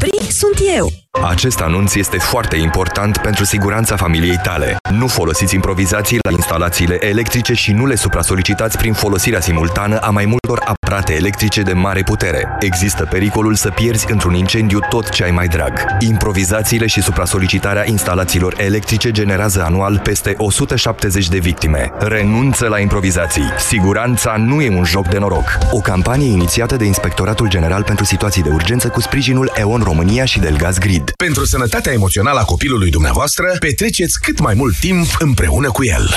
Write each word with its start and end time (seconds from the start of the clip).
Capri 0.00 0.32
sunt 0.32 0.58
eu. 0.76 0.90
Acest 1.28 1.60
anunț 1.60 1.94
este 1.94 2.18
foarte 2.18 2.56
important 2.56 3.16
pentru 3.18 3.44
siguranța 3.44 3.96
familiei 3.96 4.40
tale. 4.42 4.76
Nu 4.90 5.06
folosiți 5.06 5.54
improvizații 5.54 6.18
la 6.22 6.30
instalațiile 6.30 7.06
electrice 7.06 7.54
și 7.54 7.72
nu 7.72 7.86
le 7.86 7.94
supra-solicitați 7.94 8.76
prin 8.76 8.92
folosirea 8.92 9.40
simultană 9.40 9.98
a 9.98 10.10
mai 10.10 10.24
multor 10.24 10.62
aparate 10.90 11.18
electrice 11.18 11.62
de 11.62 11.72
mare 11.72 12.02
putere. 12.02 12.56
Există 12.60 13.06
pericolul 13.10 13.54
să 13.54 13.70
pierzi 13.70 14.10
într-un 14.10 14.34
incendiu 14.34 14.78
tot 14.88 15.08
ce 15.08 15.24
ai 15.24 15.30
mai 15.30 15.46
drag. 15.46 15.72
Improvizațiile 15.98 16.86
și 16.86 17.02
supra-solicitarea 17.02 17.88
instalațiilor 17.88 18.54
electrice 18.60 19.10
generează 19.10 19.62
anual 19.62 20.00
peste 20.02 20.34
170 20.36 21.28
de 21.28 21.38
victime. 21.38 21.92
Renunță 21.98 22.66
la 22.66 22.78
improvizații. 22.78 23.52
Siguranța 23.58 24.36
nu 24.36 24.60
e 24.60 24.76
un 24.76 24.84
joc 24.84 25.08
de 25.08 25.18
noroc. 25.18 25.58
O 25.70 25.78
campanie 25.78 26.30
inițiată 26.30 26.76
de 26.76 26.84
Inspectoratul 26.84 27.48
General 27.48 27.82
pentru 27.82 28.04
Situații 28.04 28.42
de 28.42 28.50
Urgență 28.52 28.88
cu 28.88 29.00
sprijinul 29.00 29.52
EON 29.54 29.80
România 29.82 30.24
și 30.24 30.38
Delgaz 30.38 30.78
Grid. 30.78 31.12
Pentru 31.16 31.44
sănătatea 31.44 31.92
emoțională 31.92 32.38
a 32.38 32.44
copilului 32.44 32.90
dumneavoastră, 32.90 33.56
petreceți 33.58 34.20
cât 34.20 34.40
mai 34.40 34.54
mult 34.54 34.78
timp 34.78 35.06
împreună 35.18 35.70
cu 35.70 35.84
el. 35.84 36.16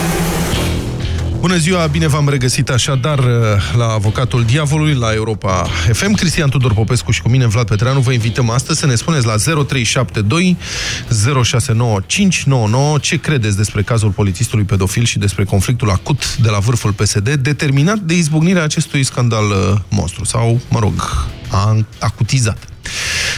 Bună 1.41 1.57
ziua, 1.57 1.85
bine 1.85 2.07
v-am 2.07 2.29
regăsit 2.29 2.69
așadar 2.69 3.19
uh, 3.19 3.25
la 3.77 3.85
Avocatul 3.85 4.43
Diavolului, 4.43 4.93
la 4.93 5.13
Europa 5.13 5.67
FM. 5.91 6.13
Cristian 6.13 6.49
Tudor 6.49 6.73
Popescu 6.73 7.11
și 7.11 7.21
cu 7.21 7.29
mine, 7.29 7.47
Vlad 7.47 7.67
Petreanu, 7.67 7.99
vă 7.99 8.11
invităm 8.11 8.49
astăzi 8.49 8.79
să 8.79 8.85
ne 8.85 8.95
spuneți 8.95 9.25
la 9.25 9.35
0372 9.35 10.57
069599 11.43 12.97
ce 12.97 13.19
credeți 13.19 13.57
despre 13.57 13.81
cazul 13.81 14.09
polițistului 14.09 14.65
pedofil 14.65 15.03
și 15.03 15.19
despre 15.19 15.43
conflictul 15.43 15.89
acut 15.89 16.37
de 16.37 16.49
la 16.49 16.59
vârful 16.59 16.91
PSD, 16.91 17.33
determinat 17.33 17.97
de 17.97 18.13
izbucnirea 18.13 18.63
acestui 18.63 19.03
scandal 19.03 19.49
uh, 19.49 19.79
monstru, 19.89 20.25
sau, 20.25 20.59
mă 20.69 20.79
rog, 20.79 21.27
acutizat. 21.99 22.70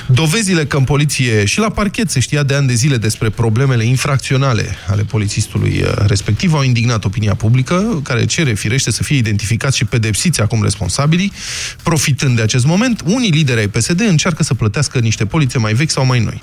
Dovezile 0.08 0.66
că 0.66 0.77
în 0.77 0.83
poliție 0.83 1.45
și 1.45 1.59
la 1.59 1.69
parchet 1.69 2.09
se 2.09 2.19
știa 2.19 2.44
de 2.44 2.53
ani 2.53 2.67
de 2.67 2.73
zile 2.73 2.97
despre 2.97 3.30
problemele 3.30 3.85
infracționale 3.85 4.75
ale 4.88 5.03
polițistului 5.03 5.81
uh, 5.81 6.05
respectiv 6.08 6.53
au 6.53 6.63
indignat 6.63 7.05
opinia 7.05 7.35
publică, 7.35 8.00
care 8.03 8.25
cere 8.25 8.53
firește 8.53 8.91
să 8.91 9.03
fie 9.03 9.17
identificați 9.17 9.77
și 9.77 9.85
pedepsiți 9.85 10.41
acum 10.41 10.63
responsabilii. 10.63 11.31
Profitând 11.83 12.35
de 12.35 12.41
acest 12.41 12.66
moment, 12.66 13.02
unii 13.05 13.30
lideri 13.30 13.59
ai 13.59 13.67
PSD 13.67 14.00
încearcă 14.00 14.44
să 14.44 14.53
plătească 14.53 15.00
niște 15.00 15.25
polițe 15.25 15.57
mai 15.57 15.73
vechi 15.73 15.91
sau 15.91 16.05
mai 16.05 16.19
noi. 16.19 16.41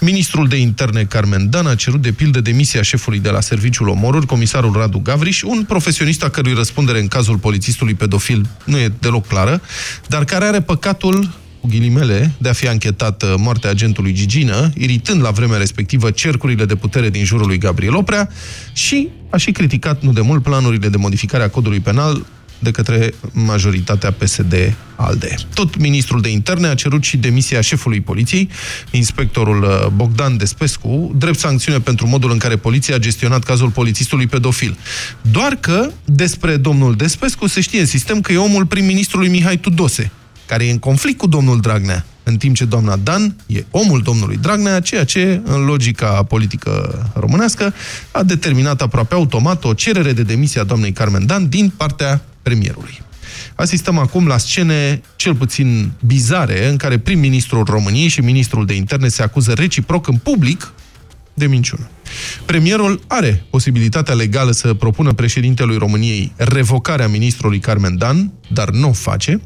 Ministrul 0.00 0.48
de 0.48 0.56
interne 0.56 1.04
Carmen 1.04 1.50
Dan 1.50 1.66
a 1.66 1.74
cerut 1.74 2.02
de 2.02 2.12
pildă 2.12 2.40
demisia 2.40 2.82
șefului 2.82 3.18
de 3.18 3.28
la 3.28 3.40
Serviciul 3.40 3.88
Omoruri, 3.88 4.26
comisarul 4.26 4.72
Radu 4.72 4.98
Gavriș, 4.98 5.42
un 5.42 5.64
profesionist 5.64 6.22
a 6.22 6.28
cărui 6.28 6.54
răspundere 6.54 7.00
în 7.00 7.08
cazul 7.08 7.36
polițistului 7.36 7.94
pedofil 7.94 8.46
nu 8.64 8.78
e 8.78 8.92
deloc 9.00 9.26
clară, 9.26 9.60
dar 10.08 10.24
care 10.24 10.44
are 10.44 10.60
păcatul 10.60 11.40
cu 11.62 11.68
ghilimele, 11.68 12.32
de 12.38 12.48
a 12.48 12.52
fi 12.52 12.68
anchetat 12.68 13.24
moartea 13.36 13.70
agentului 13.70 14.12
Gigină, 14.12 14.70
iritând 14.74 15.22
la 15.22 15.30
vremea 15.30 15.58
respectivă 15.58 16.10
cercurile 16.10 16.64
de 16.64 16.74
putere 16.74 17.10
din 17.10 17.24
jurul 17.24 17.46
lui 17.46 17.58
Gabriel 17.58 17.94
Oprea 17.94 18.28
și 18.72 19.08
a 19.30 19.36
și 19.36 19.50
criticat 19.50 20.02
nu 20.02 20.12
de 20.12 20.20
mult 20.20 20.42
planurile 20.42 20.88
de 20.88 20.96
modificare 20.96 21.42
a 21.42 21.50
codului 21.50 21.80
penal 21.80 22.26
de 22.58 22.70
către 22.70 23.14
majoritatea 23.32 24.12
PSD-ALDE. 24.12 25.34
Tot 25.54 25.76
ministrul 25.76 26.20
de 26.20 26.28
interne 26.28 26.66
a 26.66 26.74
cerut 26.74 27.02
și 27.02 27.16
demisia 27.16 27.60
șefului 27.60 28.00
poliției, 28.00 28.48
inspectorul 28.90 29.62
uh, 29.62 29.86
Bogdan 29.94 30.36
Despescu, 30.36 31.14
drept 31.18 31.38
sancțiune 31.38 31.80
pentru 31.80 32.06
modul 32.06 32.30
în 32.30 32.38
care 32.38 32.56
poliția 32.56 32.94
a 32.94 32.98
gestionat 32.98 33.42
cazul 33.42 33.70
polițistului 33.70 34.26
pedofil. 34.26 34.78
Doar 35.20 35.56
că 35.60 35.90
despre 36.04 36.56
domnul 36.56 36.94
Despescu 36.94 37.46
se 37.46 37.60
știe 37.60 37.80
în 37.80 37.86
sistem 37.86 38.20
că 38.20 38.32
e 38.32 38.36
omul 38.36 38.66
prim-ministrului 38.66 39.28
Mihai 39.28 39.56
Tudose, 39.56 40.10
care 40.52 40.66
e 40.66 40.70
în 40.70 40.78
conflict 40.78 41.18
cu 41.18 41.26
domnul 41.26 41.60
Dragnea, 41.60 42.04
în 42.22 42.36
timp 42.36 42.56
ce 42.56 42.64
doamna 42.64 42.96
Dan 42.96 43.36
e 43.46 43.64
omul 43.70 44.02
domnului 44.02 44.36
Dragnea, 44.36 44.80
ceea 44.80 45.04
ce, 45.04 45.40
în 45.44 45.64
logica 45.64 46.22
politică 46.22 47.04
românească, 47.14 47.74
a 48.10 48.22
determinat 48.22 48.82
aproape 48.82 49.14
automat 49.14 49.64
o 49.64 49.74
cerere 49.74 50.12
de 50.12 50.22
demisie 50.22 50.60
a 50.60 50.64
doamnei 50.64 50.92
Carmen 50.92 51.26
Dan 51.26 51.48
din 51.48 51.72
partea 51.76 52.24
premierului. 52.42 53.02
Asistăm 53.54 53.98
acum 53.98 54.26
la 54.26 54.38
scene 54.38 55.00
cel 55.16 55.34
puțin 55.34 55.92
bizare 56.06 56.68
în 56.68 56.76
care 56.76 56.98
prim-ministrul 56.98 57.64
României 57.64 58.08
și 58.08 58.20
ministrul 58.20 58.66
de 58.66 58.74
interne 58.74 59.08
se 59.08 59.22
acuză 59.22 59.52
reciproc 59.52 60.08
în 60.08 60.16
public 60.16 60.72
de 61.34 61.46
minciună. 61.46 61.88
Premierul 62.44 63.00
are 63.06 63.44
posibilitatea 63.50 64.14
legală 64.14 64.50
să 64.50 64.74
propună 64.74 65.12
președintelui 65.12 65.76
României 65.76 66.32
revocarea 66.36 67.08
ministrului 67.08 67.58
Carmen 67.58 67.98
Dan, 67.98 68.32
dar 68.48 68.70
nu 68.70 68.88
o 68.88 68.92
face 68.92 69.40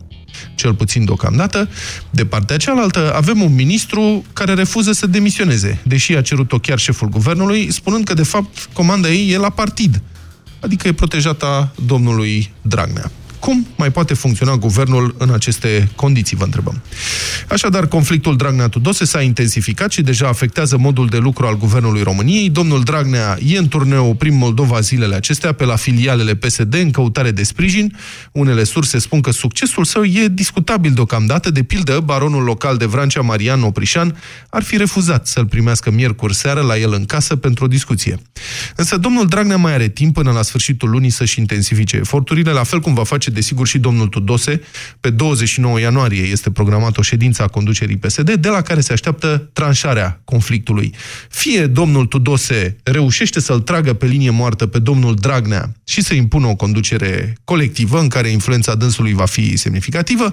cel 0.55 0.75
puțin 0.75 1.05
deocamdată. 1.05 1.69
De 2.11 2.27
partea 2.27 2.57
cealaltă, 2.57 3.15
avem 3.15 3.43
un 3.43 3.55
ministru 3.55 4.25
care 4.33 4.55
refuză 4.55 4.93
să 4.93 5.07
demisioneze, 5.07 5.81
deși 5.83 6.17
a 6.17 6.21
cerut-o 6.21 6.59
chiar 6.59 6.79
șeful 6.79 7.09
guvernului, 7.09 7.73
spunând 7.73 8.05
că, 8.05 8.15
de 8.15 8.23
fapt, 8.23 8.69
comanda 8.73 9.09
ei 9.09 9.31
e 9.31 9.37
la 9.37 9.51
partid, 9.51 10.03
adică 10.61 10.89
e 10.89 10.93
protejata 10.93 11.73
domnului 11.87 12.53
Dragnea. 12.63 13.11
Cum 13.47 13.67
mai 13.77 13.91
poate 13.91 14.15
funcționa 14.15 14.57
guvernul 14.57 15.15
în 15.19 15.31
aceste 15.31 15.89
condiții, 15.95 16.37
vă 16.37 16.45
întrebăm. 16.45 16.83
Așadar, 17.49 17.87
conflictul 17.87 18.37
Dragnea-Tudose 18.37 19.05
s-a 19.05 19.21
intensificat 19.23 19.91
și 19.93 20.03
deja 20.03 20.29
afectează 20.29 20.77
modul 20.77 21.07
de 21.07 21.17
lucru 21.17 21.47
al 21.47 21.57
guvernului 21.57 22.03
României. 22.03 22.51
Domnul 22.51 22.83
Dragnea 22.83 23.39
e 23.47 23.59
în 23.59 23.69
turneu 23.69 24.15
prin 24.15 24.37
Moldova 24.37 24.81
zilele 24.81 25.15
acestea 25.15 25.53
pe 25.53 25.65
la 25.65 25.77
filialele 25.77 26.35
PSD 26.35 26.75
în 26.75 26.91
căutare 26.91 27.31
de 27.31 27.43
sprijin. 27.43 27.97
Unele 28.33 28.65
surse 28.65 28.99
spun 28.99 29.21
că 29.21 29.31
succesul 29.31 29.85
său 29.85 30.05
e 30.05 30.29
discutabil 30.29 30.93
deocamdată. 30.93 31.51
De 31.51 31.63
pildă, 31.63 32.01
baronul 32.05 32.43
local 32.43 32.77
de 32.77 32.85
Vrancea, 32.85 33.21
Marian 33.21 33.63
Oprișan, 33.63 34.17
ar 34.51 34.63
fi 34.63 34.77
refuzat 34.77 35.27
să-l 35.27 35.47
primească 35.47 35.91
miercuri 35.91 36.35
seară 36.35 36.61
la 36.61 36.79
el 36.79 36.93
în 36.93 37.05
casă 37.05 37.37
pentru 37.37 37.65
o 37.65 37.69
discuție. 37.69 38.19
Însă 38.77 38.97
domnul 38.97 39.27
Dragnea 39.27 39.57
mai 39.57 39.73
are 39.73 39.89
timp 39.89 40.15
până 40.15 40.31
la 40.31 40.43
sfârșitul 40.43 40.91
lunii 40.91 41.11
să-și 41.11 41.39
intensifice 41.39 41.97
eforturile, 41.97 42.51
la 42.51 42.63
fel 42.63 42.81
cum 42.81 42.95
va 42.95 43.05
face 43.05 43.31
desigur, 43.37 43.67
și 43.67 43.79
domnul 43.79 44.07
Tudose. 44.07 44.61
Pe 45.01 45.11
29 45.11 45.81
ianuarie 45.81 46.23
este 46.23 46.51
programată 46.51 47.01
o 47.01 47.03
ședință 47.03 47.43
a 47.43 47.47
conducerii 47.47 47.97
PSD, 47.97 48.33
de 48.35 48.49
la 48.49 48.63
care 48.63 48.81
se 48.81 48.93
așteaptă 48.93 49.51
tranșarea 49.53 50.21
conflictului. 50.25 50.95
Fie 51.29 51.67
domnul 51.67 52.07
Tudose 52.07 52.77
reușește 52.83 53.41
să-l 53.41 53.61
tragă 53.61 53.93
pe 53.93 54.07
linie 54.07 54.31
moartă 54.31 54.67
pe 54.67 54.79
domnul 54.79 55.15
Dragnea 55.15 55.73
și 55.85 56.03
să 56.03 56.15
impună 56.15 56.47
o 56.47 56.55
conducere 56.55 57.37
colectivă 57.45 58.01
în 58.01 58.09
care 58.09 58.29
influența 58.29 58.75
dânsului 58.75 59.13
va 59.13 59.25
fi 59.25 59.57
semnificativă, 59.57 60.33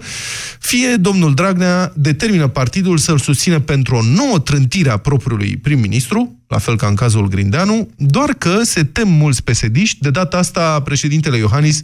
fie 0.59 0.96
domnul 0.96 1.34
Dragnea 1.34 1.92
determină 1.96 2.47
partidul 2.47 2.97
să-l 2.97 3.18
susțină 3.18 3.59
pentru 3.59 3.96
o 3.96 4.03
nouă 4.03 4.40
trântire 4.40 4.90
a 4.90 4.97
propriului 4.97 5.58
prim-ministru, 5.58 6.38
la 6.47 6.58
fel 6.58 6.78
ca 6.78 6.88
în 6.88 6.96
cazul 6.96 7.28
Grindeanu, 7.28 7.90
doar 7.97 8.30
că 8.30 8.59
se 8.63 8.84
tem 8.84 9.08
mulți 9.08 9.44
pesediști, 9.44 10.02
de 10.02 10.09
data 10.09 10.38
asta 10.38 10.81
președintele 10.81 11.38
Iohannis 11.38 11.84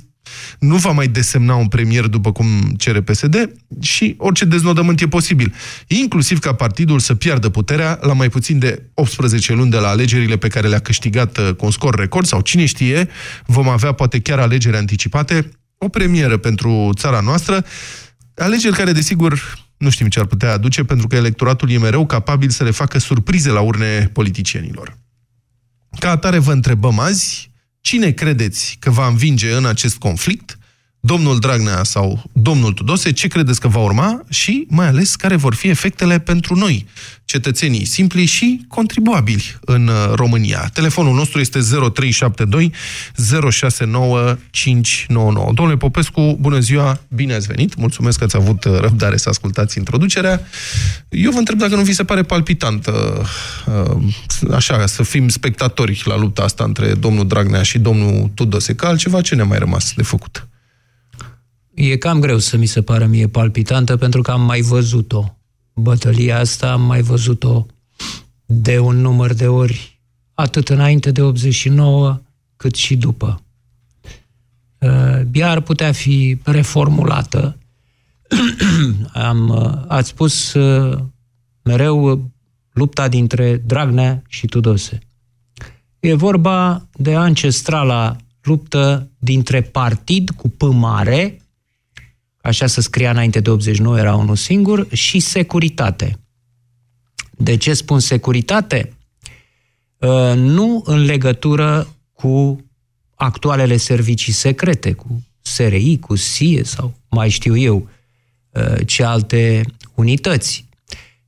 nu 0.59 0.75
va 0.75 0.91
mai 0.91 1.07
desemna 1.07 1.55
un 1.55 1.67
premier 1.67 2.07
după 2.07 2.31
cum 2.31 2.47
cere 2.77 3.01
PSD 3.01 3.51
și 3.81 4.15
orice 4.17 4.45
deznodământ 4.45 5.01
e 5.01 5.07
posibil. 5.07 5.53
Inclusiv 5.87 6.39
ca 6.39 6.53
partidul 6.53 6.99
să 6.99 7.15
piardă 7.15 7.49
puterea 7.49 7.99
la 8.01 8.13
mai 8.13 8.29
puțin 8.29 8.59
de 8.59 8.89
18 8.93 9.53
luni 9.53 9.71
de 9.71 9.77
la 9.77 9.87
alegerile 9.87 10.37
pe 10.37 10.47
care 10.47 10.67
le-a 10.67 10.79
câștigat 10.79 11.37
uh, 11.37 11.53
cu 11.53 11.65
un 11.65 11.71
scor 11.71 11.95
record 11.95 12.25
sau 12.25 12.41
cine 12.41 12.65
știe, 12.65 13.09
vom 13.45 13.69
avea 13.69 13.91
poate 13.91 14.19
chiar 14.19 14.39
alegeri 14.39 14.77
anticipate, 14.77 15.49
o 15.77 15.87
premieră 15.87 16.37
pentru 16.37 16.89
țara 16.95 17.19
noastră, 17.19 17.65
alegeri 18.35 18.75
care 18.75 18.91
desigur 18.91 19.67
nu 19.77 19.89
știm 19.89 20.07
ce 20.07 20.19
ar 20.19 20.25
putea 20.25 20.53
aduce 20.53 20.83
pentru 20.83 21.07
că 21.07 21.15
electoratul 21.15 21.71
e 21.71 21.77
mereu 21.77 22.05
capabil 22.05 22.49
să 22.49 22.63
le 22.63 22.71
facă 22.71 22.99
surprize 22.99 23.49
la 23.49 23.59
urne 23.59 24.09
politicienilor. 24.13 24.97
Ca 25.99 26.09
atare 26.09 26.37
vă 26.37 26.51
întrebăm 26.51 26.99
azi, 26.99 27.48
Cine 27.89 28.11
credeți 28.11 28.77
că 28.79 28.89
va 28.89 29.07
învinge 29.07 29.53
în 29.53 29.65
acest 29.65 29.97
conflict? 29.97 30.58
Domnul 31.01 31.39
Dragnea 31.39 31.83
sau 31.83 32.23
domnul 32.33 32.73
Tudose, 32.73 33.11
ce 33.11 33.27
credeți 33.27 33.59
că 33.59 33.67
va 33.67 33.79
urma 33.79 34.21
și, 34.29 34.65
mai 34.69 34.87
ales, 34.87 35.15
care 35.15 35.35
vor 35.35 35.55
fi 35.55 35.67
efectele 35.67 36.19
pentru 36.19 36.55
noi, 36.55 36.85
cetățenii 37.25 37.85
simpli 37.85 38.25
și 38.25 38.65
contribuabili 38.67 39.57
în 39.61 39.87
uh, 39.87 40.11
România. 40.13 40.69
Telefonul 40.73 41.15
nostru 41.15 41.39
este 41.39 41.59
0372 41.59 42.73
069 43.49 44.37
599. 44.49 45.51
Domnule 45.53 45.77
Popescu, 45.77 46.37
bună 46.39 46.59
ziua, 46.59 47.01
bine 47.07 47.33
ați 47.33 47.47
venit, 47.47 47.75
mulțumesc 47.75 48.17
că 48.17 48.23
ați 48.23 48.35
avut 48.35 48.63
uh, 48.63 48.79
răbdare 48.79 49.17
să 49.17 49.29
ascultați 49.29 49.77
introducerea. 49.77 50.41
Eu 51.09 51.31
vă 51.31 51.37
întreb 51.37 51.57
dacă 51.57 51.75
nu 51.75 51.81
vi 51.81 51.93
se 51.93 52.03
pare 52.03 52.23
palpitant 52.23 52.87
uh, 52.87 52.93
așa, 54.53 54.85
să 54.85 55.03
fim 55.03 55.27
spectatori 55.27 56.01
la 56.05 56.17
lupta 56.17 56.43
asta 56.43 56.63
între 56.63 56.93
domnul 56.93 57.27
Dragnea 57.27 57.63
și 57.63 57.79
domnul 57.79 58.31
Tudose, 58.33 58.75
că 58.75 58.85
altceva 58.85 59.21
ce 59.21 59.35
ne-a 59.35 59.45
mai 59.45 59.57
rămas 59.57 59.93
de 59.95 60.03
făcut? 60.03 60.47
E 61.81 61.97
cam 61.97 62.19
greu 62.19 62.37
să 62.37 62.57
mi 62.57 62.65
se 62.65 62.81
pară 62.81 63.05
mie 63.05 63.27
palpitantă 63.27 63.97
pentru 63.97 64.21
că 64.21 64.31
am 64.31 64.41
mai 64.41 64.61
văzut-o. 64.61 65.37
Bătălia 65.73 66.39
asta 66.39 66.71
am 66.71 66.81
mai 66.81 67.01
văzut-o 67.01 67.65
de 68.45 68.79
un 68.79 68.95
număr 68.95 69.33
de 69.33 69.47
ori, 69.47 69.99
atât 70.33 70.69
înainte 70.69 71.11
de 71.11 71.21
89, 71.21 72.19
cât 72.55 72.75
și 72.75 72.97
după. 72.97 73.41
Uh, 74.77 75.21
ea 75.31 75.49
ar 75.49 75.61
putea 75.61 75.91
fi 75.91 76.37
reformulată. 76.43 77.57
Am, 79.13 79.49
uh, 79.49 79.83
ați 79.87 80.09
spus 80.09 80.53
uh, 80.53 80.99
mereu 81.61 82.31
lupta 82.71 83.07
dintre 83.07 83.55
Dragnea 83.55 84.23
și 84.27 84.45
Tudose. 84.45 84.99
E 85.99 86.13
vorba 86.13 86.87
de 86.93 87.15
ancestrala 87.15 88.15
luptă 88.41 89.09
dintre 89.17 89.61
partid 89.61 90.29
cu 90.29 90.49
P 90.49 90.61
mare, 90.61 91.39
așa 92.41 92.67
se 92.67 92.81
scria 92.81 93.09
înainte 93.09 93.39
de 93.39 93.49
89, 93.49 93.97
era 93.97 94.15
unul 94.15 94.35
singur, 94.35 94.87
și 94.91 95.19
securitate. 95.19 96.19
De 97.31 97.57
ce 97.57 97.73
spun 97.73 97.99
securitate? 97.99 98.93
Nu 100.35 100.83
în 100.85 101.05
legătură 101.05 101.87
cu 102.13 102.65
actualele 103.15 103.77
servicii 103.77 104.33
secrete, 104.33 104.93
cu 104.93 105.23
SRI, 105.41 105.97
cu 105.99 106.15
SIE 106.15 106.63
sau 106.63 106.93
mai 107.09 107.29
știu 107.29 107.57
eu 107.57 107.89
uh, 108.49 108.85
ce 108.85 109.03
alte 109.03 109.61
unități, 109.95 110.65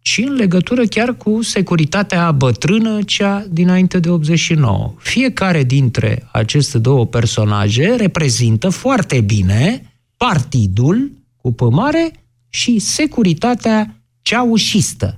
ci 0.01 0.17
în 0.17 0.33
legătură 0.33 0.85
chiar 0.85 1.13
cu 1.13 1.41
securitatea 1.41 2.31
bătrână, 2.31 3.01
cea 3.01 3.45
dinainte 3.49 3.99
de 3.99 4.09
89. 4.09 4.93
Fiecare 4.97 5.63
dintre 5.63 6.27
aceste 6.31 6.77
două 6.77 7.05
personaje 7.05 7.95
reprezintă 7.95 8.69
foarte 8.69 9.21
bine 9.21 9.90
partidul 10.27 11.11
cu 11.35 11.51
pămare 11.53 12.11
și 12.49 12.79
securitatea 12.79 14.03
ceaușistă. 14.21 15.17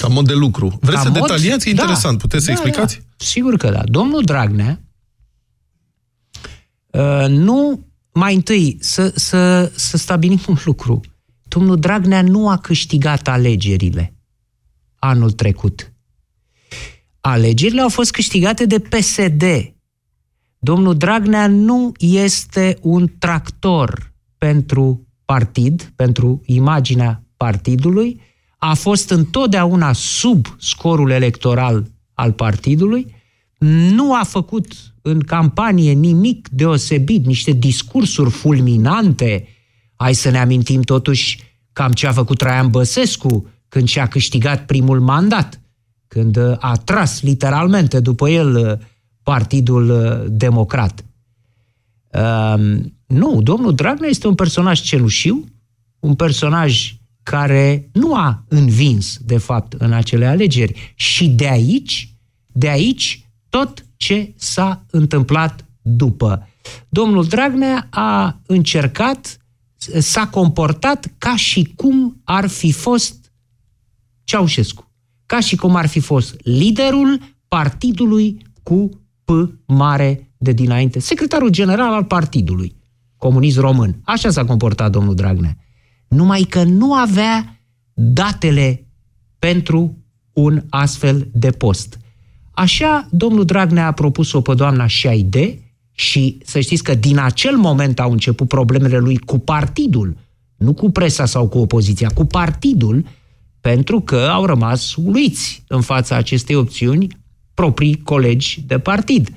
Ca 0.00 0.08
mod 0.08 0.26
de 0.26 0.32
lucru. 0.32 0.78
Vreți 0.80 0.96
Ca 0.96 1.02
să 1.02 1.08
mod... 1.08 1.20
detaliați? 1.20 1.68
E 1.68 1.70
interesant. 1.70 2.16
Da, 2.16 2.22
Puteți 2.22 2.46
da, 2.46 2.52
să 2.54 2.60
explicați? 2.60 2.96
Da. 2.96 3.24
Sigur 3.24 3.56
că 3.56 3.70
da. 3.70 3.82
Domnul 3.84 4.22
Dragnea 4.22 4.80
Uh, 6.92 7.26
nu, 7.28 7.86
mai 8.12 8.34
întâi, 8.34 8.76
să, 8.80 9.12
să, 9.16 9.72
să 9.74 9.96
stabilim 9.96 10.40
un 10.48 10.56
lucru. 10.64 11.00
Domnul 11.42 11.78
Dragnea 11.78 12.22
nu 12.22 12.48
a 12.48 12.58
câștigat 12.58 13.28
alegerile 13.28 14.14
anul 14.98 15.30
trecut. 15.30 15.92
Alegerile 17.20 17.80
au 17.80 17.88
fost 17.88 18.10
câștigate 18.10 18.66
de 18.66 18.78
PSD. 18.78 19.42
Domnul 20.62 20.96
Dragnea 20.96 21.46
nu 21.46 21.92
este 21.98 22.78
un 22.82 23.10
tractor 23.18 24.12
pentru 24.38 25.06
partid, 25.24 25.92
pentru 25.96 26.42
imaginea 26.44 27.22
partidului, 27.36 28.20
a 28.58 28.74
fost 28.74 29.10
întotdeauna 29.10 29.92
sub 29.92 30.46
scorul 30.58 31.10
electoral 31.10 31.90
al 32.14 32.32
partidului, 32.32 33.14
nu 33.90 34.14
a 34.14 34.22
făcut 34.24 34.72
în 35.02 35.20
campanie 35.20 35.92
nimic 35.92 36.48
deosebit, 36.48 37.26
niște 37.26 37.50
discursuri 37.50 38.30
fulminante. 38.30 39.46
Hai 39.96 40.14
să 40.14 40.30
ne 40.30 40.38
amintim 40.38 40.82
totuși 40.82 41.40
cam 41.72 41.92
ce 41.92 42.06
a 42.06 42.12
făcut 42.12 42.38
Traian 42.38 42.70
Băsescu 42.70 43.48
când 43.68 43.88
și-a 43.88 44.06
câștigat 44.06 44.66
primul 44.66 45.00
mandat, 45.00 45.60
când 46.08 46.36
a 46.58 46.72
tras 46.84 47.22
literalmente 47.22 48.00
după 48.00 48.28
el 48.28 48.56
uh, 48.56 48.86
Partidul 49.22 49.90
uh, 49.90 50.26
Democrat. 50.28 51.04
Uh, 52.12 52.80
nu, 53.06 53.42
domnul 53.42 53.74
Dragnea 53.74 54.08
este 54.08 54.26
un 54.26 54.34
personaj 54.34 54.80
cenușiu, 54.80 55.44
un 55.98 56.14
personaj 56.14 56.94
care 57.22 57.90
nu 57.92 58.14
a 58.14 58.44
învins, 58.48 59.18
de 59.24 59.38
fapt, 59.38 59.72
în 59.72 59.92
acele 59.92 60.26
alegeri. 60.26 60.92
Și 60.94 61.28
de 61.28 61.48
aici, 61.48 62.14
de 62.46 62.68
aici, 62.68 63.28
tot 63.48 63.84
ce 63.96 64.32
s-a 64.36 64.84
întâmplat 64.90 65.64
după. 65.82 66.48
Domnul 66.88 67.24
Dragnea 67.24 67.86
a 67.90 68.40
încercat, 68.46 69.38
s-a 69.98 70.28
comportat 70.28 71.12
ca 71.18 71.36
și 71.36 71.72
cum 71.76 72.20
ar 72.24 72.48
fi 72.48 72.72
fost 72.72 73.32
Ceaușescu, 74.24 74.90
ca 75.26 75.40
și 75.40 75.56
cum 75.56 75.76
ar 75.76 75.86
fi 75.86 76.00
fost 76.00 76.36
liderul 76.42 77.20
partidului 77.48 78.46
cu 78.62 78.99
P 79.30 79.50
mare 79.66 80.32
de 80.38 80.52
dinainte, 80.52 81.00
secretarul 81.00 81.48
general 81.48 81.92
al 81.92 82.04
partidului 82.04 82.76
comunist 83.16 83.58
român. 83.58 84.00
Așa 84.04 84.30
s-a 84.30 84.44
comportat 84.44 84.90
domnul 84.90 85.14
Dragnea. 85.14 85.56
Numai 86.08 86.42
că 86.42 86.62
nu 86.62 86.94
avea 86.94 87.60
datele 87.92 88.86
pentru 89.38 89.96
un 90.32 90.62
astfel 90.68 91.28
de 91.32 91.50
post. 91.50 91.98
Așa, 92.50 93.08
domnul 93.10 93.44
Dragnea 93.44 93.86
a 93.86 93.92
propus-o 93.92 94.40
pe 94.40 94.54
doamna 94.54 94.86
Șaide 94.86 95.58
și 95.92 96.38
să 96.44 96.60
știți 96.60 96.82
că 96.82 96.94
din 96.94 97.18
acel 97.18 97.56
moment 97.56 98.00
au 98.00 98.12
început 98.12 98.48
problemele 98.48 98.98
lui 98.98 99.18
cu 99.18 99.38
partidul, 99.38 100.16
nu 100.56 100.72
cu 100.72 100.90
presa 100.90 101.24
sau 101.24 101.48
cu 101.48 101.58
opoziția, 101.58 102.08
cu 102.08 102.24
partidul, 102.24 103.04
pentru 103.60 104.00
că 104.00 104.16
au 104.16 104.44
rămas 104.44 104.94
uluiți 104.94 105.64
în 105.68 105.80
fața 105.80 106.16
acestei 106.16 106.54
opțiuni 106.56 107.18
proprii 107.60 108.00
colegi 108.04 108.62
de 108.66 108.78
partid. 108.78 109.28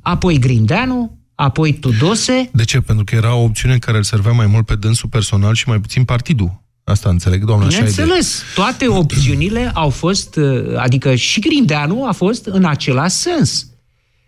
Apoi 0.00 0.38
Grindeanu, 0.38 1.18
apoi 1.34 1.72
Tudose. 1.72 2.50
De 2.52 2.64
ce? 2.64 2.80
Pentru 2.80 3.04
că 3.04 3.14
era 3.14 3.34
o 3.34 3.42
opțiune 3.42 3.78
care 3.78 3.96
îl 3.96 4.02
servea 4.02 4.32
mai 4.32 4.46
mult 4.46 4.66
pe 4.66 4.74
dânsul 4.74 5.08
personal 5.08 5.54
și 5.54 5.68
mai 5.68 5.80
puțin 5.80 6.04
partidul. 6.04 6.62
Asta 6.84 7.08
înțeleg, 7.08 7.44
doamna 7.44 7.66
Bineînțeles, 7.66 8.42
toate 8.54 8.88
opțiunile 8.88 9.70
au 9.74 9.90
fost, 9.90 10.36
uh, 10.36 10.76
adică 10.76 11.14
și 11.14 11.40
Grindeanu 11.40 12.04
a 12.04 12.12
fost 12.12 12.46
în 12.46 12.64
același 12.64 13.14
sens 13.14 13.66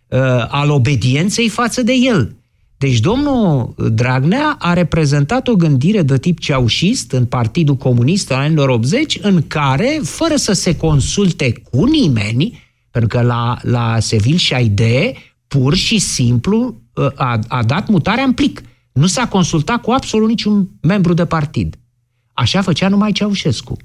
uh, 0.08 0.18
al 0.48 0.70
obedienței 0.70 1.48
față 1.48 1.82
de 1.82 1.92
el. 1.92 2.36
Deci 2.78 3.00
domnul 3.00 3.74
Dragnea 3.92 4.56
a 4.58 4.72
reprezentat 4.72 5.48
o 5.48 5.56
gândire 5.56 6.02
de 6.02 6.18
tip 6.18 6.38
ceaușist 6.38 7.12
în 7.12 7.24
Partidul 7.24 7.76
Comunist 7.76 8.30
în 8.30 8.36
anilor 8.36 8.68
80, 8.68 9.18
în 9.22 9.42
care, 9.46 10.00
fără 10.04 10.36
să 10.36 10.52
se 10.52 10.76
consulte 10.76 11.52
cu 11.70 11.84
nimeni, 11.84 12.69
pentru 12.90 13.18
că 13.18 13.24
la, 13.24 13.58
la 13.62 13.98
Seville 13.98 14.36
și 14.36 14.54
Aide, 14.54 15.12
pur 15.48 15.74
și 15.74 15.98
simplu 15.98 16.80
uh, 16.94 17.06
a, 17.14 17.38
a 17.48 17.62
dat 17.62 17.88
mutarea 17.88 18.24
în 18.24 18.32
plic. 18.32 18.62
Nu 18.92 19.06
s-a 19.06 19.28
consultat 19.28 19.80
cu 19.80 19.90
absolut 19.90 20.28
niciun 20.28 20.68
membru 20.80 21.14
de 21.14 21.26
partid. 21.26 21.78
Așa 22.32 22.62
făcea 22.62 22.88
numai 22.88 23.12
Ceaușescu. 23.12 23.76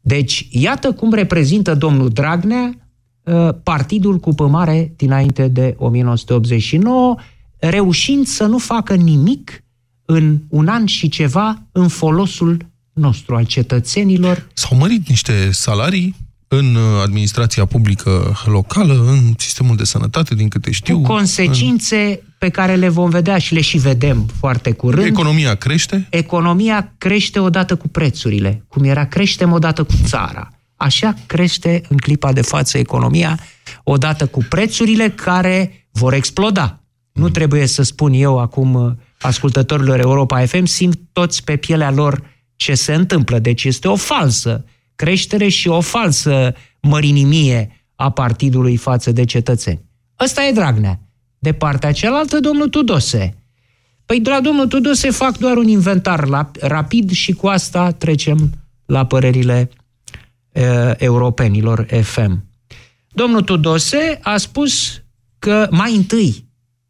Deci, 0.00 0.48
iată 0.50 0.92
cum 0.92 1.12
reprezintă 1.12 1.74
domnul 1.74 2.08
Dragnea 2.08 2.74
uh, 3.22 3.48
partidul 3.62 4.18
cu 4.18 4.34
pămare 4.34 4.92
dinainte 4.96 5.48
de 5.48 5.74
1989, 5.78 7.16
reușind 7.58 8.26
să 8.26 8.46
nu 8.46 8.58
facă 8.58 8.94
nimic 8.94 9.64
în 10.04 10.38
un 10.48 10.68
an 10.68 10.86
și 10.86 11.08
ceva 11.08 11.62
în 11.72 11.88
folosul 11.88 12.66
nostru, 12.92 13.34
al 13.34 13.44
cetățenilor. 13.44 14.48
S-au 14.52 14.78
mărit 14.78 15.08
niște 15.08 15.50
salarii 15.50 16.14
în 16.58 16.76
administrația 17.02 17.64
publică 17.64 18.36
locală, 18.44 19.04
în 19.06 19.34
sistemul 19.38 19.76
de 19.76 19.84
sănătate, 19.84 20.34
din 20.34 20.48
câte 20.48 20.70
știu. 20.70 21.00
Cu 21.00 21.02
consecințe 21.02 21.96
în... 21.96 22.34
pe 22.38 22.48
care 22.48 22.74
le 22.74 22.88
vom 22.88 23.10
vedea 23.10 23.38
și 23.38 23.54
le 23.54 23.60
și 23.60 23.78
vedem 23.78 24.26
foarte 24.38 24.72
curând. 24.72 25.06
Economia 25.06 25.54
crește? 25.54 26.06
Economia 26.10 26.92
crește 26.98 27.38
odată 27.38 27.76
cu 27.76 27.88
prețurile, 27.88 28.64
cum 28.68 28.84
era 28.84 29.04
creștem 29.04 29.52
odată 29.52 29.82
cu 29.82 29.94
țara. 30.04 30.48
Așa 30.76 31.14
crește 31.26 31.82
în 31.88 31.96
clipa 31.96 32.32
de 32.32 32.42
față 32.42 32.78
economia 32.78 33.38
odată 33.82 34.26
cu 34.26 34.46
prețurile 34.48 35.10
care 35.10 35.88
vor 35.92 36.12
exploda. 36.12 36.80
Nu 37.12 37.28
trebuie 37.28 37.66
să 37.66 37.82
spun 37.82 38.12
eu 38.12 38.38
acum 38.38 38.98
ascultătorilor 39.20 39.98
Europa 39.98 40.46
FM, 40.46 40.64
simt 40.64 40.98
toți 41.12 41.44
pe 41.44 41.56
pielea 41.56 41.90
lor 41.90 42.22
ce 42.56 42.74
se 42.74 42.94
întâmplă. 42.94 43.38
Deci 43.38 43.64
este 43.64 43.88
o 43.88 43.96
falsă 43.96 44.64
creștere 44.96 45.48
și 45.48 45.68
o 45.68 45.80
falsă 45.80 46.54
mărinimie 46.80 47.86
a 47.96 48.10
partidului 48.10 48.76
față 48.76 49.12
de 49.12 49.24
cetățeni. 49.24 49.82
Ăsta 50.20 50.44
e 50.44 50.52
Dragnea. 50.52 51.00
De 51.38 51.52
partea 51.52 51.92
cealaltă, 51.92 52.40
domnul 52.40 52.68
Tudose. 52.68 53.34
Păi, 54.06 54.22
la 54.24 54.40
domnul 54.40 54.66
Tudose 54.66 55.10
fac 55.10 55.38
doar 55.38 55.56
un 55.56 55.68
inventar 55.68 56.26
la, 56.26 56.50
rapid 56.60 57.10
și 57.10 57.32
cu 57.32 57.46
asta 57.46 57.90
trecem 57.90 58.52
la 58.86 59.06
părerile 59.06 59.70
uh, 60.52 60.62
europenilor 60.96 61.86
FM. 62.02 62.44
Domnul 63.08 63.42
Tudose 63.42 64.18
a 64.22 64.36
spus 64.36 65.02
că 65.38 65.68
mai 65.70 65.96
întâi 65.96 66.48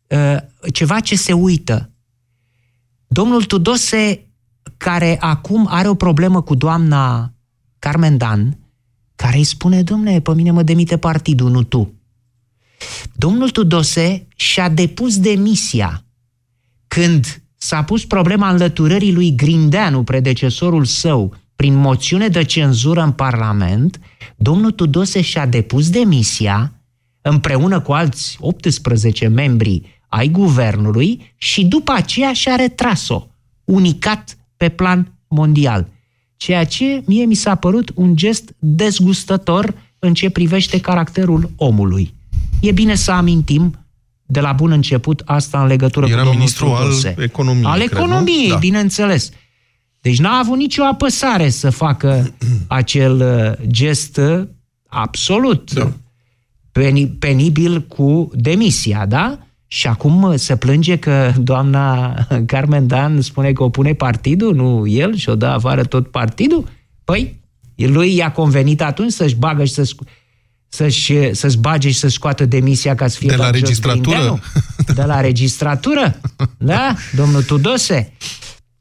uh, 0.08 0.36
ceva 0.72 1.00
ce 1.00 1.16
se 1.16 1.32
uită. 1.32 1.90
Domnul 3.06 3.44
Tudose, 3.44 4.26
care 4.76 5.16
acum 5.20 5.66
are 5.70 5.88
o 5.88 5.94
problemă 5.94 6.42
cu 6.42 6.54
doamna 6.54 7.33
Carmen 7.84 8.16
Dan, 8.16 8.58
care 9.16 9.36
îi 9.36 9.44
spune, 9.44 9.82
domne, 9.82 10.20
pe 10.20 10.34
mine 10.34 10.50
mă 10.50 10.62
demite 10.62 10.98
partidul, 10.98 11.50
nu 11.50 11.62
tu. 11.62 11.92
Domnul 13.12 13.50
Tudose 13.50 14.26
și-a 14.36 14.68
depus 14.68 15.18
demisia 15.18 16.04
când 16.88 17.42
s-a 17.56 17.84
pus 17.84 18.04
problema 18.04 18.50
înlăturării 18.50 19.12
lui 19.12 19.34
Grindeanu, 19.34 20.02
predecesorul 20.02 20.84
său, 20.84 21.34
prin 21.56 21.74
moțiune 21.74 22.28
de 22.28 22.42
cenzură 22.42 23.02
în 23.02 23.12
Parlament, 23.12 24.00
domnul 24.36 24.70
Tudose 24.70 25.20
și-a 25.20 25.46
depus 25.46 25.90
demisia 25.90 26.72
împreună 27.22 27.80
cu 27.80 27.92
alți 27.92 28.36
18 28.40 29.26
membri 29.26 30.02
ai 30.08 30.28
guvernului 30.28 31.34
și 31.36 31.64
după 31.64 31.92
aceea 31.92 32.32
și-a 32.32 32.54
retras-o, 32.54 33.26
unicat 33.64 34.36
pe 34.56 34.68
plan 34.68 35.18
mondial. 35.28 35.92
Ceea 36.36 36.64
ce 36.64 37.02
mie 37.06 37.24
mi 37.24 37.34
s-a 37.34 37.54
părut 37.54 37.90
un 37.94 38.16
gest 38.16 38.54
dezgustător 38.58 39.74
în 39.98 40.14
ce 40.14 40.30
privește 40.30 40.80
caracterul 40.80 41.50
omului. 41.56 42.14
E 42.60 42.72
bine 42.72 42.94
să 42.94 43.10
amintim 43.10 43.78
de 44.26 44.40
la 44.40 44.52
bun 44.52 44.70
început 44.70 45.22
asta 45.24 45.60
în 45.60 45.66
legătură 45.66 46.06
Era 46.06 46.14
cu 46.14 46.20
domnul 46.20 46.38
ministru 46.38 46.64
Tudose. 46.66 47.14
al 47.16 47.22
economiei, 47.22 47.64
Al 47.64 47.76
cred, 47.78 47.90
nu? 47.90 47.98
economiei, 47.98 48.48
Da. 48.48 48.56
bineînțeles. 48.56 49.30
Deci 50.00 50.18
n-a 50.18 50.38
avut 50.38 50.56
nicio 50.56 50.82
apăsare 50.84 51.48
să 51.48 51.70
facă 51.70 52.34
acel 52.66 53.20
uh, 53.60 53.66
gest 53.70 54.16
uh, 54.16 54.46
absolut 54.86 55.72
Da. 55.72 55.92
peni- 56.72 57.18
penibil 57.18 57.82
cu 57.82 58.30
demisia, 58.34 59.06
da? 59.06 59.38
Și 59.74 59.86
acum 59.86 60.22
uh, 60.22 60.34
se 60.36 60.56
plânge 60.56 60.98
că 60.98 61.32
doamna 61.36 62.14
Carmen 62.46 62.86
Dan 62.86 63.20
spune 63.20 63.52
că 63.52 63.62
o 63.62 63.68
pune 63.68 63.94
partidul, 63.94 64.54
nu 64.54 64.86
el, 64.86 65.16
și 65.16 65.28
o 65.28 65.34
dă 65.34 65.46
afară 65.46 65.84
tot 65.84 66.10
partidul? 66.10 66.68
Păi, 67.04 67.40
lui 67.76 68.14
i-a 68.14 68.32
convenit 68.32 68.82
atunci 68.82 69.12
să-și 69.12 69.34
bagă 69.34 69.64
și 69.64 69.72
să 69.72 69.90
să-și, 70.68 71.34
să-și 71.34 71.58
bage 71.58 71.88
și 71.88 71.98
să-și 71.98 72.14
scoată 72.14 72.44
demisia 72.44 72.94
ca 72.94 73.06
să 73.06 73.18
fie 73.18 73.28
De 73.28 73.36
la 73.36 73.44
dat 73.44 73.54
jos 73.54 73.60
registratură? 73.60 74.16
Grindeanu. 74.16 74.40
De 74.94 75.02
la 75.02 75.20
registratură? 75.20 76.20
Da? 76.58 76.94
Domnul 77.16 77.42
Tudose? 77.42 78.12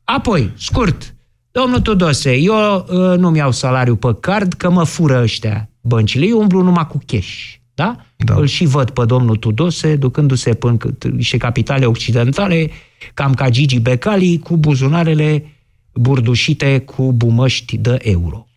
Apoi, 0.03 0.53
scurt, 0.57 1.15
domnul 1.51 1.79
Tudose, 1.79 2.35
eu 2.35 2.85
uh, 2.89 3.17
nu-mi 3.17 3.37
iau 3.37 3.51
salariu 3.51 3.95
pe 3.95 4.15
card 4.19 4.53
că 4.53 4.69
mă 4.69 4.83
fură 4.83 5.21
ăștia 5.21 5.69
băncile, 5.81 6.25
eu 6.25 6.39
umblu 6.39 6.61
numai 6.61 6.87
cu 6.87 6.99
cash. 7.05 7.53
Da? 7.73 7.95
Da. 8.25 8.33
Îl 8.35 8.45
și 8.47 8.65
văd 8.65 8.89
pe 8.89 9.05
domnul 9.05 9.35
Tudose 9.35 9.95
ducându-se 9.95 10.53
până 10.53 10.77
cât- 10.77 11.03
niște 11.11 11.37
capitale 11.37 11.85
occidentale, 11.85 12.69
cam 13.13 13.33
ca 13.33 13.49
Gigi 13.49 13.79
Becali, 13.79 14.39
cu 14.43 14.57
buzunarele 14.57 15.45
burdușite 15.93 16.79
cu 16.79 17.13
bumăști 17.13 17.77
de 17.77 17.97
euro. 18.01 18.47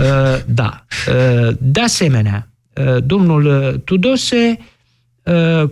Uh, 0.00 0.42
da. 0.46 0.84
Uh, 1.08 1.54
De 1.58 1.80
asemenea, 1.80 2.48
uh, 2.76 3.04
domnul 3.04 3.44
uh, 3.46 3.80
Tudose 3.84 4.58
uh, 5.22 5.62
uh, 5.62 5.70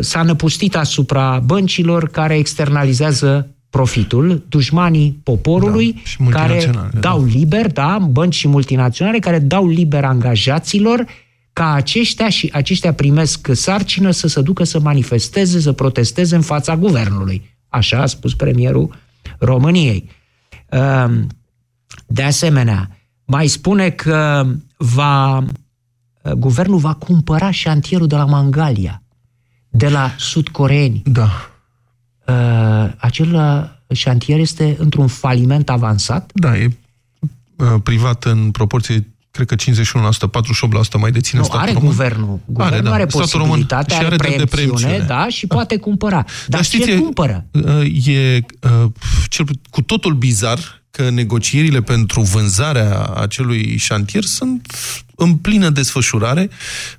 s-a 0.00 0.22
năpustit 0.22 0.76
asupra 0.76 1.42
băncilor 1.44 2.08
care 2.08 2.36
externalizează 2.36 3.48
profitul, 3.70 4.44
dușmanii 4.48 5.20
poporului, 5.22 5.92
Da, 5.92 5.98
și 6.04 6.16
care 6.30 6.52
multinaționale, 6.52 6.98
dau 7.00 7.24
liber, 7.24 7.72
da, 7.72 7.98
bănci 8.10 8.34
și 8.34 8.48
multinaționale, 8.48 9.18
care 9.18 9.38
dau 9.38 9.68
liber 9.68 10.04
angajaților 10.04 11.04
ca 11.56 11.72
aceștia 11.72 12.28
și 12.28 12.50
aceștia 12.52 12.94
primesc 12.94 13.48
sarcină 13.52 14.10
să 14.10 14.28
se 14.28 14.42
ducă 14.42 14.64
să 14.64 14.80
manifesteze, 14.80 15.60
să 15.60 15.72
protesteze 15.72 16.36
în 16.36 16.42
fața 16.42 16.76
guvernului. 16.76 17.56
Așa 17.68 18.00
a 18.00 18.06
spus 18.06 18.34
premierul 18.34 18.94
României. 19.38 20.10
Um, 20.70 21.26
De 22.06 22.22
asemenea, 22.22 22.98
mai 23.24 23.46
spune 23.46 23.90
că 23.90 24.46
va, 24.76 25.44
guvernul 26.36 26.78
va 26.78 26.94
cumpăra 26.94 27.50
șantierul 27.50 28.06
de 28.06 28.16
la 28.16 28.24
Mangalia, 28.24 29.02
de 29.68 29.88
la 29.88 30.14
sudcoreeni. 30.18 31.02
Da. 31.04 31.30
Uh, 32.26 32.92
Acel 32.96 33.34
uh, 33.34 33.96
șantier 33.96 34.38
este 34.38 34.76
într-un 34.78 35.06
faliment 35.06 35.70
avansat. 35.70 36.30
Da, 36.34 36.56
e 36.56 36.76
uh, 37.56 37.74
privat 37.82 38.24
în 38.24 38.50
proporție, 38.50 39.15
cred 39.36 39.46
că 39.48 39.54
51%, 39.54 40.28
48% 40.96 40.98
mai 40.98 41.10
deține 41.10 41.40
Nu, 41.40 41.46
statul 41.46 41.62
are 41.62 41.72
român. 41.72 41.88
guvernul. 41.88 42.40
Guvernul 42.46 42.82
da. 42.82 42.92
are 42.92 43.04
Statul 43.08 43.28
român 43.32 43.46
posibilitatea, 43.48 43.96
și 43.96 44.04
are, 44.04 44.06
are 44.06 44.16
drept 44.16 44.38
de 44.38 44.44
preemțiune, 44.44 44.80
preemțiune. 44.92 45.20
da, 45.22 45.28
și 45.28 45.46
poate 45.46 45.76
cumpăra. 45.76 46.24
Dar, 46.46 46.64
știți, 46.64 46.84
ce 46.84 46.92
e- 46.92 46.96
cumpără? 46.98 47.44
uh, 47.50 48.06
E 48.06 48.38
uh, 48.60 48.90
cel, 49.28 49.44
cu 49.70 49.82
totul 49.82 50.14
bizar 50.14 50.75
că 50.96 51.10
negocierile 51.10 51.80
pentru 51.82 52.20
vânzarea 52.20 53.04
acelui 53.04 53.76
șantier 53.76 54.22
sunt 54.22 54.72
în 55.16 55.34
plină 55.34 55.70
desfășurare. 55.70 56.50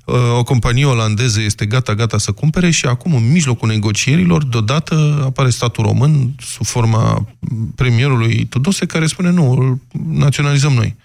Uh, 0.04 0.14
O 0.38 0.42
companie 0.42 0.84
olandeză 0.84 1.40
este 1.40 1.66
gata, 1.66 1.94
gata 1.94 2.18
să 2.18 2.32
cumpere 2.32 2.70
și 2.70 2.86
acum, 2.86 3.14
în 3.14 3.30
mijlocul 3.30 3.68
negocierilor, 3.68 4.44
deodată 4.44 5.22
apare 5.24 5.50
statul 5.50 5.84
român 5.84 6.34
sub 6.40 6.66
forma 6.66 7.28
premierului 7.74 8.46
Tudose, 8.46 8.86
care 8.86 9.06
spune 9.06 9.30
nu, 9.30 9.50
îl 9.50 9.78
naționalizăm 10.18 10.72
noi. 10.72 10.96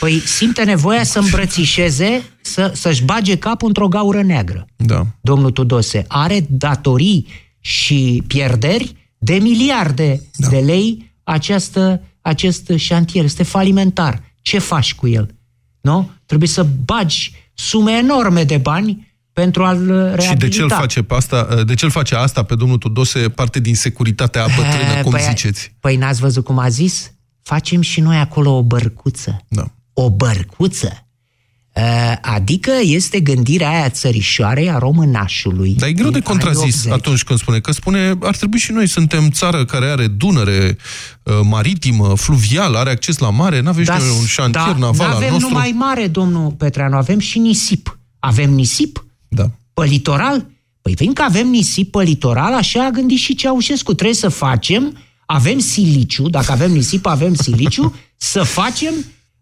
Păi 0.00 0.18
simte 0.18 0.64
nevoia 0.64 1.04
să 1.04 1.18
îmbrățișeze, 1.18 2.22
să, 2.40 2.72
să-și 2.74 3.04
bage 3.04 3.36
capul 3.36 3.68
într-o 3.68 3.88
gaură 3.88 4.22
neagră. 4.22 4.66
Da. 4.76 5.06
domnul 5.20 5.50
Tudose, 5.50 6.04
are 6.08 6.46
datorii 6.48 7.26
și 7.60 8.22
pierderi 8.26 8.96
de 9.18 9.34
miliarde 9.34 10.22
da. 10.36 10.48
de 10.48 10.56
lei 10.56 11.12
această, 11.24 12.02
acest 12.22 12.72
șantier. 12.76 13.24
Este 13.24 13.42
falimentar. 13.42 14.22
Ce 14.42 14.58
faci 14.58 14.94
cu 14.94 15.08
el? 15.08 15.34
Nu? 15.80 16.10
Trebuie 16.26 16.48
să 16.48 16.66
bagi 16.84 17.32
sume 17.54 17.92
enorme 17.92 18.44
de 18.44 18.56
bani 18.56 19.10
pentru 19.32 19.64
a-l 19.64 19.86
reabilita. 19.86 20.22
Și 20.22 20.36
de 20.36 20.48
ce, 20.48 20.62
îl 20.62 20.70
face 20.70 21.02
pe 21.02 21.14
asta, 21.14 21.62
de 21.66 21.74
ce 21.74 21.84
îl 21.84 21.90
face 21.90 22.14
asta 22.14 22.42
pe 22.42 22.54
domnul 22.54 22.78
Tudose 22.78 23.28
parte 23.28 23.60
din 23.60 23.74
securitatea 23.74 24.46
bătrână, 24.46 25.02
cum 25.02 25.10
păi, 25.10 25.22
ziceți? 25.28 25.74
Păi 25.80 25.96
n-ați 25.96 26.20
văzut 26.20 26.44
cum 26.44 26.58
a 26.58 26.68
zis? 26.68 27.12
Facem 27.42 27.80
și 27.80 28.00
noi 28.00 28.16
acolo 28.16 28.50
o 28.50 28.62
bărcuță. 28.62 29.44
Da. 29.48 29.64
O 29.92 30.10
bărcuță. 30.10 31.06
Uh, 31.74 32.16
Adică 32.22 32.70
este 32.82 33.20
gândirea 33.20 33.68
aia 33.70 33.88
țărișoarei 33.88 34.70
a 34.70 34.78
românașului. 34.78 35.74
Dar 35.74 35.88
e 35.88 35.92
greu 35.92 36.10
de 36.10 36.18
din 36.18 36.28
anii 36.28 36.40
contrazis 36.40 36.74
80. 36.74 36.92
atunci 36.92 37.22
când 37.24 37.38
spune 37.38 37.58
că 37.58 37.72
spune 37.72 38.14
ar 38.22 38.36
trebui 38.36 38.58
și 38.58 38.72
noi, 38.72 38.86
suntem 38.86 39.30
țară 39.30 39.64
care 39.64 39.86
are 39.86 40.06
dunăre 40.06 40.76
uh, 41.22 41.34
maritimă, 41.42 42.14
fluvială, 42.16 42.78
are 42.78 42.90
acces 42.90 43.18
la 43.18 43.30
mare, 43.30 43.60
nu 43.60 43.68
avem 43.68 43.84
și 43.84 43.90
noi 43.90 44.18
un 44.20 44.26
șantier 44.26 44.64
da, 44.64 44.78
naval 44.78 45.08
al 45.08 45.14
avem 45.16 45.30
nostru? 45.30 45.48
numai 45.48 45.70
mare, 45.70 46.06
domnul 46.06 46.50
Petreanu, 46.50 46.96
avem 46.96 47.18
și 47.18 47.38
nisip. 47.38 47.98
Avem 48.18 48.50
nisip 48.50 49.04
Da. 49.28 49.50
pe 49.74 49.84
litoral? 49.84 50.46
Păi 50.82 50.96
fiindcă 50.96 51.22
avem 51.22 51.48
nisip 51.48 51.90
pe 51.90 52.02
litoral, 52.02 52.54
așa 52.54 52.84
a 52.84 52.90
gândit 52.90 53.18
și 53.18 53.34
Ceaușescu. 53.34 53.94
Trebuie 53.94 54.16
să 54.16 54.28
facem, 54.28 54.96
avem 55.26 55.58
siliciu, 55.58 56.28
dacă 56.28 56.52
avem 56.52 56.72
nisip, 56.72 57.06
avem 57.06 57.34
siliciu, 57.34 57.94
să 58.16 58.42
facem 58.42 58.92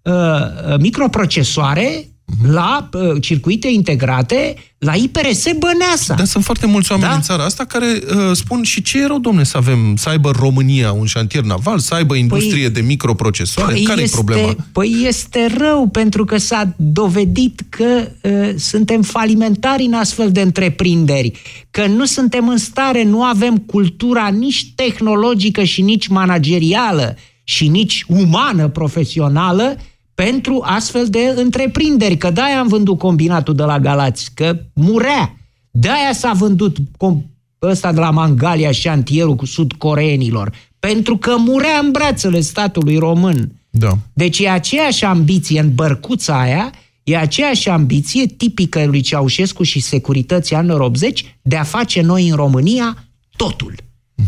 uh, 0.02 0.12
uh, 0.12 0.78
microprocesoare 0.78 2.08
la 2.46 2.88
uh, 2.92 3.22
circuite 3.22 3.68
integrate 3.68 4.54
la 4.78 4.94
IPRS 4.94 5.44
Băneasa. 5.58 6.14
Dar 6.14 6.26
sunt 6.26 6.44
foarte 6.44 6.66
mulți 6.66 6.92
oameni 6.92 7.10
Da? 7.10 7.16
în 7.16 7.22
țara 7.22 7.44
asta 7.44 7.64
care 7.64 7.86
uh, 7.86 8.30
spun 8.32 8.62
și 8.62 8.82
ce 8.82 9.00
e 9.00 9.06
rău, 9.06 9.18
domne, 9.18 9.44
să 9.44 9.56
avem, 9.56 9.96
să 9.96 10.08
aibă 10.08 10.30
România 10.30 10.92
un 10.92 11.06
șantier 11.06 11.42
naval, 11.42 11.78
să 11.78 11.94
aibă 11.94 12.14
industrie 12.14 12.68
de 12.68 12.80
microprocesoare, 12.80 13.80
care 13.80 14.00
e 14.00 14.02
este, 14.02 14.16
problema? 14.16 14.54
Păi 14.72 15.04
este 15.06 15.46
rău, 15.58 15.88
pentru 15.88 16.24
că 16.24 16.36
s-a 16.36 16.74
dovedit 16.76 17.62
că 17.68 18.08
uh, 18.22 18.50
suntem 18.56 19.02
falimentari 19.02 19.84
în 19.84 19.92
astfel 19.92 20.32
de 20.32 20.40
întreprinderi, 20.40 21.32
că 21.70 21.86
nu 21.86 22.04
suntem 22.04 22.48
în 22.48 22.56
stare, 22.56 23.04
nu 23.04 23.22
avem 23.22 23.56
cultura 23.56 24.28
nici 24.28 24.72
tehnologică 24.74 25.62
și 25.62 25.82
nici 25.82 26.06
managerială 26.06 27.16
și 27.44 27.68
nici 27.68 28.04
umană 28.08 28.68
profesională 28.68 29.76
pentru 30.24 30.62
astfel 30.64 31.06
de 31.06 31.34
întreprinderi, 31.36 32.16
că 32.16 32.30
de-aia 32.30 32.58
am 32.58 32.66
vândut 32.66 32.98
combinatul 32.98 33.54
de 33.54 33.62
la 33.62 33.78
Galați, 33.78 34.30
că 34.34 34.58
murea. 34.74 35.36
De-aia 35.70 36.12
s-a 36.12 36.32
vândut 36.32 36.76
com- 36.78 37.22
ăsta 37.62 37.92
de 37.92 38.00
la 38.00 38.10
Mangalia, 38.10 38.70
șantierul 38.70 39.34
cu 39.34 39.44
sudcoreenilor, 39.44 40.52
pentru 40.78 41.16
că 41.16 41.36
murea 41.36 41.78
în 41.82 41.90
brațele 41.90 42.40
statului 42.40 42.96
român. 42.96 43.52
Da. 43.70 43.98
Deci 44.12 44.38
e 44.38 44.48
aceeași 44.48 45.04
ambiție 45.04 45.60
în 45.60 45.74
bărcuța 45.74 46.40
aia, 46.40 46.72
e 47.02 47.16
aceeași 47.16 47.68
ambiție 47.68 48.26
tipică 48.26 48.84
lui 48.84 49.00
Ceaușescu 49.00 49.62
și 49.62 49.80
securității 49.80 50.56
anilor 50.56 50.80
80 50.80 51.36
de 51.42 51.56
a 51.56 51.62
face 51.62 52.00
noi 52.00 52.28
în 52.28 52.36
România 52.36 53.04
totul. 53.36 53.74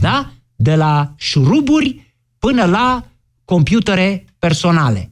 Da? 0.01 0.33
De 0.57 0.75
la 0.75 1.13
șuruburi 1.17 2.17
până 2.39 2.65
la 2.65 3.05
computere 3.45 4.25
personale. 4.39 5.12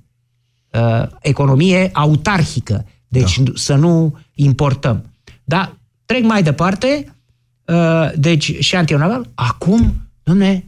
Uh, 0.72 1.06
economie 1.20 1.90
autarhică. 1.92 2.86
Deci 3.08 3.38
da. 3.38 3.50
să 3.54 3.74
nu 3.74 4.18
importăm. 4.34 5.04
Da? 5.44 5.76
Trec 6.04 6.22
mai 6.22 6.42
departe. 6.42 7.14
Uh, 7.64 8.10
deci 8.16 8.58
șantier 8.58 8.98
naval. 8.98 9.30
Acum, 9.34 10.08
domne, 10.22 10.64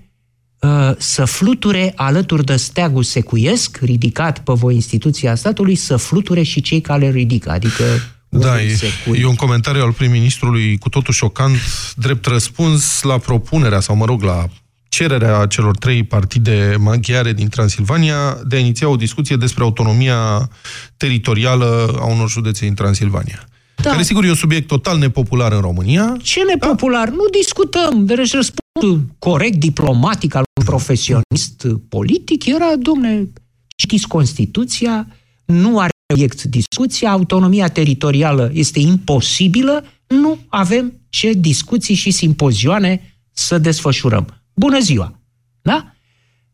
uh, 0.61 0.91
să 0.99 1.25
fluture 1.25 1.93
alături 1.97 2.45
de 2.45 2.57
steagul 2.57 3.03
secuiesc, 3.03 3.79
ridicat 3.81 4.39
pe 4.39 4.53
voi 4.53 4.75
instituția 4.75 5.35
statului, 5.35 5.75
să 5.75 5.97
fluture 5.97 6.43
și 6.43 6.61
cei 6.61 6.81
care 6.81 7.01
le 7.01 7.11
ridică. 7.11 7.51
Adică 7.51 7.85
Da, 8.29 8.49
unul 8.49 8.59
e, 8.59 8.75
secui. 8.75 9.19
e 9.21 9.27
un 9.27 9.35
comentariu 9.35 9.83
al 9.83 9.93
prim-ministrului 9.93 10.79
cu 10.79 10.89
totul 10.89 11.15
șocant, 11.15 11.57
drept 11.97 12.27
răspuns 12.27 13.03
la 13.03 13.19
propunerea, 13.19 13.81
sau 13.81 13.97
mă 13.97 14.05
rog, 14.05 14.23
la 14.23 14.49
cererea 14.93 15.47
celor 15.47 15.77
trei 15.77 16.03
partide 16.05 16.77
maghiare 16.79 17.33
din 17.33 17.49
Transilvania 17.49 18.39
de 18.45 18.57
a 18.57 18.59
iniția 18.59 18.89
o 18.89 18.97
discuție 18.97 19.37
despre 19.37 19.63
autonomia 19.63 20.49
teritorială 20.97 21.97
a 22.01 22.05
unor 22.05 22.29
județe 22.29 22.65
din 22.65 22.75
Transilvania. 22.75 23.49
Da. 23.83 23.91
Care, 23.91 24.03
sigur, 24.03 24.25
e 24.25 24.29
un 24.29 24.35
subiect 24.35 24.67
total 24.67 24.99
nepopular 24.99 25.53
în 25.53 25.61
România. 25.61 26.17
Ce 26.23 26.41
nepopular? 26.43 27.09
Da? 27.09 27.15
Nu 27.15 27.25
discutăm. 27.41 28.07
Deci 28.07 28.33
răspundul 28.33 29.15
corect, 29.19 29.57
diplomatic 29.57 30.35
al 30.35 30.45
unui 30.57 30.71
profesionist 30.71 31.67
politic 31.89 32.47
era, 32.47 32.77
domne, 32.79 33.29
citiți 33.77 34.09
Constituția, 34.09 35.07
nu 35.45 35.79
are 35.79 35.91
obiect 36.15 36.43
discuția, 36.43 37.11
autonomia 37.11 37.69
teritorială 37.69 38.51
este 38.55 38.81
imposibilă, 38.81 39.85
nu 40.07 40.39
avem 40.49 40.93
ce 41.09 41.33
discuții 41.33 41.95
și 41.95 42.11
simpozioane 42.11 43.17
să 43.33 43.59
desfășurăm. 43.59 44.42
Bună 44.55 44.79
ziua! 44.81 45.19
Da? 45.63 45.95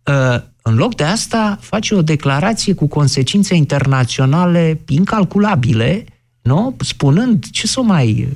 Uh, 0.04 0.40
în 0.62 0.74
loc 0.74 0.94
de 0.94 1.04
asta, 1.04 1.58
face 1.60 1.94
o 1.94 2.02
declarație 2.02 2.74
cu 2.74 2.86
consecințe 2.86 3.54
internaționale 3.54 4.80
incalculabile, 4.86 6.04
nu? 6.42 6.76
spunând 6.80 7.44
ce 7.50 7.66
să 7.66 7.80
mai 7.80 8.28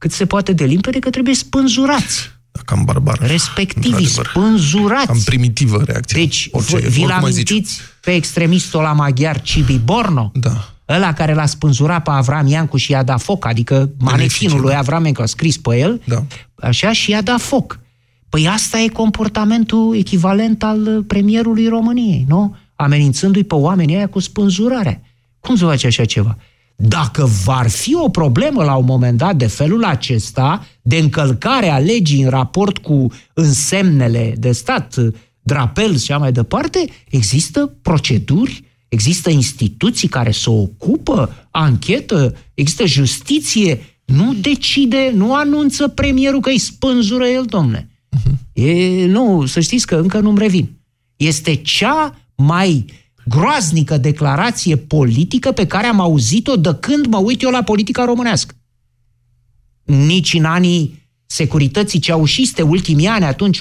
cât 0.00 0.12
se 0.12 0.26
poate 0.26 0.52
de 0.52 0.64
limpede 0.64 0.98
că 0.98 1.10
trebuie 1.10 1.34
spânzurați. 1.34 2.30
Da, 2.50 2.60
cam 2.64 2.84
barbar. 2.84 3.18
Respectivii 3.20 4.06
spânzurați. 4.06 5.06
Cam 5.06 5.20
primitivă 5.24 5.82
reacția. 5.84 6.18
Deci, 6.18 6.48
Orice, 6.50 6.78
vi-l 6.88 7.10
amintiți 7.10 7.80
pe 8.00 8.14
extremistul 8.14 8.82
la 8.82 8.92
maghiar 8.92 9.40
Cibi 9.40 9.78
Borno? 9.78 10.30
Da. 10.34 10.74
Ăla 10.88 11.12
care 11.12 11.34
l-a 11.34 11.46
spânzurat 11.46 12.02
pe 12.02 12.10
Avram 12.10 12.46
Iancu 12.46 12.76
și 12.76 12.90
i-a 12.90 13.02
dat 13.02 13.20
foc, 13.20 13.46
adică 13.46 13.90
manefinul 13.98 14.60
lui 14.60 14.74
Avram 14.74 15.04
Iancu 15.04 15.22
a 15.22 15.26
scris 15.26 15.56
pe 15.56 15.78
el, 15.78 16.00
da. 16.04 16.24
așa, 16.54 16.92
și 16.92 17.10
i-a 17.10 17.22
dat 17.22 17.40
foc. 17.40 17.78
Păi 18.30 18.48
asta 18.48 18.78
e 18.78 18.88
comportamentul 18.88 19.96
echivalent 19.96 20.62
al 20.62 21.04
premierului 21.06 21.68
României, 21.68 22.24
nu? 22.28 22.56
Amenințându-i 22.74 23.44
pe 23.44 23.54
oamenii 23.54 23.96
aia 23.96 24.08
cu 24.08 24.18
spânzurarea. 24.18 25.02
Cum 25.40 25.56
să 25.56 25.64
face 25.64 25.86
așa 25.86 26.04
ceva? 26.04 26.36
Dacă 26.76 27.28
va 27.44 27.64
fi 27.68 27.94
o 27.94 28.08
problemă 28.08 28.64
la 28.64 28.74
un 28.74 28.84
moment 28.84 29.18
dat 29.18 29.36
de 29.36 29.46
felul 29.46 29.84
acesta, 29.84 30.66
de 30.82 30.96
încălcare 30.96 31.68
a 31.68 31.78
legii 31.78 32.22
în 32.22 32.28
raport 32.28 32.78
cu 32.78 33.06
însemnele 33.34 34.34
de 34.38 34.52
stat, 34.52 34.96
drapel 35.42 35.98
și 35.98 36.12
așa 36.12 36.20
mai 36.20 36.32
departe, 36.32 36.84
există 37.08 37.66
proceduri, 37.82 38.64
există 38.88 39.30
instituții 39.30 40.08
care 40.08 40.30
se 40.30 40.50
ocupă, 40.50 41.48
anchetă, 41.50 42.36
există 42.54 42.86
justiție, 42.86 43.80
nu 44.04 44.34
decide, 44.34 45.12
nu 45.14 45.34
anunță 45.34 45.88
premierul 45.88 46.40
că 46.40 46.48
îi 46.48 46.58
spânzură 46.58 47.26
el, 47.26 47.44
domne. 47.44 47.89
Uh-huh. 48.16 48.32
E, 48.52 49.06
nu, 49.06 49.46
să 49.46 49.60
știți 49.60 49.86
că 49.86 49.96
încă 49.96 50.18
nu-mi 50.18 50.38
revin. 50.38 50.78
Este 51.16 51.54
cea 51.54 52.18
mai 52.34 52.84
groaznică 53.24 53.96
declarație 53.96 54.76
politică 54.76 55.52
pe 55.52 55.66
care 55.66 55.86
am 55.86 56.00
auzit-o 56.00 56.56
de 56.56 56.76
când 56.80 57.06
mă 57.06 57.18
uit 57.18 57.42
eu 57.42 57.50
la 57.50 57.62
politica 57.62 58.04
românească. 58.04 58.54
Nici 59.84 60.34
în 60.34 60.44
anii 60.44 61.00
securității 61.26 61.98
ceaușiste, 61.98 62.62
ultimii 62.62 63.06
ani, 63.06 63.24
atunci 63.24 63.58
88-89, 63.58 63.60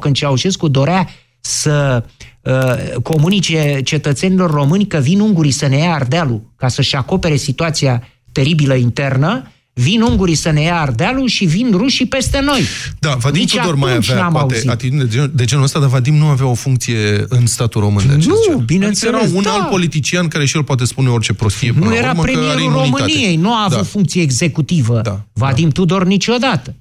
când 0.00 0.14
Ceaușescu 0.14 0.68
dorea 0.68 1.08
să 1.40 2.04
uh, 2.42 3.00
comunice 3.02 3.80
cetățenilor 3.84 4.50
români 4.50 4.86
că 4.86 4.98
vin 4.98 5.20
ungurii 5.20 5.50
să 5.50 5.66
ne 5.66 5.76
ia 5.76 5.94
Ardealul 5.94 6.52
ca 6.56 6.68
să-și 6.68 6.96
acopere 6.96 7.36
situația 7.36 8.08
teribilă 8.32 8.74
internă, 8.74 9.52
vin 9.78 10.02
ungurii 10.02 10.34
să 10.34 10.50
ne 10.50 10.60
ia 10.60 10.80
Ardealul 10.80 11.28
și 11.28 11.44
vin 11.44 11.70
rușii 11.72 12.06
peste 12.06 12.40
noi. 12.40 12.62
Da, 12.98 13.14
Vadim 13.14 13.40
Nici 13.40 13.56
Tudor 13.56 13.74
mai 13.74 13.94
avea 13.94 14.24
poate 14.24 14.62
atitudine 14.66 15.04
de, 15.04 15.10
genul, 15.10 15.30
de 15.34 15.44
genul 15.44 15.64
ăsta, 15.64 15.78
dar 15.78 15.88
Vadim 15.88 16.14
nu 16.14 16.26
avea 16.26 16.46
o 16.46 16.54
funcție 16.54 17.24
în 17.28 17.46
statul 17.46 17.80
român 17.80 18.06
de 18.06 18.12
acest 18.12 18.28
Nu, 18.28 18.58
bineînțeles, 18.58 19.14
adică 19.14 19.26
era 19.26 19.36
un 19.36 19.42
da. 19.42 19.52
alt 19.52 19.70
politician 19.70 20.28
care 20.28 20.44
și 20.44 20.56
el 20.56 20.64
poate 20.64 20.84
spune 20.84 21.08
orice 21.08 21.32
prostie 21.32 21.74
Nu 21.76 21.94
era 21.94 22.10
urmă, 22.10 22.22
premierul 22.22 22.72
României, 22.72 23.36
nu 23.36 23.54
a 23.54 23.64
avut 23.64 23.76
da. 23.76 23.82
funcție 23.82 24.22
executivă 24.22 25.00
da. 25.00 25.24
Vadim 25.32 25.68
da. 25.68 25.72
Tudor 25.72 26.04
niciodată. 26.04 26.74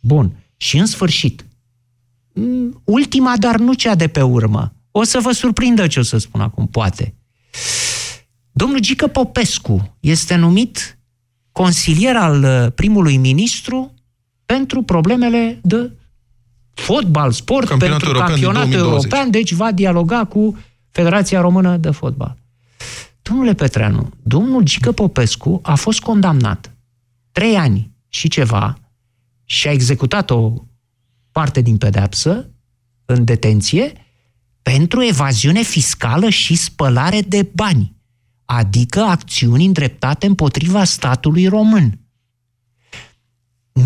Bun. 0.00 0.32
Și 0.56 0.76
în 0.76 0.86
sfârșit, 0.86 1.46
ultima, 2.84 3.34
dar 3.38 3.56
nu 3.56 3.72
cea 3.72 3.94
de 3.94 4.06
pe 4.06 4.22
urmă. 4.22 4.72
O 4.90 5.02
să 5.02 5.18
vă 5.22 5.32
surprindă 5.32 5.86
ce 5.86 5.98
o 5.98 6.02
să 6.02 6.18
spun 6.18 6.40
acum, 6.40 6.66
poate. 6.66 7.14
Domnul 8.52 8.78
Gică 8.78 9.06
Popescu 9.06 9.96
este 10.00 10.34
numit 10.34 10.99
consilier 11.62 12.16
al 12.16 12.42
uh, 12.42 12.72
primului 12.74 13.16
ministru 13.16 13.94
pentru 14.46 14.82
problemele 14.82 15.60
de 15.62 15.92
fotbal, 16.74 17.32
sport, 17.32 17.68
campionatul 17.68 18.06
pentru 18.12 18.28
european 18.28 18.40
campionatul 18.40 18.88
european, 18.88 19.30
deci 19.30 19.52
va 19.52 19.72
dialoga 19.72 20.24
cu 20.24 20.58
Federația 20.90 21.40
Română 21.40 21.76
de 21.76 21.90
Fotbal. 21.90 22.36
Domnule 23.22 23.54
Petreanu, 23.54 24.10
domnul 24.22 24.62
Gică 24.62 24.92
Popescu 24.92 25.60
a 25.62 25.74
fost 25.74 26.00
condamnat 26.00 26.76
trei 27.32 27.56
ani 27.56 27.90
și 28.08 28.28
ceva 28.28 28.78
și 29.44 29.68
a 29.68 29.72
executat 29.72 30.30
o 30.30 30.52
parte 31.32 31.60
din 31.60 31.76
pedeapsă 31.76 32.50
în 33.04 33.24
detenție 33.24 33.92
pentru 34.62 35.04
evaziune 35.04 35.62
fiscală 35.62 36.28
și 36.28 36.54
spălare 36.54 37.20
de 37.20 37.50
bani 37.54 37.99
adică 38.52 39.00
acțiuni 39.00 39.64
îndreptate 39.64 40.26
împotriva 40.26 40.84
statului 40.84 41.46
român. 41.46 41.98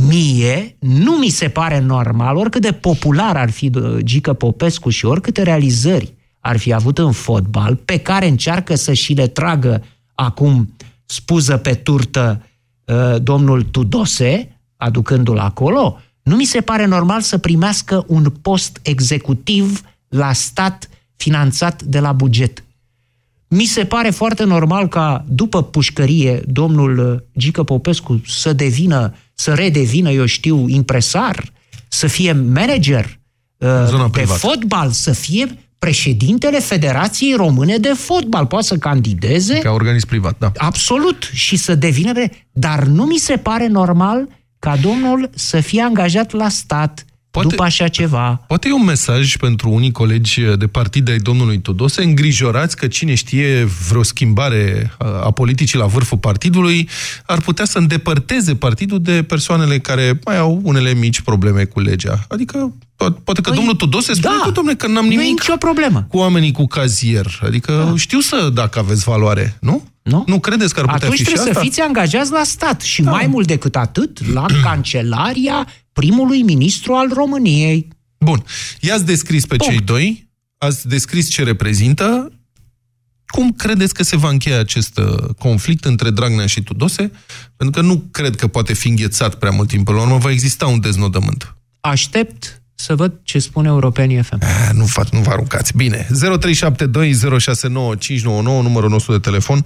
Mie 0.08 0.76
nu 0.80 1.12
mi 1.12 1.28
se 1.28 1.48
pare 1.48 1.78
normal, 1.78 2.36
oricât 2.36 2.60
de 2.60 2.72
popular 2.72 3.36
ar 3.36 3.50
fi 3.50 3.70
uh, 3.74 3.98
Gică 3.98 4.32
Popescu 4.32 4.90
și 4.90 5.04
oricâte 5.04 5.42
realizări 5.42 6.14
ar 6.40 6.56
fi 6.56 6.72
avut 6.72 6.98
în 6.98 7.12
fotbal, 7.12 7.76
pe 7.76 7.98
care 7.98 8.28
încearcă 8.28 8.74
să 8.74 8.92
și 8.92 9.12
le 9.12 9.26
tragă 9.26 9.84
acum 10.14 10.74
spuză 11.04 11.56
pe 11.56 11.74
turtă 11.74 12.42
uh, 12.84 13.22
domnul 13.22 13.62
Tudose, 13.62 14.60
aducându-l 14.76 15.38
acolo, 15.38 16.00
nu 16.22 16.36
mi 16.36 16.44
se 16.44 16.60
pare 16.60 16.84
normal 16.84 17.20
să 17.20 17.38
primească 17.38 18.04
un 18.06 18.32
post 18.42 18.78
executiv 18.82 19.80
la 20.08 20.32
stat 20.32 20.88
finanțat 21.16 21.82
de 21.82 21.98
la 21.98 22.12
buget. 22.12 22.64
Mi 23.54 23.64
se 23.64 23.84
pare 23.84 24.10
foarte 24.10 24.44
normal 24.44 24.88
ca 24.88 25.24
după 25.28 25.62
pușcărie 25.62 26.42
domnul 26.46 26.98
uh, 26.98 27.20
Gică 27.38 27.62
Popescu 27.62 28.22
să 28.26 28.52
devină, 28.52 29.14
să 29.34 29.52
redevină, 29.54 30.10
eu 30.10 30.24
știu, 30.24 30.68
impresar, 30.68 31.52
să 31.88 32.06
fie 32.06 32.32
manager 32.32 33.18
uh, 33.58 34.10
de 34.12 34.24
fotbal, 34.24 34.90
să 34.90 35.12
fie 35.12 35.58
președintele 35.78 36.58
Federației 36.58 37.34
Române 37.34 37.76
de 37.76 37.92
Fotbal. 37.96 38.46
Poate 38.46 38.66
să 38.66 38.76
candideze. 38.76 39.58
Ca 39.58 39.70
organism 39.70 40.06
privat, 40.06 40.36
da. 40.38 40.52
Absolut. 40.56 41.30
Și 41.32 41.56
să 41.56 41.74
devină... 41.74 42.12
Dar 42.52 42.84
nu 42.84 43.04
mi 43.04 43.18
se 43.18 43.36
pare 43.36 43.66
normal 43.66 44.28
ca 44.58 44.76
domnul 44.76 45.30
să 45.34 45.60
fie 45.60 45.82
angajat 45.82 46.32
la 46.32 46.48
stat, 46.48 47.04
Poate, 47.34 47.48
după 47.48 47.62
așa 47.62 47.88
ceva. 47.88 48.40
Poate 48.46 48.68
e 48.68 48.72
un 48.72 48.84
mesaj 48.84 49.36
pentru 49.36 49.70
unii 49.70 49.92
colegi 49.92 50.40
de 50.58 50.66
partid 50.66 51.08
ai 51.08 51.18
domnului 51.18 51.58
Tudose, 51.60 52.02
îngrijorați 52.02 52.76
că 52.76 52.86
cine 52.86 53.14
știe 53.14 53.68
vreo 53.88 54.02
schimbare 54.02 54.92
a 54.98 55.30
politicii 55.30 55.78
la 55.78 55.86
vârful 55.86 56.18
partidului 56.18 56.88
ar 57.26 57.40
putea 57.40 57.64
să 57.64 57.78
îndepărteze 57.78 58.54
partidul 58.54 59.02
de 59.02 59.22
persoanele 59.22 59.78
care 59.78 60.18
mai 60.24 60.38
au 60.38 60.60
unele 60.62 60.94
mici 60.94 61.20
probleme 61.20 61.64
cu 61.64 61.80
legea. 61.80 62.24
Adică 62.28 62.72
poate 62.96 63.40
că 63.40 63.48
păi, 63.48 63.56
domnul 63.56 63.74
Tudose 63.74 64.14
spune, 64.14 64.34
da, 64.44 64.50
domnule, 64.50 64.76
că 64.76 64.86
n-am 64.86 65.06
nimic 65.06 65.26
nicio 65.26 65.56
problemă. 65.58 66.06
cu 66.08 66.16
oamenii 66.16 66.52
cu 66.52 66.66
cazier. 66.66 67.40
Adică 67.42 67.86
da. 67.90 67.96
știu 67.96 68.20
să 68.20 68.50
dacă 68.52 68.78
aveți 68.78 69.04
valoare, 69.04 69.56
nu? 69.60 69.84
Nu? 70.02 70.24
Nu 70.26 70.40
credeți 70.40 70.74
că 70.74 70.80
ar 70.80 70.86
putea 70.86 71.06
Atunci 71.08 71.18
fi 71.18 71.24
trebuie 71.24 71.46
și 71.46 71.52
să 71.52 71.58
asta? 71.58 71.68
fiți 71.68 71.80
angajați 71.80 72.32
la 72.32 72.42
stat 72.44 72.80
și 72.80 73.02
da. 73.02 73.10
mai 73.10 73.26
mult 73.26 73.46
decât 73.46 73.76
atât, 73.76 74.32
la 74.32 74.44
cancelaria 74.64 75.66
primului 75.94 76.42
ministru 76.42 76.92
al 76.92 77.08
României. 77.12 77.88
Bun. 78.18 78.44
I-ați 78.80 79.04
descris 79.04 79.46
pe 79.46 79.56
Punct. 79.56 79.72
cei 79.72 79.82
doi, 79.82 80.30
ați 80.58 80.88
descris 80.88 81.30
ce 81.30 81.42
reprezintă. 81.44 82.32
Cum 83.26 83.52
credeți 83.52 83.94
că 83.94 84.02
se 84.02 84.16
va 84.16 84.28
încheia 84.28 84.58
acest 84.58 84.98
uh, 84.98 85.34
conflict 85.38 85.84
între 85.84 86.10
Dragnea 86.10 86.46
și 86.46 86.62
Tudose? 86.62 87.10
Pentru 87.56 87.80
că 87.80 87.86
nu 87.86 88.08
cred 88.10 88.36
că 88.36 88.46
poate 88.46 88.72
fi 88.72 88.88
înghețat 88.88 89.34
prea 89.34 89.50
mult 89.50 89.68
timp. 89.68 89.84
Pe 89.84 89.92
la 89.92 90.00
urmă 90.00 90.18
va 90.18 90.30
exista 90.30 90.66
un 90.66 90.80
deznodământ. 90.80 91.56
Aștept 91.80 92.62
să 92.74 92.94
văd 92.94 93.12
ce 93.24 93.38
spune 93.38 93.68
Europenii 93.68 94.22
FM. 94.22 94.38
A, 94.42 94.46
eh, 94.46 94.70
nu, 94.80 94.86
fac, 94.96 95.06
nu 95.16 95.20
vă 95.26 95.30
aruncați. 95.30 95.70
Bine. 95.76 95.96
0372069599, 95.96 98.62
numărul 98.68 98.90
nostru 98.96 99.12
de 99.12 99.26
telefon, 99.28 99.58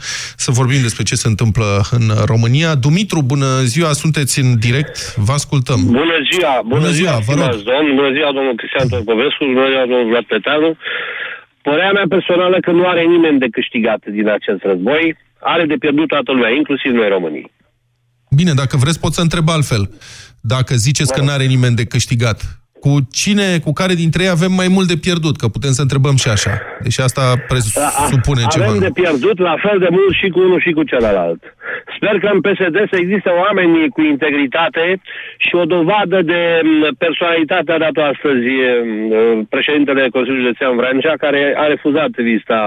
să 0.45 0.51
vorbim 0.51 0.81
despre 0.83 1.03
ce 1.03 1.15
se 1.15 1.29
întâmplă 1.29 1.83
în 1.91 2.07
România. 2.25 2.75
Dumitru, 2.75 3.23
bună 3.23 3.61
ziua, 3.73 3.93
sunteți 3.93 4.41
în 4.41 4.59
direct, 4.59 5.15
vă 5.15 5.33
ascultăm. 5.33 5.81
Bună 5.85 6.19
ziua, 6.33 6.61
bună, 6.63 6.81
bună 6.81 6.91
ziua, 6.91 7.11
ziua 7.11 7.25
vă 7.27 7.33
rog. 7.41 7.51
Domn, 7.71 7.89
bună 7.95 8.13
ziua, 8.17 8.31
domnul 8.37 8.55
Cristian 8.61 8.89
Tărcovescu, 8.89 9.43
bună 9.57 9.69
ziua, 9.73 9.85
domnul 9.91 10.09
Vlad 10.11 10.27
Petanu. 10.33 10.71
Părerea 11.63 11.93
mea 11.99 12.09
personală 12.17 12.57
că 12.67 12.71
nu 12.71 12.85
are 12.93 13.03
nimeni 13.15 13.39
de 13.39 13.49
câștigat 13.57 14.01
din 14.17 14.29
acest 14.39 14.61
război, 14.71 15.05
are 15.53 15.65
de 15.73 15.77
pierdut 15.83 16.09
toată 16.09 16.31
lumea, 16.33 16.51
inclusiv 16.61 16.91
noi 16.93 17.09
românii. 17.09 17.47
Bine, 18.31 18.53
dacă 18.53 18.77
vreți 18.77 19.01
pot 19.01 19.13
să 19.13 19.21
întreb 19.21 19.49
altfel. 19.49 19.91
Dacă 20.41 20.75
ziceți 20.75 21.13
că 21.13 21.21
nu 21.21 21.31
are 21.31 21.45
nimeni 21.45 21.75
de 21.75 21.85
câștigat, 21.85 22.43
cu 22.81 22.93
cine, 23.21 23.59
cu 23.65 23.73
care 23.73 23.95
dintre 23.95 24.23
ei 24.23 24.29
avem 24.29 24.53
mai 24.53 24.69
mult 24.69 24.89
de 24.89 24.99
pierdut, 25.07 25.37
că 25.37 25.47
putem 25.49 25.73
să 25.79 25.83
întrebăm 25.83 26.17
și 26.17 26.29
așa. 26.29 26.55
Deși 26.85 27.01
asta 27.01 27.23
presupune 27.49 28.43
avem 28.45 28.55
ceva. 28.55 28.69
Avem 28.69 28.87
de 28.89 29.01
pierdut 29.03 29.39
la 29.39 29.55
fel 29.65 29.79
de 29.85 29.91
mult 29.91 30.15
și 30.21 30.29
cu 30.29 30.39
unul 30.47 30.61
și 30.67 30.73
cu 30.79 30.83
celălalt. 30.93 31.41
Sper 31.97 32.15
că 32.23 32.29
în 32.35 32.41
PSD 32.47 32.77
să 32.91 32.97
existe 32.99 33.31
oameni 33.45 33.89
cu 33.95 34.01
integritate 34.15 34.85
și 35.45 35.53
o 35.63 35.65
dovadă 35.75 36.19
de 36.33 36.43
personalitate 37.05 37.71
a 37.73 37.83
dat 37.87 37.97
astăzi 38.13 38.49
președintele 39.55 40.03
Consiliului 40.15 40.45
Județean 40.47 40.75
Vrancea, 40.81 41.15
care 41.25 41.43
a 41.63 41.65
refuzat 41.75 42.13
vizita 42.29 42.61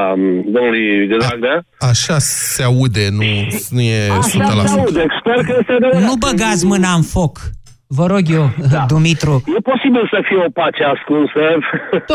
domnului 0.55 0.87
Dragnea. 1.11 1.57
Așa 1.91 2.17
se 2.53 2.63
aude, 2.71 3.05
nu, 3.17 3.27
nu 3.75 3.81
e 3.95 3.99
Așa 4.21 4.63
100%. 4.63 4.65
se 4.73 4.79
aude, 4.79 5.03
sper 5.19 5.39
că 5.47 5.53
este 5.59 5.73
Nu 6.07 6.15
băgați 6.25 6.63
mâna 6.71 6.91
în 6.99 7.05
foc. 7.15 7.33
Vă 7.97 8.05
rog 8.05 8.21
eu, 8.29 8.49
da. 8.71 8.85
Dumitru. 8.87 9.43
E 9.57 9.59
posibil 9.71 10.07
să 10.11 10.19
fie 10.27 10.37
o 10.45 10.49
pace 10.49 10.83
ascunsă. 10.83 11.39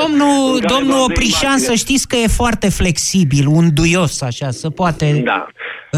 Domnul, 0.01 0.61
domnul 0.75 1.03
Oprișan, 1.11 1.59
să 1.59 1.75
știți 1.75 2.09
că 2.09 2.17
e 2.17 2.27
foarte 2.27 2.69
flexibil, 2.71 3.47
unduios, 3.47 4.23
așa, 4.23 4.51
să 4.51 4.71
poate 4.71 5.23
da. 5.25 5.47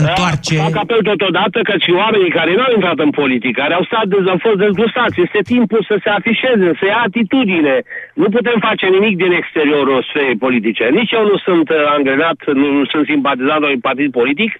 Întoarce... 0.03 0.55
Fac 0.67 0.77
apel 0.85 1.03
totodată 1.13 1.59
că 1.69 1.75
și 1.85 1.93
oamenii 2.03 2.37
care 2.39 2.51
nu 2.57 2.63
au 2.67 2.73
intrat 2.79 2.99
în 3.07 3.13
politică, 3.21 3.57
care 3.63 3.75
au, 3.79 3.85
stat, 3.91 4.07
au 4.35 4.41
fost 4.47 4.59
dezgustați, 4.65 5.21
este 5.27 5.41
timpul 5.53 5.83
să 5.91 5.97
se 6.03 6.11
afișeze, 6.19 6.69
să 6.81 6.85
ia 6.87 7.01
atitudine. 7.09 7.77
Nu 8.23 8.29
putem 8.37 8.59
face 8.69 8.87
nimic 8.97 9.15
din 9.23 9.33
exteriorul 9.41 10.07
sferei 10.09 10.43
politice. 10.47 10.85
Nici 10.99 11.13
eu 11.19 11.25
nu 11.31 11.37
sunt 11.47 11.67
uh, 11.71 11.77
angrenat, 11.97 12.39
nu, 12.61 12.67
nu 12.79 12.85
sunt 12.93 13.05
simpatizat 13.13 13.59
la 13.61 13.69
un 13.75 13.81
partid 13.89 14.11
politic, 14.21 14.51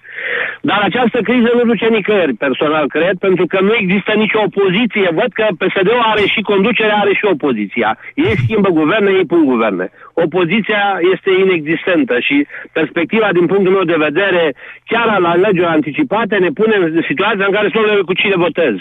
dar 0.69 0.79
această 0.89 1.17
criză 1.27 1.49
nu 1.53 1.63
duce 1.71 1.87
nicăieri, 1.97 2.41
personal 2.45 2.85
cred, 2.95 3.15
pentru 3.27 3.45
că 3.51 3.57
nu 3.67 3.73
există 3.81 4.11
nicio 4.23 4.39
opoziție 4.47 5.07
văd 5.19 5.31
că 5.39 5.45
PSD-ul 5.61 6.09
are 6.11 6.23
și 6.33 6.41
conducerea, 6.51 6.97
are 7.03 7.13
și 7.19 7.25
opoziția. 7.33 7.89
Ei 8.13 8.35
schimbă 8.43 8.69
guverne, 8.79 9.11
ei 9.19 9.25
pun 9.33 9.43
guverne. 9.51 9.85
Opoziția 10.25 10.83
este 11.13 11.29
inexistentă 11.43 12.15
și 12.27 12.35
perspectiva, 12.71 13.29
din 13.37 13.45
punctul 13.51 13.75
meu 13.77 13.83
de 13.83 14.03
vedere, 14.07 14.55
chiar 14.85 15.19
la 15.19 15.33
legile 15.45 15.65
anticipate, 15.77 16.35
ne 16.37 16.51
pune 16.59 16.75
în 16.75 17.01
situația 17.07 17.45
în 17.45 17.55
care 17.57 17.67
să 17.73 18.03
cu 18.05 18.13
cine 18.13 18.35
votez. 18.35 18.75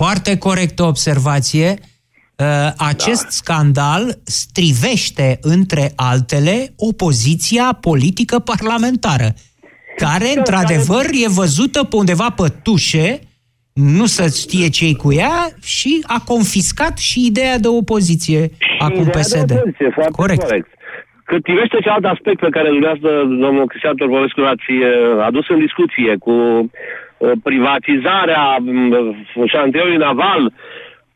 Foarte 0.00 0.38
corectă 0.38 0.82
observație. 0.82 1.68
Uh, 1.78 2.46
acest 2.76 3.22
da. 3.22 3.28
scandal 3.40 4.02
strivește, 4.24 5.38
între 5.40 5.92
altele, 5.96 6.74
opoziția 6.76 7.78
politică 7.80 8.38
parlamentară, 8.38 9.28
care, 9.96 10.32
într-adevăr, 10.36 11.04
e 11.24 11.28
văzută 11.28 11.84
pe 11.84 11.96
undeva 11.96 12.30
pe 12.30 12.48
tușe, 12.62 13.20
nu 13.72 14.04
să 14.04 14.24
știe 14.42 14.68
cei 14.68 14.94
cu 14.94 15.12
ea 15.12 15.36
și 15.62 16.04
a 16.06 16.18
confiscat 16.26 16.98
și 16.98 17.26
ideea 17.26 17.58
de 17.58 17.68
opoziție 17.68 18.42
și 18.58 18.78
acum 18.78 19.04
PSD. 19.04 19.46
De 19.46 19.54
opoziție, 19.54 19.90
foarte 19.94 20.12
corect. 20.16 20.42
corect. 20.42 20.68
Cât 21.24 21.42
privește 21.42 21.78
cealaltă 21.80 22.08
aspect 22.08 22.40
pe 22.40 22.54
care 22.56 22.68
dumneavoastră, 22.68 23.10
domnul 23.24 23.66
Cristian 23.66 23.96
Torbolescu, 23.96 24.40
l-ați 24.40 24.70
uh, 24.70 24.86
adus 25.28 25.48
în 25.48 25.58
discuție 25.58 26.16
cu 26.16 26.30
uh, 26.30 27.30
privatizarea 27.42 28.44
uh, 28.60 29.46
șantierului 29.46 29.96
naval, 29.96 30.52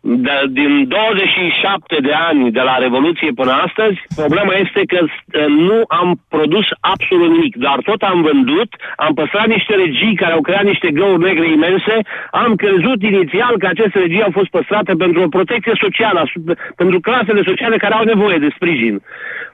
de, 0.07 0.31
din 0.51 0.89
27 0.89 1.97
de 2.01 2.13
ani 2.13 2.51
de 2.51 2.61
la 2.61 2.77
Revoluție 2.77 3.31
până 3.35 3.53
astăzi, 3.67 3.99
problema 4.17 4.55
este 4.65 4.83
că 4.93 5.01
nu 5.49 5.83
am 5.89 6.21
produs 6.29 6.67
absolut 6.81 7.31
nimic, 7.31 7.57
dar 7.57 7.79
tot 7.85 8.03
am 8.03 8.23
vândut, 8.23 8.71
am 8.97 9.15
păstrat 9.15 9.47
niște 9.47 9.75
regii 9.75 10.15
care 10.15 10.33
au 10.33 10.41
creat 10.41 10.65
niște 10.65 10.91
găuri 10.91 11.23
negre 11.23 11.47
imense, 11.51 11.95
am 12.31 12.55
crezut 12.55 13.03
inițial 13.03 13.55
că 13.59 13.67
aceste 13.67 13.99
regii 13.99 14.23
au 14.23 14.31
fost 14.39 14.51
păstrate 14.51 14.93
pentru 14.95 15.23
o 15.23 15.29
protecție 15.37 15.73
socială, 15.81 16.31
pentru 16.77 17.01
clasele 17.01 17.43
sociale 17.45 17.77
care 17.77 17.95
au 17.95 18.05
nevoie 18.05 18.39
de 18.39 18.55
sprijin. 18.55 19.03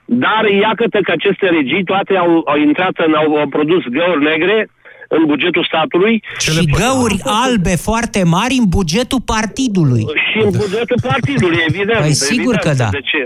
Dar 0.05 0.45
iată 0.45 0.99
că 1.03 1.13
aceste 1.13 1.47
regii 1.49 1.85
toate 1.85 2.17
au, 2.17 2.43
au 2.47 2.59
intrat 2.59 2.95
în, 3.07 3.15
au, 3.15 3.37
au 3.37 3.49
produs 3.49 3.83
găuri 3.85 4.23
negre, 4.23 4.69
în 5.17 5.23
bugetul 5.27 5.65
statului. 5.65 6.23
Și 6.39 6.65
găuri 6.81 7.17
albe 7.45 7.75
foarte 7.89 8.21
mari 8.25 8.55
în 8.63 8.67
bugetul 8.69 9.23
partidului. 9.35 10.05
Și 10.31 10.39
în 10.45 10.51
bugetul 10.63 10.99
partidului, 11.03 11.61
evident. 11.69 12.01
Păi 12.01 12.13
sigur 12.33 12.55
evident. 12.55 12.77
că 12.77 12.83
da. 12.83 12.89
De 12.99 13.01
ce? 13.11 13.23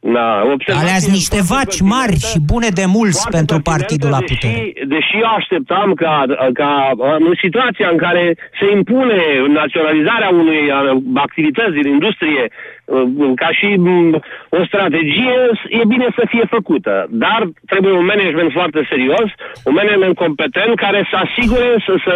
Da, 0.00 0.28
Aleați 0.80 1.10
niște 1.10 1.40
vaci 1.52 1.80
mari 1.80 2.16
și 2.30 2.38
bune 2.50 2.68
de 2.80 2.84
mulți 2.96 3.28
pentru 3.36 3.60
partidul 3.60 4.10
la 4.10 4.22
putere. 4.30 4.54
Deși, 4.54 4.86
deși 4.94 5.14
eu 5.22 5.30
așteptam 5.38 5.92
ca, 5.94 6.24
ca 6.52 6.72
în 7.18 7.34
situația 7.44 7.88
în 7.94 7.96
care 7.96 8.24
se 8.58 8.66
impune 8.76 9.22
naționalizarea 9.60 10.28
unei 10.28 10.64
activități 11.14 11.74
din 11.78 11.86
industrie 11.96 12.42
Uh, 12.50 12.77
ca 13.42 13.50
și 13.58 13.68
mm, 13.76 14.22
o 14.58 14.60
strategie, 14.70 15.36
e 15.80 15.82
bine 15.94 16.08
să 16.18 16.22
fie 16.32 16.44
făcută. 16.56 17.06
Dar 17.24 17.40
trebuie 17.72 17.92
un 18.00 18.06
management 18.14 18.50
foarte 18.52 18.80
serios, 18.92 19.28
un 19.68 19.74
management 19.80 20.14
competent 20.24 20.72
care 20.84 21.00
să 21.10 21.16
asigure, 21.24 21.70
să, 21.86 21.92
să 22.04 22.12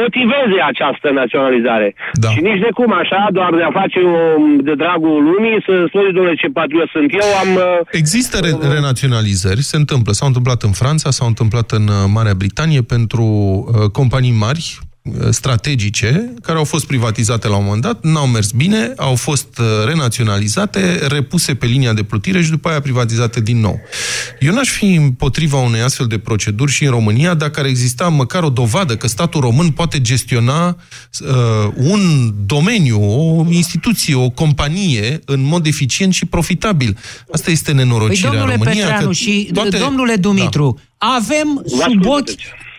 motiveze 0.00 0.58
această 0.70 1.06
naționalizare. 1.20 1.94
Da. 2.12 2.28
Și 2.28 2.40
nici 2.48 2.64
de 2.66 2.70
cum 2.78 2.92
așa, 3.02 3.20
doar 3.32 3.52
de 3.54 3.62
a 3.62 3.72
face 3.80 4.00
o, 4.00 4.16
de 4.68 4.74
dragul 4.74 5.16
lumii, 5.30 5.62
să 5.66 5.72
spui, 5.88 6.12
domnule, 6.12 6.34
ce 6.34 6.48
patriot 6.48 6.88
sunt 6.88 7.12
eu, 7.12 7.28
am... 7.42 7.50
Uh, 7.54 7.78
Există 7.90 8.36
re- 8.46 8.74
renaționalizări, 8.74 9.62
se 9.72 9.76
întâmplă. 9.76 10.12
S-au 10.12 10.28
întâmplat 10.28 10.62
în 10.62 10.72
Franța, 10.72 11.10
s-au 11.10 11.26
întâmplat 11.26 11.70
în 11.70 11.84
uh, 11.88 11.94
Marea 12.14 12.34
Britanie 12.34 12.82
pentru 12.82 13.24
uh, 13.24 13.90
companii 13.92 14.36
mari, 14.46 14.78
strategice 15.30 16.34
care 16.42 16.58
au 16.58 16.64
fost 16.64 16.86
privatizate 16.86 17.48
la 17.48 17.56
un 17.56 17.64
moment 17.64 17.82
dat, 17.82 18.04
n-au 18.04 18.26
mers 18.26 18.50
bine, 18.50 18.92
au 18.96 19.14
fost 19.14 19.58
uh, 19.58 19.66
renaționalizate, 19.86 21.06
repuse 21.08 21.54
pe 21.54 21.66
linia 21.66 21.92
de 21.92 22.02
plutire 22.02 22.42
și 22.42 22.50
după 22.50 22.68
aia 22.68 22.80
privatizate 22.80 23.40
din 23.40 23.60
nou. 23.60 23.80
Eu 24.40 24.54
n-aș 24.54 24.68
fi 24.68 24.94
împotriva 24.94 25.56
unei 25.56 25.80
astfel 25.80 26.06
de 26.06 26.18
proceduri 26.18 26.72
și 26.72 26.84
în 26.84 26.90
România 26.90 27.34
dacă 27.34 27.60
ar 27.60 27.66
exista 27.66 28.08
măcar 28.08 28.42
o 28.42 28.48
dovadă 28.48 28.96
că 28.96 29.06
statul 29.08 29.40
român 29.40 29.70
poate 29.70 30.00
gestiona 30.00 30.66
uh, 31.20 31.26
un 31.76 32.34
domeniu, 32.46 33.02
o 33.02 33.46
instituție, 33.50 34.14
o 34.14 34.30
companie 34.30 35.20
în 35.24 35.42
mod 35.42 35.66
eficient 35.66 36.12
și 36.12 36.24
profitabil. 36.26 36.98
Asta 37.32 37.50
este 37.50 37.72
nenorocirea 37.72 38.30
păi, 38.30 38.38
domnule 38.38 38.58
România. 38.58 38.82
Petreanu 38.82 39.06
că 39.06 39.12
și 39.12 39.50
toate... 39.52 39.78
domnule 39.78 40.16
Dumitru, 40.16 40.80
da. 40.98 41.06
avem 41.06 41.62
sub 41.66 42.06
ochi... 42.06 42.28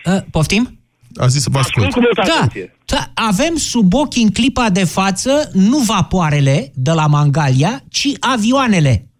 Uh, 0.04 0.22
poftim? 0.30 0.77
A 1.18 1.26
zis 1.26 1.42
să 1.42 1.48
vă 1.52 1.58
ascult. 1.58 1.94
Da, 2.14 2.48
da, 2.84 3.10
avem 3.14 3.56
sub 3.56 3.94
ochi 3.94 4.16
în 4.16 4.30
clipa 4.30 4.70
de 4.70 4.84
față 4.84 5.50
nu 5.52 5.78
vapoarele 5.78 6.72
de 6.74 6.90
la 6.90 7.06
Mangalia, 7.06 7.84
ci 7.88 8.08
avioanele. 8.20 9.10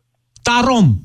Tarom. 0.42 0.96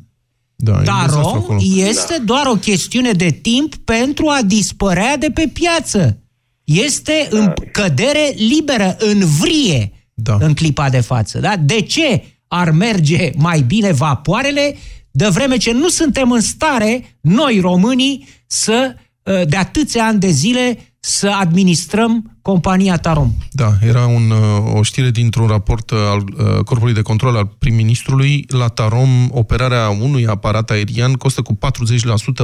Da, 0.56 0.82
Tarom 0.82 1.58
este 1.76 2.16
da. 2.18 2.24
doar 2.24 2.46
o 2.46 2.56
chestiune 2.56 3.12
de 3.12 3.30
timp 3.30 3.76
pentru 3.76 4.28
a 4.28 4.42
dispărea 4.46 5.18
de 5.18 5.30
pe 5.34 5.50
piață. 5.54 6.18
Este 6.64 7.28
da. 7.32 7.38
în 7.38 7.54
cădere 7.72 8.34
liberă, 8.36 8.96
în 9.00 9.26
vrie, 9.26 9.92
da. 10.14 10.38
în 10.40 10.54
clipa 10.54 10.90
de 10.90 11.00
față. 11.00 11.40
Da? 11.40 11.56
De 11.58 11.82
ce 11.82 12.24
ar 12.48 12.72
merge 12.72 13.32
mai 13.36 13.62
bine 13.62 13.92
vapoarele, 13.92 14.76
de 15.12 15.28
vreme 15.28 15.58
ce 15.58 15.72
nu 15.72 15.90
suntem 15.90 16.32
în 16.32 16.42
stare, 16.42 17.18
noi 17.22 17.60
românii, 17.60 18.28
să 18.48 18.96
Uh, 18.96 19.02
de 19.24 19.58
atâția 19.58 20.06
ani 20.06 20.20
de 20.20 20.30
zile 20.30 20.78
să 21.00 21.30
administrăm 21.30 22.33
compania 22.44 22.98
Tarom. 22.98 23.34
Da, 23.52 23.74
era 23.82 24.06
un, 24.06 24.30
uh, 24.30 24.76
o 24.76 24.84
știre 24.84 25.10
dintr-un 25.10 25.48
raport 25.48 25.90
uh, 25.90 25.98
al 25.98 26.24
Corpului 26.64 26.94
de 26.94 27.02
Control 27.02 27.36
al 27.36 27.50
prim-ministrului. 27.60 28.46
La 28.48 28.68
Tarom, 28.68 29.28
operarea 29.32 29.90
unui 29.90 30.28
aparat 30.28 30.70
aerian 30.70 31.14
costă 31.14 31.42
cu 31.42 31.58
40% 31.58 31.58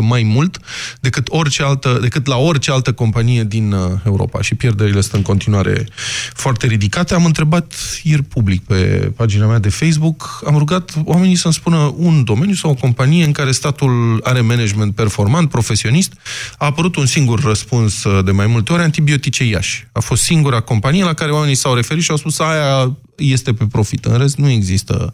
mai 0.01 0.23
mult 0.23 0.59
decât, 0.99 1.27
orice 1.29 1.63
altă, 1.63 1.97
decât 2.01 2.27
la 2.27 2.37
orice 2.37 2.71
altă 2.71 2.93
companie 2.93 3.43
din 3.43 3.75
Europa 4.05 4.41
și 4.41 4.55
pierderile 4.55 5.01
sunt 5.01 5.13
în 5.13 5.21
continuare 5.21 5.87
foarte 6.33 6.67
ridicate. 6.67 7.13
Am 7.13 7.25
întrebat 7.25 7.73
ieri 8.03 8.23
public 8.23 8.63
pe 8.63 9.11
pagina 9.15 9.45
mea 9.45 9.59
de 9.59 9.69
Facebook, 9.69 10.43
am 10.45 10.57
rugat 10.57 10.93
oamenii 11.03 11.35
să-mi 11.35 11.53
spună 11.53 11.93
un 11.97 12.23
domeniu 12.23 12.53
sau 12.53 12.71
o 12.71 12.73
companie 12.73 13.23
în 13.23 13.31
care 13.31 13.51
statul 13.51 14.19
are 14.23 14.41
management 14.41 14.95
performant, 14.95 15.49
profesionist. 15.49 16.13
A 16.57 16.65
apărut 16.65 16.95
un 16.95 17.05
singur 17.05 17.43
răspuns 17.43 18.03
de 18.23 18.31
mai 18.31 18.47
multe 18.47 18.73
ori, 18.73 18.81
antibiotice 18.81 19.43
Iași. 19.43 19.87
A 19.93 19.99
fost 19.99 20.23
singura 20.23 20.59
companie 20.59 21.03
la 21.03 21.13
care 21.13 21.31
oamenii 21.31 21.55
s-au 21.55 21.73
referit 21.73 22.03
și 22.03 22.11
au 22.11 22.17
spus 22.17 22.39
aia 22.39 22.97
este 23.17 23.53
pe 23.53 23.65
profit. 23.71 24.05
În 24.05 24.17
rest, 24.17 24.37
nu 24.37 24.49
există 24.49 25.13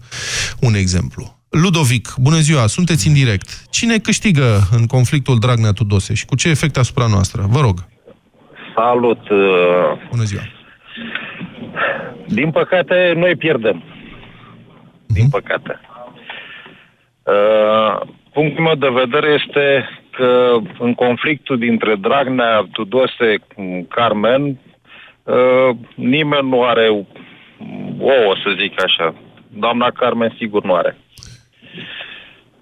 un 0.59 0.73
exemplu. 0.73 1.39
Ludovic, 1.49 2.13
bună 2.17 2.35
ziua, 2.35 2.67
sunteți 2.67 3.07
în 3.07 3.13
direct. 3.13 3.49
Cine 3.69 3.97
câștigă 3.97 4.59
în 4.71 4.85
conflictul 4.85 5.39
Dragnea-Tudose 5.39 6.13
și 6.13 6.25
cu 6.25 6.35
ce 6.35 6.49
efect 6.49 6.77
asupra 6.77 7.07
noastră? 7.07 7.45
Vă 7.49 7.59
rog. 7.59 7.77
Salut! 8.75 9.29
Uh, 9.29 9.37
bună 10.09 10.23
ziua! 10.23 10.41
Din 12.27 12.51
păcate, 12.51 13.13
noi 13.15 13.35
pierdem. 13.35 13.83
Din 15.07 15.23
mhm. 15.23 15.31
păcate. 15.31 15.79
Uh, 17.23 18.07
punctul 18.33 18.63
meu 18.63 18.75
de 18.75 18.89
vedere 19.03 19.43
este 19.43 19.89
că 20.11 20.57
în 20.79 20.93
conflictul 20.93 21.57
dintre 21.57 21.95
Dragnea, 21.95 22.67
Tudose, 22.71 23.35
Carmen, 23.89 24.59
uh, 25.25 25.75
nimeni 25.95 26.49
nu 26.49 26.63
are 26.63 26.89
ouă, 27.99 28.35
să 28.43 28.55
zic 28.59 28.83
așa. 28.83 29.15
Doamna 29.47 29.91
Carmen 29.91 30.33
sigur 30.37 30.63
nu 30.63 30.73
are. 30.73 30.97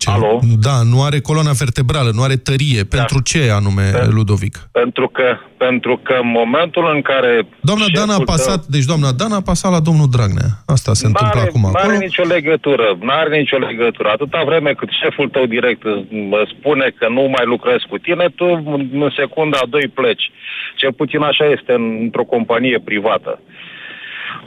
Ce? 0.04 0.10
Alo? 0.16 0.40
Da, 0.68 0.78
nu 0.92 0.98
are 1.08 1.20
coloana 1.30 1.54
vertebrală, 1.64 2.10
nu 2.18 2.24
are 2.28 2.38
tărie. 2.50 2.82
Da. 2.82 2.92
Pentru 2.98 3.18
ce 3.30 3.42
anume, 3.60 3.86
Pen- 3.92 4.10
Ludovic? 4.18 4.56
Pentru 4.82 5.08
că, 5.16 5.28
pentru 5.66 5.94
că 6.06 6.14
în 6.24 6.30
momentul 6.40 6.86
în 6.96 7.02
care... 7.02 7.32
Doamna 7.70 7.88
Dana 7.98 8.14
a 8.16 8.24
pasat, 8.34 8.60
tău... 8.62 8.72
deci 8.76 8.86
doamna 8.92 9.12
Dana 9.22 9.36
a 9.36 9.48
pasat 9.52 9.72
la 9.72 9.80
domnul 9.80 10.10
Dragnea. 10.16 10.50
Asta 10.76 10.92
se 11.02 11.06
întâmplă 11.06 11.40
acum 11.42 11.62
Nu 11.62 11.84
are 11.86 11.98
nicio 11.98 12.26
legătură, 12.36 12.88
nu 13.08 13.14
are 13.22 13.38
nicio 13.38 13.58
legătură. 13.58 14.08
Atâta 14.10 14.42
vreme 14.50 14.72
cât 14.80 14.90
șeful 15.02 15.28
tău 15.30 15.46
direct 15.56 15.84
mă 16.34 16.42
spune 16.54 16.88
că 17.00 17.06
nu 17.18 17.24
mai 17.36 17.46
lucrezi 17.54 17.86
cu 17.92 17.98
tine, 17.98 18.26
tu 18.40 18.46
în 19.04 19.10
secunda 19.20 19.58
a 19.62 19.72
doi 19.76 19.88
pleci. 19.98 20.26
Cel 20.80 20.94
puțin 20.94 21.22
așa 21.22 21.46
este 21.56 21.74
într-o 22.04 22.24
companie 22.24 22.80
privată. 22.90 23.40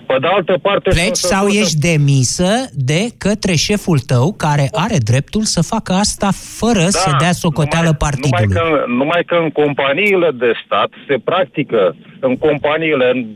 Pe 0.06 0.16
de 0.20 0.26
altă 0.26 0.58
parte... 0.62 0.90
Pleci 0.90 1.16
sau 1.16 1.46
ești 1.46 1.78
demisă 1.78 2.52
de 2.72 3.00
către 3.18 3.54
șeful 3.54 3.98
tău, 3.98 4.34
care 4.36 4.66
are 4.72 4.98
dreptul 5.10 5.42
să 5.42 5.62
facă 5.62 5.92
asta 5.92 6.30
fără 6.60 6.84
da, 6.96 6.98
să 7.04 7.10
dea 7.18 7.32
socoteală 7.32 7.92
numai, 7.92 8.04
partidului. 8.06 8.46
Numai 8.46 8.62
că, 8.62 8.84
numai 8.86 9.22
că 9.26 9.36
în 9.44 9.50
companiile 9.50 10.30
de 10.34 10.52
stat 10.64 10.90
se 11.08 11.16
practică, 11.24 11.96
în 12.20 12.36
companiile, 12.36 13.10
în, 13.14 13.26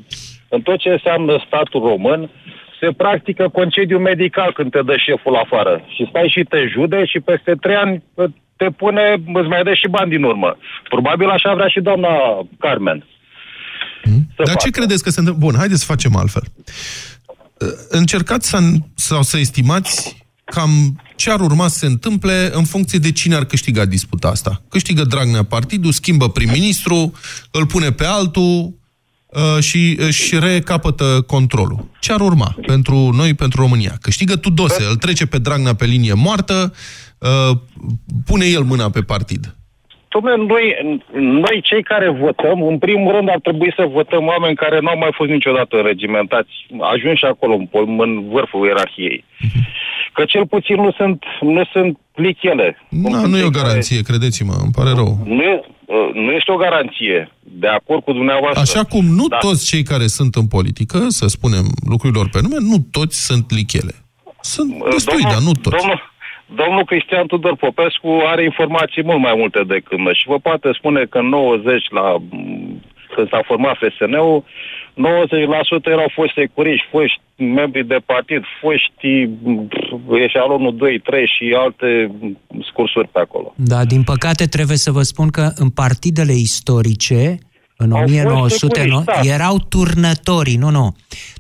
în 0.49 0.61
tot 0.61 0.79
ce 0.79 0.89
înseamnă 0.89 1.45
statul 1.47 1.81
român, 1.81 2.31
se 2.81 2.89
practică 2.97 3.49
concediu 3.49 3.99
medical 3.99 4.53
când 4.53 4.71
te 4.71 4.83
dă 4.83 4.97
șeful 4.97 5.35
afară. 5.37 5.85
Și 5.95 6.07
stai 6.09 6.29
și 6.35 6.43
te 6.43 6.67
jude 6.73 7.05
și 7.05 7.21
peste 7.21 7.55
trei 7.61 7.77
ani 7.77 8.03
te 8.57 8.71
pune, 8.71 9.15
îți 9.35 9.49
mai 9.49 9.63
dă 9.63 9.75
și 9.75 9.89
bani 9.89 10.11
din 10.11 10.23
urmă. 10.23 10.57
Probabil 10.89 11.29
așa 11.29 11.55
vrea 11.55 11.69
și 11.69 11.81
doamna 11.81 12.09
Carmen. 12.59 13.05
Hmm? 14.03 14.33
Dar 14.37 14.47
facă. 14.47 14.59
ce 14.65 14.71
credeți 14.71 15.03
că 15.03 15.11
se 15.11 15.19
întâmplă? 15.19 15.47
Bun, 15.47 15.57
haideți 15.59 15.81
să 15.81 15.87
facem 15.87 16.17
altfel. 16.17 16.43
Încercați 17.89 18.49
să, 18.49 18.59
sau 18.95 19.23
să 19.23 19.39
estimați 19.39 20.17
cam 20.45 21.01
ce 21.17 21.31
ar 21.31 21.41
urma 21.41 21.69
să 21.69 21.79
se 21.79 21.87
întâmple 21.87 22.51
în 22.55 22.65
funcție 22.65 22.99
de 22.99 23.13
cine 23.13 23.35
ar 23.35 23.45
câștiga 23.45 23.85
disputa 23.85 24.29
asta. 24.29 24.63
Câștigă 24.69 25.05
Dragnea 25.05 25.43
partidul, 25.43 25.93
schimbă 25.93 26.31
prim-ministru, 26.31 27.13
îl 27.51 27.67
pune 27.67 27.93
pe 27.93 28.05
altul 28.05 28.75
uh, 29.27 29.63
și 29.63 29.97
își 29.99 30.39
recapătă 30.39 31.25
controlul. 31.27 31.91
Ce 32.01 32.13
ar 32.13 32.21
urma 32.21 32.57
pentru 32.67 33.11
noi, 33.15 33.35
pentru 33.35 33.61
România? 33.61 33.99
Câștigă 34.01 34.37
Tudose, 34.37 34.85
îl 34.91 34.97
trece 34.97 35.27
pe 35.27 35.39
Dragnea 35.39 35.75
pe 35.75 35.85
linie 35.85 36.13
moartă, 36.13 36.75
uh, 37.19 37.57
pune 38.25 38.45
el 38.45 38.63
mâna 38.63 38.91
pe 38.91 39.01
partid. 39.01 39.55
Dom'le, 40.15 40.37
noi, 40.53 40.65
noi 41.13 41.61
cei 41.63 41.83
care 41.83 42.09
votăm, 42.09 42.63
în 42.63 42.79
primul 42.79 43.13
rând 43.13 43.29
ar 43.29 43.41
trebui 43.43 43.73
să 43.77 43.93
votăm 43.99 44.27
oameni 44.27 44.57
care 44.57 44.79
nu 44.81 44.89
au 44.89 44.99
mai 44.99 45.13
fost 45.13 45.31
niciodată 45.31 45.77
regimentați, 45.77 46.53
ajunși 46.95 47.25
acolo, 47.25 47.55
în, 47.55 48.01
în 48.07 48.29
vârful 48.29 48.67
ierarhiei. 48.67 49.25
Că 50.13 50.25
cel 50.25 50.47
puțin 50.47 50.77
nu 50.77 50.93
sunt, 50.93 51.25
nu 51.41 51.65
sunt 51.73 51.99
plichele. 52.15 52.77
Da, 52.89 53.27
nu 53.27 53.37
e 53.39 53.45
o 53.45 53.59
garanție, 53.61 53.97
care... 53.97 54.09
credeți-mă, 54.09 54.55
îmi 54.63 54.73
pare 54.79 54.91
rău. 55.01 55.19
Nu, 55.25 55.65
uh, 55.85 56.11
nu 56.15 56.31
este 56.31 56.53
o 56.53 56.57
garanție, 56.57 57.31
de 57.41 57.67
acord 57.67 58.03
cu 58.05 58.13
dumneavoastră. 58.13 58.61
Așa 58.61 58.85
cum 58.85 59.05
nu 59.05 59.27
da. 59.29 59.37
toți 59.37 59.67
cei 59.67 59.83
care 59.83 60.07
sunt 60.07 60.35
în 60.35 60.47
politică, 60.47 60.99
să 61.09 61.27
spunem 61.27 61.65
lucrurilor 61.89 62.29
pe 62.29 62.39
nume, 62.43 62.57
nu 62.59 62.77
toți 62.91 63.27
sunt 63.27 63.51
lichele. 63.51 63.95
Sunt 64.41 64.71
uh, 64.81 64.89
destui, 64.91 65.23
domnul, 65.23 65.33
dar 65.33 65.43
nu 65.49 65.53
toți. 65.53 65.77
Domnul, 65.77 66.10
domnul 66.55 66.85
Cristian 66.85 67.27
Tudor 67.27 67.57
Popescu 67.57 68.23
are 68.27 68.45
informații 68.45 69.03
mult 69.03 69.21
mai 69.21 69.35
multe 69.37 69.61
decât 69.67 69.99
noi 69.99 70.15
și 70.15 70.29
vă 70.29 70.39
poate 70.39 70.71
spune 70.73 71.05
că 71.05 71.19
în 71.19 71.29
90 71.29 71.91
la 71.91 72.17
când 73.15 73.29
s-a 73.29 73.43
format 73.47 73.77
FSN-ul, 73.77 74.45
90% 74.45 75.85
erau 75.85 76.11
foști 76.15 76.41
securiști, 76.41 76.87
foști 76.91 77.21
membri 77.37 77.87
de 77.87 77.99
partid, 78.07 78.43
foști 78.61 79.29
eșalonul 80.27 80.77
2, 80.77 80.99
3 80.99 81.27
și 81.27 81.55
alte 81.59 82.11
scursuri 82.69 83.09
pe 83.09 83.19
acolo. 83.19 83.55
Da, 83.57 83.85
din 83.85 84.03
păcate 84.03 84.45
trebuie 84.45 84.77
să 84.77 84.91
vă 84.91 85.03
spun 85.03 85.29
că 85.29 85.53
în 85.55 85.71
partidele 85.71 86.33
istorice, 86.33 87.39
în 87.77 87.91
1900, 87.91 88.89
da. 89.05 89.13
erau 89.23 89.57
turnătorii, 89.69 90.57
nu, 90.57 90.71
nu. 90.71 90.97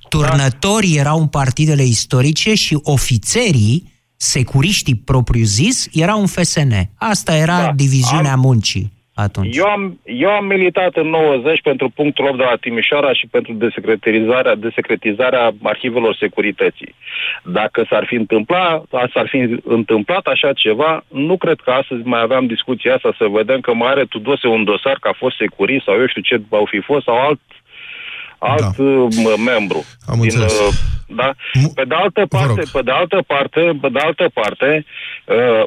Turnătorii 0.08 0.94
da. 0.94 1.00
erau 1.00 1.18
în 1.18 1.28
partidele 1.28 1.82
istorice 1.82 2.54
și 2.54 2.78
ofițerii 2.82 3.89
securiștii 4.20 5.02
propriu-zis 5.04 5.88
erau 5.92 6.20
un 6.20 6.26
FSN. 6.26 6.72
Asta 6.98 7.36
era 7.36 7.58
da. 7.60 7.72
diviziunea 7.72 8.32
am, 8.32 8.40
muncii 8.40 8.92
atunci. 9.14 9.56
Eu 9.56 9.64
am, 9.64 10.00
eu 10.04 10.30
am 10.30 10.44
militat 10.44 10.96
în 10.96 11.08
90 11.08 11.60
pentru 11.62 11.88
punctul 11.88 12.26
8 12.26 12.36
de 12.36 12.42
la 12.42 12.56
Timișoara 12.60 13.12
și 13.12 13.26
pentru 13.26 13.52
desecretizarea, 13.52 14.54
desecretizarea 14.54 15.52
arhivelor 15.62 16.14
securității. 16.14 16.94
Dacă 17.44 17.86
s-ar 17.90 18.04
fi 18.06 18.14
întâmplat, 18.14 18.84
s-ar 19.14 19.28
fi 19.28 19.60
întâmplat 19.64 20.26
așa 20.26 20.52
ceva, 20.52 21.04
nu 21.08 21.36
cred 21.36 21.58
că 21.64 21.70
astăzi 21.70 22.02
mai 22.04 22.20
aveam 22.20 22.46
discuția 22.46 22.94
asta 22.94 23.14
să 23.18 23.26
vedem 23.30 23.60
că 23.60 23.74
mai 23.74 23.90
are 23.90 24.04
Tudose 24.04 24.46
un 24.46 24.64
dosar 24.64 24.96
că 25.00 25.08
a 25.08 25.16
fost 25.16 25.36
securist 25.36 25.84
sau 25.84 25.94
eu 25.94 26.06
știu 26.06 26.22
ce 26.22 26.42
au 26.50 26.66
fi 26.70 26.80
fost 26.80 27.04
sau 27.04 27.16
alt 27.20 27.40
alt 28.40 28.76
da. 28.76 28.82
Uh, 28.82 29.34
membru. 29.44 29.84
Am 30.06 30.20
din, 30.20 30.24
înțeles. 30.24 30.58
Uh, 30.58 30.74
da? 31.06 31.30
Pe 31.74 31.84
de 31.84 31.94
altă 31.94 32.26
parte, 32.26 32.62
pe 32.72 32.82
de 32.82 32.90
altă 32.90 33.22
parte, 33.26 33.60
pe 33.80 33.88
de 33.88 33.98
altă 33.98 34.30
parte, 34.34 34.84
uh, 35.26 35.64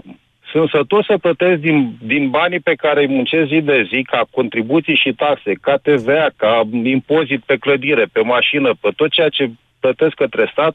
sunt 0.52 0.70
sătos 0.70 1.06
să 1.06 1.18
plătesc 1.18 1.60
din, 1.60 1.98
din 2.02 2.30
banii 2.30 2.60
pe 2.60 2.74
care 2.74 3.02
îi 3.02 3.14
muncesc 3.14 3.48
zi 3.48 3.62
de 3.62 3.88
zi, 3.90 4.02
ca 4.02 4.22
contribuții 4.32 5.02
și 5.04 5.14
taxe, 5.14 5.52
ca 5.62 5.76
TVA, 5.78 6.28
ca 6.36 6.62
impozit 6.84 7.42
pe 7.44 7.58
clădire, 7.58 8.06
pe 8.12 8.22
mașină, 8.22 8.74
pe 8.82 8.90
tot 8.96 9.12
ceea 9.12 9.30
ce 9.30 9.52
plătesc 9.84 10.16
către 10.24 10.46
stat, 10.54 10.74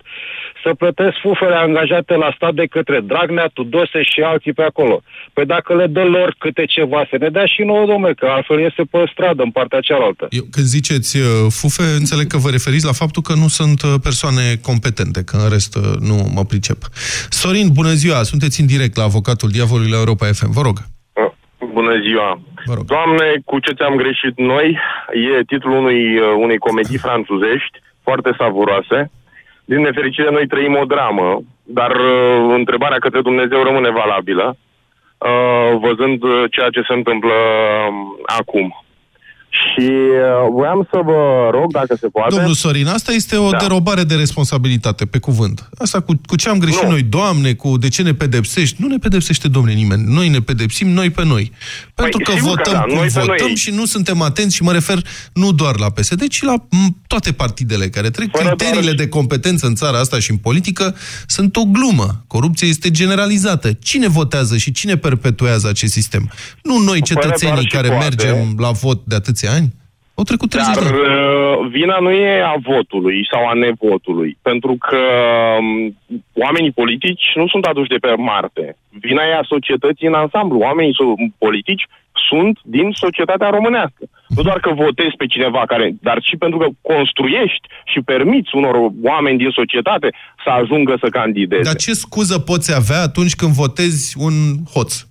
să 0.63 0.71
plătesc 0.83 1.17
fufele 1.25 1.57
angajate 1.67 2.15
la 2.25 2.31
stat 2.39 2.55
de 2.61 2.67
către 2.75 2.99
Dragnea, 3.11 3.49
Tudose 3.57 4.01
și 4.13 4.21
alții 4.33 4.59
pe 4.59 4.65
acolo. 4.71 4.97
Păi 5.35 5.47
dacă 5.55 5.71
le 5.81 5.87
dă 5.97 6.05
lor 6.17 6.29
câte 6.39 6.65
ceva, 6.77 7.01
să 7.11 7.17
ne 7.23 7.29
dea 7.37 7.47
și 7.55 7.63
nouă, 7.71 7.85
domnule, 7.87 8.15
că 8.21 8.27
altfel 8.27 8.61
este 8.69 8.83
pe 8.91 8.99
stradă, 9.13 9.43
în 9.43 9.53
partea 9.59 9.81
cealaltă. 9.89 10.25
Eu, 10.31 10.45
când 10.55 10.67
ziceți 10.77 11.11
uh, 11.19 11.27
fufe, 11.61 11.85
înțeleg 12.03 12.27
că 12.33 12.39
vă 12.45 12.51
referiți 12.57 12.89
la 12.91 12.99
faptul 13.03 13.23
că 13.29 13.35
nu 13.43 13.49
sunt 13.59 13.79
uh, 13.83 13.95
persoane 14.09 14.45
competente, 14.69 15.21
că 15.29 15.37
în 15.45 15.49
rest 15.57 15.73
uh, 15.77 15.83
nu 16.09 16.17
mă 16.37 16.43
pricep. 16.51 16.81
Sorin, 17.41 17.69
bună 17.81 17.93
ziua! 18.03 18.19
Sunteți 18.33 18.61
în 18.61 18.67
direct 18.75 18.95
la 18.97 19.09
avocatul 19.11 19.49
diavolului 19.57 19.91
la 19.95 19.99
Europa 20.03 20.27
FM. 20.39 20.51
Vă 20.59 20.63
rog. 20.69 20.77
Bună 21.79 21.95
ziua! 22.07 22.31
Doamne, 22.95 23.27
cu 23.45 23.59
ce 23.65 23.73
ți-am 23.79 23.97
greșit 24.03 24.35
noi 24.53 24.79
e 25.39 25.45
titlul 25.53 25.77
unui, 25.83 26.01
unei 26.45 26.59
comedii 26.59 27.05
franțuzești 27.07 27.77
foarte 28.09 28.31
savuroase. 28.39 29.11
Din 29.65 29.81
nefericire, 29.81 30.31
noi 30.31 30.47
trăim 30.47 30.75
o 30.83 30.85
dramă, 30.85 31.41
dar 31.63 31.91
uh, 31.91 32.55
întrebarea 32.61 32.99
către 32.99 33.21
Dumnezeu 33.21 33.63
rămâne 33.63 33.91
valabilă, 33.91 34.47
uh, 34.57 35.71
văzând 35.85 36.23
uh, 36.23 36.45
ceea 36.51 36.71
ce 36.71 36.83
se 36.89 36.93
întâmplă 36.93 37.33
uh, 37.33 37.93
acum. 38.41 38.67
Și 39.51 39.89
uh, 39.89 40.53
voiam 40.53 40.89
să 40.91 41.01
vă 41.05 41.49
rog, 41.51 41.73
dacă 41.73 41.97
se 42.01 42.09
poate... 42.09 42.35
Domnul 42.35 42.55
Sorin, 42.55 42.87
asta 42.87 43.13
este 43.13 43.37
o 43.37 43.51
da. 43.51 43.57
derobare 43.57 44.03
de 44.03 44.15
responsabilitate, 44.15 45.05
pe 45.05 45.19
cuvânt. 45.19 45.69
Asta 45.79 46.01
cu, 46.01 46.21
cu 46.27 46.37
ce 46.37 46.49
am 46.49 46.59
greșit 46.59 46.83
nu. 46.83 46.89
noi, 46.91 47.03
Doamne, 47.03 47.53
cu 47.53 47.79
de 47.79 47.89
ce 47.89 48.03
ne 48.03 48.15
pedepsești? 48.15 48.83
Nu 48.83 48.87
ne 48.87 48.97
pedepsește, 48.97 49.49
domne, 49.49 49.73
nimeni. 49.73 50.05
Noi 50.15 50.29
ne 50.29 50.41
pedepsim, 50.41 50.89
noi 50.89 51.11
pe 51.11 51.25
noi. 51.25 51.53
Pentru 51.95 52.21
păi, 52.25 52.35
că 52.35 52.41
votăm 52.41 52.73
că 52.73 52.79
da, 52.89 52.97
cum 52.97 53.09
votăm 53.09 53.37
noi... 53.39 53.55
și 53.55 53.71
nu 53.71 53.85
suntem 53.85 54.23
atenți 54.23 54.55
și 54.55 54.63
mă 54.63 54.73
refer 54.73 54.99
nu 55.33 55.53
doar 55.53 55.79
la 55.79 55.91
PSD, 55.91 56.29
ci 56.29 56.43
la 56.43 56.55
toate 57.07 57.33
partidele 57.33 57.89
care 57.89 58.11
trec. 58.11 58.29
Fără 58.31 58.49
Criteriile 58.49 58.93
doar... 58.93 58.95
de 58.95 59.09
competență 59.09 59.67
în 59.67 59.75
țara 59.75 59.99
asta 59.99 60.19
și 60.19 60.31
în 60.31 60.37
politică 60.37 60.97
sunt 61.27 61.57
o 61.57 61.65
glumă. 61.65 62.25
Corupția 62.27 62.69
este 62.69 62.91
generalizată. 62.91 63.73
Cine 63.73 64.09
votează 64.09 64.57
și 64.57 64.73
cine 64.73 64.97
perpetuează 64.97 65.69
acest 65.69 65.93
sistem? 65.93 66.31
Nu 66.63 66.79
noi, 66.79 67.03
cetățenii 67.03 67.67
care 67.67 67.89
poate. 67.89 68.05
mergem 68.05 68.55
la 68.59 68.71
vot 68.71 69.01
de 69.05 69.15
atâția 69.39 69.57
ani? 69.59 69.69
Au 70.15 70.25
trecut 70.25 70.51
30 70.51 70.75
Dar, 70.75 70.83
de 70.83 70.89
ani. 70.89 70.99
Uh, 70.99 71.71
vina 71.71 71.99
nu 71.99 72.11
e 72.11 72.43
a 72.43 72.57
votului 72.73 73.29
sau 73.33 73.43
a 73.47 73.53
nevotului, 73.53 74.39
pentru 74.43 74.77
că 74.87 75.03
um, 75.59 75.97
oamenii 76.45 76.79
politici 76.83 77.25
nu 77.35 77.47
sunt 77.49 77.65
aduși 77.65 77.89
de 77.95 78.03
pe 78.05 78.13
Marte. 78.33 78.77
Vina 78.91 79.23
e 79.23 79.35
a 79.35 79.53
societății 79.55 80.07
în 80.07 80.15
ansamblu. 80.15 80.59
Oamenii 80.59 80.95
politici 81.39 81.85
sunt 82.29 82.59
din 82.63 82.89
societatea 83.05 83.49
românească. 83.49 84.03
Nu 84.29 84.43
doar 84.43 84.61
că 84.61 84.71
votezi 84.85 85.17
pe 85.17 85.27
cineva 85.27 85.63
care, 85.67 85.95
dar 86.01 86.19
și 86.23 86.37
pentru 86.37 86.59
că 86.59 86.69
construiești 86.95 87.67
și 87.93 88.01
permiți 88.01 88.57
unor 88.61 88.75
oameni 89.03 89.39
din 89.39 89.51
societate 89.51 90.09
să 90.45 90.51
ajungă 90.51 90.95
să 91.03 91.09
candideze. 91.09 91.63
Dar 91.63 91.77
ce 91.87 91.93
scuză 91.93 92.39
poți 92.39 92.75
avea 92.75 93.01
atunci 93.03 93.35
când 93.35 93.53
votezi 93.53 94.17
un 94.19 94.35
hoț? 94.75 95.08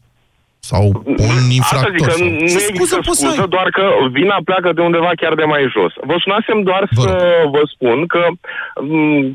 Sau 0.72 0.84
un 1.06 1.36
infractor. 1.60 1.96
Asta 1.96 1.98
zic, 1.98 2.08
că 2.08 2.16
nu 2.24 2.30
există 2.48 2.74
scuză, 2.74 2.98
scuză 3.02 3.46
doar 3.56 3.68
că 3.78 3.86
vina 4.12 4.38
pleacă 4.50 4.70
de 4.74 4.82
undeva 4.82 5.12
chiar 5.22 5.34
de 5.42 5.44
mai 5.54 5.64
jos. 5.76 5.94
Vă 6.10 6.16
sunasem 6.24 6.60
doar 6.70 6.84
vă 6.92 7.02
să 7.02 7.12
vă 7.56 7.62
spun 7.74 7.98
că, 8.14 8.24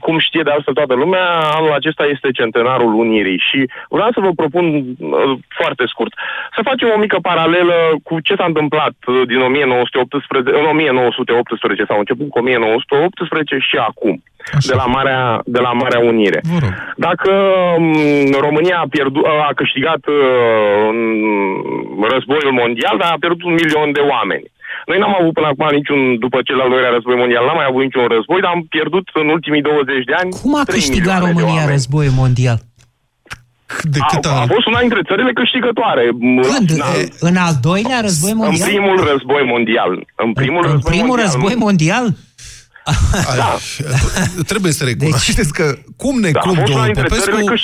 cum 0.04 0.16
știe 0.18 0.42
de 0.44 0.50
altfel 0.50 0.74
toată 0.74 0.94
lumea, 0.94 1.26
anul 1.58 1.72
acesta 1.72 2.04
este 2.14 2.28
centenarul 2.30 2.92
Unirii 3.04 3.42
și 3.48 3.60
vreau 3.88 4.10
să 4.12 4.20
vă 4.26 4.30
propun 4.40 4.66
foarte 5.58 5.84
scurt 5.92 6.12
Să 6.56 6.60
facem 6.70 6.88
o 6.94 6.98
mică 6.98 7.18
paralelă 7.28 7.78
cu 8.02 8.14
ce 8.20 8.34
s-a 8.38 8.44
întâmplat 8.52 8.94
uh, 9.06 9.22
din 9.26 9.40
1918, 9.40 10.50
în 10.60 10.66
1918 10.74 11.84
sau 11.88 11.98
început 11.98 12.28
cu 12.30 12.38
1918 12.38 13.58
și 13.68 13.76
acum, 13.76 14.22
de 14.70 14.74
la, 14.80 14.84
Marea, 14.84 15.40
de 15.44 15.60
la 15.66 15.72
Marea 15.72 16.00
Unire. 16.10 16.40
Dacă 16.96 17.30
um, 17.78 18.40
România 18.46 18.76
a, 18.84 18.86
pierdut, 18.94 19.24
a 19.48 19.52
câștigat 19.60 20.02
uh, 20.06 20.88
războiul 22.12 22.52
mondial, 22.62 22.96
dar 22.98 23.10
a 23.12 23.20
pierdut 23.22 23.42
un 23.42 23.54
milion 23.60 23.88
de 23.92 24.02
oameni. 24.14 24.46
Noi 24.86 24.98
n-am 24.98 25.16
avut 25.20 25.32
până 25.38 25.48
acum 25.50 25.68
niciun, 25.78 26.00
după 26.24 26.38
cel 26.46 26.60
al 26.60 26.70
doilea 26.74 26.94
război 26.96 27.16
mondial, 27.22 27.44
n-am 27.44 27.60
mai 27.60 27.68
avut 27.68 27.82
niciun 27.82 28.06
război, 28.16 28.40
dar 28.44 28.50
am 28.54 28.62
pierdut 28.74 29.06
în 29.20 29.26
ultimii 29.36 29.62
20 29.62 30.04
de 30.10 30.14
ani 30.20 30.30
Cum 30.42 30.52
a 30.60 30.64
câștigat 30.76 31.18
România 31.26 31.64
războiul 31.74 32.18
mondial? 32.22 32.58
De 33.82 33.98
cât 34.10 34.24
a, 34.24 34.30
a 34.40 34.46
fost 34.54 34.66
una 34.66 34.80
dintre 34.80 35.00
țările 35.08 35.32
câștigătoare. 35.32 36.04
Când? 36.48 36.70
În 36.76 36.80
al, 36.90 36.98
în 37.20 37.36
al 37.36 37.54
doilea 37.68 38.00
război 38.00 38.32
mondial? 38.32 38.68
În 38.68 38.72
primul 38.72 38.96
război 39.10 39.42
mondial. 39.52 39.92
În 40.24 40.32
primul, 40.32 40.62
în 40.64 40.70
război, 40.72 40.92
primul 40.92 41.06
mondial, 41.06 41.26
război 41.26 41.54
mondial? 41.66 42.06
Da. 43.36 43.58
Trebuie 44.46 44.72
să 44.72 44.84
recunoașteți 44.84 45.36
deci, 45.36 45.48
că 45.48 45.78
cum 45.96 46.20
ne 46.20 46.30
da, 46.30 46.40
domnul 46.44 46.90
Popescu 46.94 47.54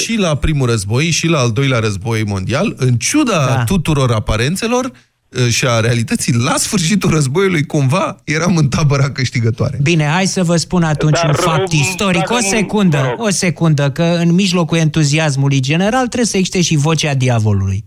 și 0.00 0.16
la 0.16 0.34
primul 0.34 0.68
război 0.68 1.10
și 1.10 1.26
la 1.26 1.38
al 1.38 1.50
doilea 1.50 1.78
război 1.78 2.24
mondial, 2.24 2.74
în 2.76 2.94
ciuda 2.94 3.46
da. 3.46 3.64
tuturor 3.64 4.12
aparențelor, 4.12 4.90
Uh, 5.38 5.48
și 5.48 5.66
a 5.66 5.80
realității, 5.80 6.34
la 6.34 6.54
sfârșitul 6.56 7.10
războiului, 7.10 7.66
cumva, 7.66 8.16
eram 8.24 8.56
în 8.56 8.68
tabăra 8.68 9.10
câștigătoare. 9.10 9.78
Bine, 9.82 10.04
hai 10.04 10.26
să 10.26 10.42
vă 10.42 10.56
spun 10.56 10.82
atunci 10.82 11.18
Dar, 11.22 11.28
un 11.28 11.34
fapt 11.34 11.72
uh, 11.72 11.78
istoric. 11.78 12.30
O 12.30 12.38
secundă, 12.40 13.14
o 13.18 13.30
secundă, 13.30 13.90
că 13.90 14.02
în 14.02 14.32
mijlocul 14.32 14.78
entuziasmului 14.78 15.60
general 15.60 16.06
trebuie 16.06 16.26
să 16.26 16.36
existe 16.36 16.60
și 16.60 16.76
vocea 16.76 17.14
diavolului. 17.14 17.84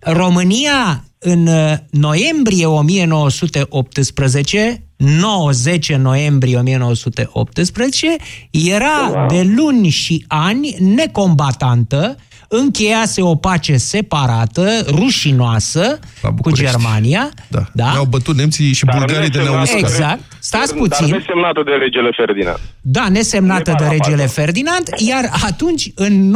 România, 0.00 1.04
în 1.18 1.46
uh, 1.46 1.74
noiembrie 1.90 2.66
1918, 2.66 4.85
9-10 4.96 5.96
noiembrie 5.96 6.56
1918, 6.58 8.16
era 8.50 9.26
de 9.28 9.52
luni 9.56 9.88
și 9.88 10.24
ani 10.28 10.76
necombatantă 10.80 12.16
încheiase 12.48 13.22
o 13.22 13.34
pace 13.34 13.76
separată, 13.76 14.84
rușinoasă, 14.86 15.98
cu 16.40 16.50
Germania. 16.50 17.28
Da. 17.48 17.68
da? 17.72 17.90
Ne-au 17.90 18.04
bătut 18.04 18.36
nemții 18.36 18.72
și 18.72 18.84
Dar 18.84 18.98
bulgarii 18.98 19.30
de 19.30 19.38
ne 19.38 19.78
Exact. 19.78 20.20
Stați 20.46 20.74
puțin. 20.74 21.08
Dar 21.08 21.18
nesemnată 21.18 21.62
de 21.64 21.70
regele 21.70 22.10
Ferdinand. 22.16 22.58
Da, 22.80 23.08
nesemnată 23.08 23.74
de 23.78 23.84
regele 23.84 24.26
Ferdinand, 24.26 24.88
iar 24.96 25.30
atunci, 25.46 25.90
în 25.94 26.34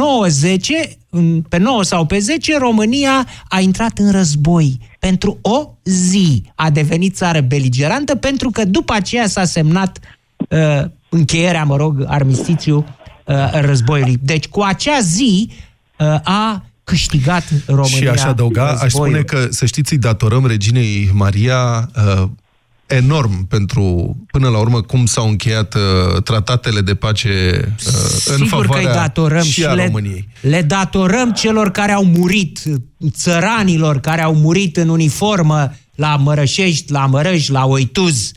9-10, 0.89 0.97
pe 1.49 1.57
9 1.57 1.83
sau 1.83 2.05
pe 2.05 2.19
10, 2.19 2.57
România 2.57 3.27
a 3.47 3.59
intrat 3.59 3.97
în 3.97 4.11
război 4.11 4.79
pentru 4.99 5.37
o 5.41 5.69
zi. 5.83 6.43
A 6.55 6.69
devenit 6.69 7.15
țară 7.15 7.41
beligerantă 7.41 8.15
pentru 8.15 8.49
că 8.49 8.65
după 8.65 8.93
aceea 8.93 9.27
s-a 9.27 9.43
semnat 9.43 9.99
uh, 10.49 10.81
încheierea, 11.09 11.63
mă 11.63 11.75
rog, 11.75 12.03
armistițiu 12.07 12.85
uh, 13.25 13.35
războiului. 13.51 14.17
Deci 14.21 14.47
cu 14.47 14.61
acea 14.61 14.99
zi 14.99 15.49
a 16.23 16.65
câștigat 16.83 17.43
România 17.65 17.97
Și 17.97 18.07
aș 18.07 18.21
adăuga, 18.21 18.61
războiul. 18.61 18.85
aș 18.85 18.91
spune 18.91 19.21
că, 19.21 19.47
să 19.49 19.65
știți, 19.65 19.93
îi 19.93 19.99
datorăm 19.99 20.45
reginei 20.45 21.09
Maria 21.13 21.89
uh, 21.95 22.23
enorm 22.91 23.47
pentru, 23.47 24.15
până 24.31 24.49
la 24.49 24.57
urmă, 24.59 24.81
cum 24.81 25.05
s-au 25.05 25.27
încheiat 25.27 25.73
uh, 25.73 26.21
tratatele 26.21 26.81
de 26.81 26.95
pace 26.95 27.29
uh, 27.87 28.35
în 28.37 28.45
favoarea 28.45 28.89
că 28.89 28.95
datorăm 28.95 29.43
și, 29.43 29.51
și 29.51 29.65
a 29.65 29.73
le, 29.73 29.85
României. 29.85 30.27
Le 30.41 30.61
datorăm 30.61 31.31
celor 31.31 31.71
care 31.71 31.91
au 31.91 32.03
murit, 32.03 32.59
țăranilor 33.09 33.99
care 33.99 34.21
au 34.21 34.35
murit 34.35 34.77
în 34.77 34.89
uniformă 34.89 35.73
la 35.95 36.15
Mărășești, 36.15 36.91
la 36.91 37.05
Mărăș, 37.05 37.47
la 37.47 37.65
Oituz. 37.65 38.31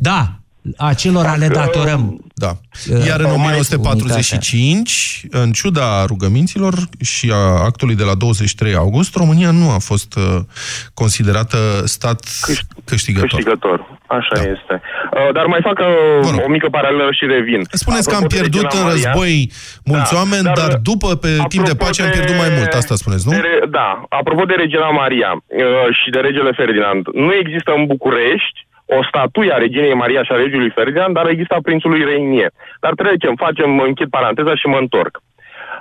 Da, 0.00 0.39
acelora 0.76 1.34
le 1.34 1.48
datorăm. 1.48 2.24
Da. 2.34 2.52
Uh, 2.90 3.06
Iar 3.06 3.20
în 3.20 3.30
1945, 3.30 5.26
în 5.30 5.52
ciuda 5.52 6.04
rugăminților 6.06 6.74
și 7.00 7.30
a 7.34 7.42
actului 7.64 7.94
de 7.94 8.04
la 8.04 8.14
23 8.14 8.74
august, 8.74 9.16
România 9.16 9.50
nu 9.50 9.70
a 9.70 9.78
fost 9.78 10.16
uh, 10.16 10.22
considerată 10.94 11.58
stat 11.84 12.20
câștigător. 12.84 13.28
Câștigător, 13.28 13.98
așa 14.06 14.34
da. 14.34 14.40
este. 14.40 14.74
Uh, 14.80 15.32
dar 15.32 15.46
mai 15.46 15.60
fac 15.62 15.78
o 16.46 16.48
mică 16.48 16.68
paralelă 16.70 17.12
și 17.12 17.24
revin. 17.26 17.62
Spuneți 17.70 18.08
că 18.08 18.14
am 18.14 18.26
pierdut 18.26 18.72
în 18.72 18.84
război 18.90 19.50
mulți 19.84 20.12
da, 20.12 20.18
oameni, 20.18 20.42
dar, 20.42 20.54
dar 20.60 20.72
după, 20.90 21.16
pe 21.16 21.32
timp 21.48 21.64
de 21.66 21.74
pace, 21.74 22.02
de, 22.02 22.06
am 22.06 22.12
pierdut 22.16 22.36
mai 22.36 22.50
mult. 22.58 22.72
Asta 22.72 22.94
spuneți, 22.94 23.28
nu? 23.28 23.32
De, 23.32 23.60
da. 23.70 23.88
Apropo 24.08 24.44
de 24.44 24.54
Regina 24.54 24.90
Maria 24.90 25.30
și 26.00 26.10
de 26.10 26.20
regele 26.20 26.52
Ferdinand, 26.60 27.02
nu 27.12 27.32
există 27.42 27.70
în 27.76 27.86
București 27.86 28.58
o 28.98 29.02
statuie 29.08 29.52
a 29.52 29.62
reginei 29.64 29.94
Maria 29.94 30.22
și 30.22 30.32
a 30.32 30.42
regiului 30.44 30.70
Ferdinand, 30.78 31.14
dar 31.14 31.26
există 31.28 31.54
a 31.54 31.66
prințului 31.68 32.04
Reinier. 32.04 32.50
Dar 32.80 32.92
trecem, 32.94 33.34
facem, 33.34 33.78
închid 33.78 34.08
paranteza 34.08 34.54
și 34.54 34.66
mă 34.66 34.78
întorc. 34.80 35.14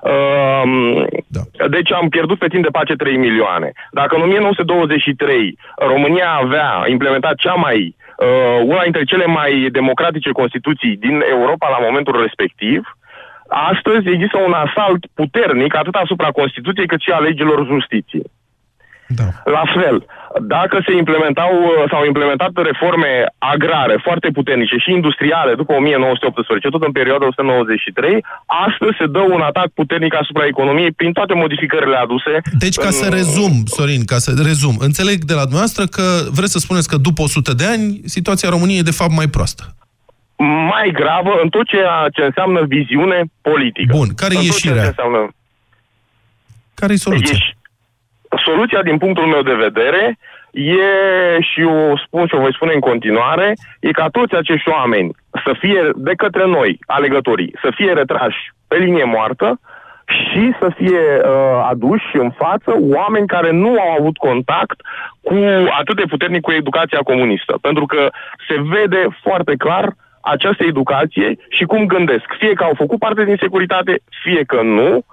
Uh, 0.01 1.03
da. 1.35 1.67
Deci 1.67 1.91
am 1.93 2.09
pierdut 2.09 2.37
pe 2.39 2.47
timp 2.47 2.63
de 2.63 2.75
pace 2.77 2.93
3 2.93 3.17
milioane. 3.17 3.71
Dacă 3.91 4.15
în 4.15 4.21
1923 4.21 5.57
România 5.75 6.29
avea 6.31 6.83
implementat 6.87 7.35
cea 7.35 7.53
mai 7.53 7.95
uh, 7.95 8.59
una 8.63 8.81
dintre 8.83 9.03
cele 9.03 9.25
mai 9.25 9.69
democratice 9.71 10.29
constituții 10.31 10.97
din 10.97 11.23
Europa 11.29 11.69
la 11.69 11.85
momentul 11.87 12.21
respectiv, 12.21 12.81
astăzi 13.71 14.09
există 14.09 14.37
un 14.47 14.53
asalt 14.53 15.05
puternic 15.13 15.75
atât 15.75 15.95
asupra 15.95 16.29
Constituției 16.31 16.87
cât 16.87 17.01
și 17.01 17.11
a 17.11 17.19
legilor 17.19 17.65
justiției. 17.65 18.31
Da. 19.15 19.27
La 19.57 19.63
fel, 19.75 20.05
dacă 20.55 20.75
se 20.85 20.93
implementau, 20.95 21.51
s-au 21.91 22.05
implementat 22.05 22.51
reforme 22.69 23.11
agrare 23.37 23.95
foarte 24.03 24.29
puternice 24.37 24.75
și 24.83 24.91
industriale 24.91 25.53
după 25.61 25.73
1918, 25.73 26.69
tot 26.69 26.83
în 26.83 26.91
perioada 26.91 27.25
1993, 27.25 28.25
astăzi 28.67 28.97
se 28.99 29.07
dă 29.15 29.23
un 29.35 29.41
atac 29.41 29.69
puternic 29.79 30.13
asupra 30.21 30.45
economiei 30.45 30.91
prin 30.91 31.11
toate 31.11 31.33
modificările 31.33 31.95
aduse. 31.95 32.33
Deci, 32.65 32.77
ca 32.83 32.91
în... 32.91 32.97
să 33.01 33.07
rezum, 33.19 33.53
Sorin, 33.65 34.03
ca 34.05 34.17
să 34.25 34.31
rezum, 34.49 34.75
înțeleg 34.79 35.17
de 35.31 35.35
la 35.39 35.45
dumneavoastră 35.49 35.83
că 35.95 36.05
vreți 36.37 36.55
să 36.55 36.59
spuneți 36.59 36.89
că 36.91 36.97
după 36.97 37.21
100 37.21 37.53
de 37.53 37.65
ani 37.73 37.85
situația 38.05 38.49
României 38.49 38.79
e 38.79 38.91
de 38.91 38.99
fapt 39.01 39.15
mai 39.21 39.29
proastă 39.35 39.63
mai 40.73 40.91
gravă 40.93 41.39
în 41.43 41.49
tot 41.49 41.65
ceea 41.67 42.07
ce 42.13 42.21
înseamnă 42.21 42.65
viziune 42.67 43.23
politică. 43.41 43.95
Bun, 43.95 44.09
care 44.15 44.33
e 44.35 44.41
ieșirea? 44.41 44.85
Înseamnă... 44.85 45.29
Care 46.73 46.93
e 46.93 46.95
soluția? 46.95 47.33
Ieși 47.33 47.58
soluția, 48.45 48.81
din 48.81 48.97
punctul 48.97 49.25
meu 49.25 49.41
de 49.41 49.53
vedere, 49.53 50.17
e, 50.51 51.41
și 51.41 51.61
o 51.63 51.97
spun 51.97 52.27
și 52.27 52.35
o 52.35 52.39
voi 52.39 52.53
spune 52.53 52.73
în 52.73 52.79
continuare, 52.79 53.53
e 53.79 53.91
ca 53.91 54.07
toți 54.07 54.35
acești 54.35 54.69
oameni 54.69 55.11
să 55.45 55.51
fie 55.59 55.89
de 55.95 56.13
către 56.17 56.45
noi, 56.45 56.79
alegătorii, 56.85 57.55
să 57.61 57.71
fie 57.75 57.93
retrași 57.93 58.53
pe 58.67 58.75
linie 58.77 59.03
moartă 59.03 59.59
și 60.05 60.53
să 60.59 60.71
fie 60.75 61.05
uh, 61.23 61.67
aduși 61.69 62.09
în 62.13 62.31
față 62.31 62.71
oameni 62.79 63.27
care 63.27 63.51
nu 63.51 63.69
au 63.79 63.95
avut 63.99 64.17
contact 64.17 64.81
cu 65.21 65.35
atât 65.79 65.95
de 65.95 66.03
puternic 66.09 66.41
cu 66.41 66.51
educația 66.51 66.99
comunistă. 66.99 67.57
Pentru 67.61 67.85
că 67.85 68.09
se 68.47 68.55
vede 68.61 69.07
foarte 69.21 69.53
clar 69.57 69.93
această 70.21 70.63
educație 70.63 71.37
și 71.49 71.63
cum 71.63 71.85
gândesc. 71.85 72.25
Fie 72.37 72.53
că 72.53 72.63
au 72.63 72.73
făcut 72.77 72.99
parte 72.99 73.23
din 73.23 73.37
securitate, 73.39 73.99
fie 74.23 74.43
că 74.43 74.61
nu, 74.61 74.95
uh, 74.95 75.03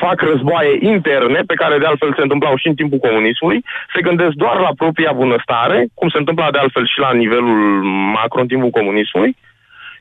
fac 0.00 0.20
războaie 0.20 0.76
interne, 0.80 1.40
pe 1.46 1.54
care 1.54 1.78
de 1.78 1.86
altfel 1.86 2.14
se 2.14 2.22
întâmplau 2.22 2.56
și 2.56 2.68
în 2.68 2.74
timpul 2.74 2.98
comunismului, 2.98 3.64
se 3.94 4.00
gândesc 4.00 4.32
doar 4.32 4.58
la 4.58 4.72
propria 4.76 5.12
bunăstare, 5.12 5.86
cum 5.94 6.08
se 6.08 6.18
întâmpla 6.18 6.50
de 6.50 6.58
altfel 6.58 6.86
și 6.86 6.98
la 6.98 7.12
nivelul 7.12 7.82
macro 8.18 8.40
în 8.40 8.46
timpul 8.46 8.70
comunismului, 8.70 9.36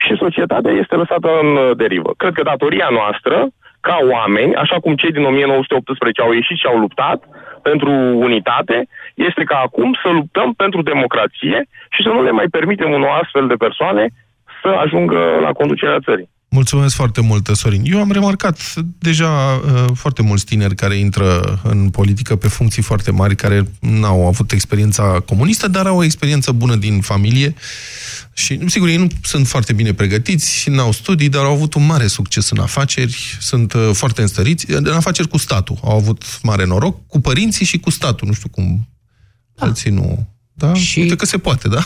și 0.06 0.22
societatea 0.24 0.72
este 0.72 0.96
lăsată 0.96 1.30
în 1.42 1.78
derivă. 1.78 2.12
Cred 2.18 2.34
că 2.34 2.42
datoria 2.44 2.88
noastră, 2.92 3.48
ca 3.80 3.98
oameni, 4.12 4.56
așa 4.56 4.78
cum 4.80 4.96
cei 4.96 5.12
din 5.12 5.24
1918 5.24 6.22
au 6.22 6.32
ieșit 6.32 6.58
și 6.58 6.70
au 6.72 6.78
luptat 6.78 7.20
pentru 7.62 7.92
unitate, 8.28 8.88
este 9.14 9.44
ca 9.44 9.58
acum 9.66 9.98
să 10.04 10.10
luptăm 10.10 10.54
pentru 10.54 10.82
democrație 10.82 11.68
și 11.90 12.04
să 12.04 12.10
nu 12.10 12.24
le 12.24 12.32
mai 12.32 12.48
permitem 12.52 12.92
unor 12.92 13.20
astfel 13.22 13.48
de 13.48 13.62
persoane 13.66 14.08
să 14.62 14.68
ajungă 14.68 15.40
la 15.42 15.52
conducerea 15.52 16.00
țării. 16.00 16.30
Mulțumesc 16.54 16.96
foarte 16.96 17.22
mult, 17.22 17.50
Sorin. 17.54 17.82
Eu 17.86 18.00
am 18.00 18.12
remarcat 18.12 18.74
deja 18.98 19.30
uh, 19.30 19.86
foarte 19.94 20.22
mulți 20.22 20.46
tineri 20.46 20.76
care 20.76 20.96
intră 20.96 21.60
în 21.64 21.90
politică 21.90 22.36
pe 22.36 22.48
funcții 22.48 22.82
foarte 22.82 23.12
mari, 23.12 23.36
care 23.36 23.72
n-au 23.80 24.28
avut 24.28 24.52
experiența 24.52 25.04
comunistă, 25.26 25.68
dar 25.68 25.86
au 25.86 25.98
o 25.98 26.04
experiență 26.04 26.52
bună 26.52 26.76
din 26.76 27.02
familie 27.02 27.56
și, 28.34 28.60
sigur, 28.68 28.88
ei 28.88 28.98
nu 28.98 29.08
sunt 29.24 29.48
foarte 29.48 29.74
bine 29.74 29.94
pregătiți 29.94 30.56
și 30.56 30.70
n-au 30.70 30.92
studii, 30.92 31.30
dar 31.30 31.44
au 31.44 31.52
avut 31.52 31.74
un 31.74 31.86
mare 31.86 32.08
succes 32.08 32.50
în 32.50 32.60
afaceri, 32.60 33.38
sunt 33.40 33.74
uh, 33.74 33.90
foarte 33.94 34.22
înstăriți, 34.22 34.72
în 34.72 34.88
afaceri 34.88 35.28
cu 35.28 35.38
statul. 35.38 35.78
Au 35.84 35.96
avut 35.96 36.40
mare 36.42 36.66
noroc 36.66 37.08
cu 37.08 37.20
părinții 37.20 37.66
și 37.66 37.80
cu 37.80 37.90
statul, 37.90 38.28
nu 38.28 38.34
știu 38.34 38.50
cum 38.50 38.90
da. 39.54 39.66
alții 39.66 39.92
nu... 39.92 40.28
Da? 40.54 40.74
Și 40.74 41.00
Uite 41.00 41.16
că 41.16 41.26
se 41.26 41.38
poate, 41.38 41.68
da? 41.68 41.86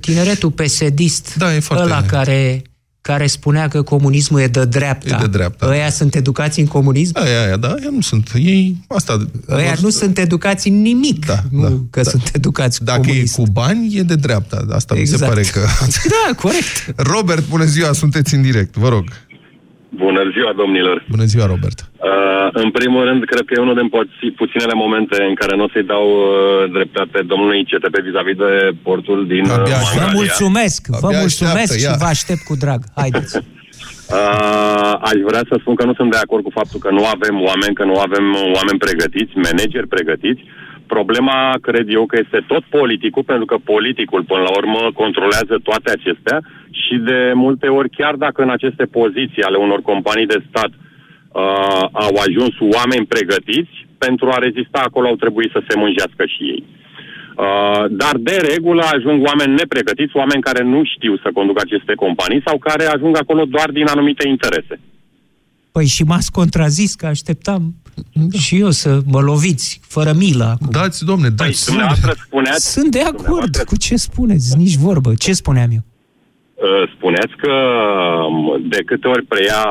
Tineretul 0.00 0.50
pesedist, 0.50 1.34
da, 1.34 1.54
e 1.54 1.60
foarte... 1.60 1.84
ăla 1.84 2.02
care 2.02 2.62
care 3.02 3.26
spunea 3.26 3.68
că 3.68 3.82
comunismul 3.82 4.40
e 4.40 4.46
de 4.46 4.64
dreapta. 4.64 5.16
E 5.18 5.20
de 5.20 5.26
dreapta. 5.26 5.66
Ăia 5.66 5.90
sunt 5.90 6.14
educați 6.14 6.60
în 6.60 6.66
comunism? 6.66 7.18
Aia, 7.18 7.42
aia, 7.42 7.56
da, 7.56 7.68
aia 7.68 7.88
nu 7.90 8.00
sunt. 8.00 8.30
Ei, 8.34 8.76
asta... 8.88 9.26
Ăia 9.48 9.74
nu 9.80 9.90
sunt 9.90 10.18
educați 10.18 10.68
în 10.68 10.82
nimic, 10.82 11.26
da, 11.26 11.42
nu 11.50 11.62
da, 11.62 11.68
că 11.90 12.00
da. 12.00 12.10
sunt 12.10 12.30
educați 12.32 12.84
Dacă 12.84 13.00
comunist. 13.00 13.38
e 13.38 13.42
cu 13.42 13.50
bani, 13.50 13.96
e 13.96 14.02
de 14.02 14.14
dreapta. 14.14 14.64
Asta 14.70 14.94
exact. 14.96 15.00
mi 15.00 15.06
se 15.06 15.12
exact. 15.12 15.32
pare 15.32 15.42
că... 15.42 15.88
da, 16.14 16.34
corect. 16.34 16.94
Robert, 16.96 17.48
bună 17.48 17.64
ziua, 17.64 17.92
sunteți 17.92 18.34
în 18.34 18.42
direct, 18.42 18.76
vă 18.76 18.88
rog. 18.88 19.04
Bună 19.94 20.22
ziua, 20.34 20.52
domnilor! 20.62 21.04
Bună 21.08 21.24
ziua, 21.24 21.46
Robert! 21.46 21.78
Uh, 21.80 22.48
în 22.52 22.70
primul 22.70 23.04
rând, 23.08 23.24
cred 23.24 23.44
că 23.44 23.52
e 23.54 23.66
unul 23.66 23.78
din 23.80 23.88
puținele 24.42 24.74
momente 24.74 25.16
în 25.28 25.34
care 25.34 25.56
nu 25.56 25.64
o 25.64 25.68
să-i 25.72 25.90
dau 25.94 26.06
uh, 26.10 26.72
dreptate 26.76 27.18
domnului 27.32 27.64
CTP 27.70 27.96
vis-a-vis 28.06 28.36
de 28.36 28.52
portul 28.82 29.26
din 29.26 29.44
uh, 29.44 29.56
Abia 29.56 29.78
Vă 29.94 30.10
mulțumesc! 30.20 30.80
Abia 30.86 31.08
vă 31.08 31.10
mulțumesc 31.24 31.72
așteaptă, 31.72 31.94
și 31.94 32.02
vă 32.04 32.08
aștept 32.14 32.42
cu 32.48 32.54
drag. 32.64 32.80
Haideți! 33.02 33.34
Uh, 34.20 34.92
aș 35.10 35.18
vrea 35.30 35.44
să 35.50 35.54
spun 35.60 35.74
că 35.74 35.84
nu 35.84 35.94
sunt 35.94 36.10
de 36.10 36.22
acord 36.24 36.42
cu 36.44 36.52
faptul 36.58 36.78
că 36.84 36.90
nu 36.98 37.04
avem 37.14 37.36
oameni, 37.48 37.74
că 37.78 37.84
nu 37.84 37.96
avem 38.06 38.26
oameni 38.58 38.82
pregătiți, 38.86 39.32
manageri 39.46 39.92
pregătiți. 39.94 40.42
Problema, 40.96 41.38
cred 41.68 41.86
eu, 41.98 42.04
că 42.06 42.16
este 42.24 42.40
tot 42.52 42.64
politicul, 42.78 43.24
pentru 43.32 43.46
că 43.50 43.56
politicul, 43.74 44.22
până 44.30 44.42
la 44.48 44.52
urmă, 44.60 44.80
controlează 45.02 45.54
toate 45.68 45.88
acestea 45.90 46.38
și 46.82 46.94
de 47.10 47.20
multe 47.44 47.68
ori, 47.78 47.90
chiar 47.98 48.14
dacă 48.24 48.42
în 48.42 48.50
aceste 48.50 48.84
poziții 48.98 49.46
ale 49.48 49.58
unor 49.66 49.80
companii 49.90 50.32
de 50.34 50.44
stat 50.48 50.72
uh, 50.72 51.84
au 52.06 52.12
ajuns 52.26 52.54
oameni 52.76 53.10
pregătiți, 53.14 53.74
pentru 54.04 54.26
a 54.30 54.44
rezista 54.46 54.80
acolo 54.84 55.06
au 55.08 55.16
trebuit 55.22 55.50
să 55.56 55.60
se 55.68 55.78
mânjească 55.82 56.22
și 56.34 56.42
ei. 56.54 56.62
Uh, 56.66 57.84
dar 58.02 58.14
de 58.28 58.36
regulă 58.52 58.82
ajung 58.94 59.18
oameni 59.30 59.58
nepregătiți, 59.60 60.16
oameni 60.22 60.46
care 60.48 60.62
nu 60.74 60.80
știu 60.94 61.14
să 61.22 61.28
conducă 61.38 61.60
aceste 61.64 61.94
companii 62.04 62.46
sau 62.46 62.56
care 62.58 62.84
ajung 62.84 63.14
acolo 63.18 63.42
doar 63.54 63.70
din 63.78 63.86
anumite 63.94 64.24
interese. 64.28 64.76
Păi 65.72 65.86
și 65.86 66.02
m-ați 66.10 66.30
contrazis 66.30 66.94
că 66.94 67.06
așteptam 67.06 67.62
da. 68.12 68.38
și 68.38 68.58
eu 68.58 68.70
să 68.70 69.00
mă 69.06 69.20
loviți, 69.20 69.80
fără 69.88 70.12
milă. 70.12 70.44
Acum. 70.44 70.68
Dați, 70.70 71.04
domne, 71.04 71.28
dați. 71.28 71.42
Păi, 71.42 71.52
spuneați, 72.26 72.72
Sunt 72.72 72.90
de 72.90 73.00
acord 73.00 73.56
cu 73.56 73.76
ce 73.76 73.96
spuneți, 73.96 74.56
nici 74.56 74.74
vorbă. 74.74 75.14
Ce 75.14 75.32
spuneam 75.32 75.68
eu? 75.72 75.84
Uh, 76.62 76.92
spuneți 76.96 77.34
că 77.36 77.52
um, 78.28 78.68
de 78.68 78.82
câte 78.86 79.08
ori 79.08 79.24
preia 79.24 79.64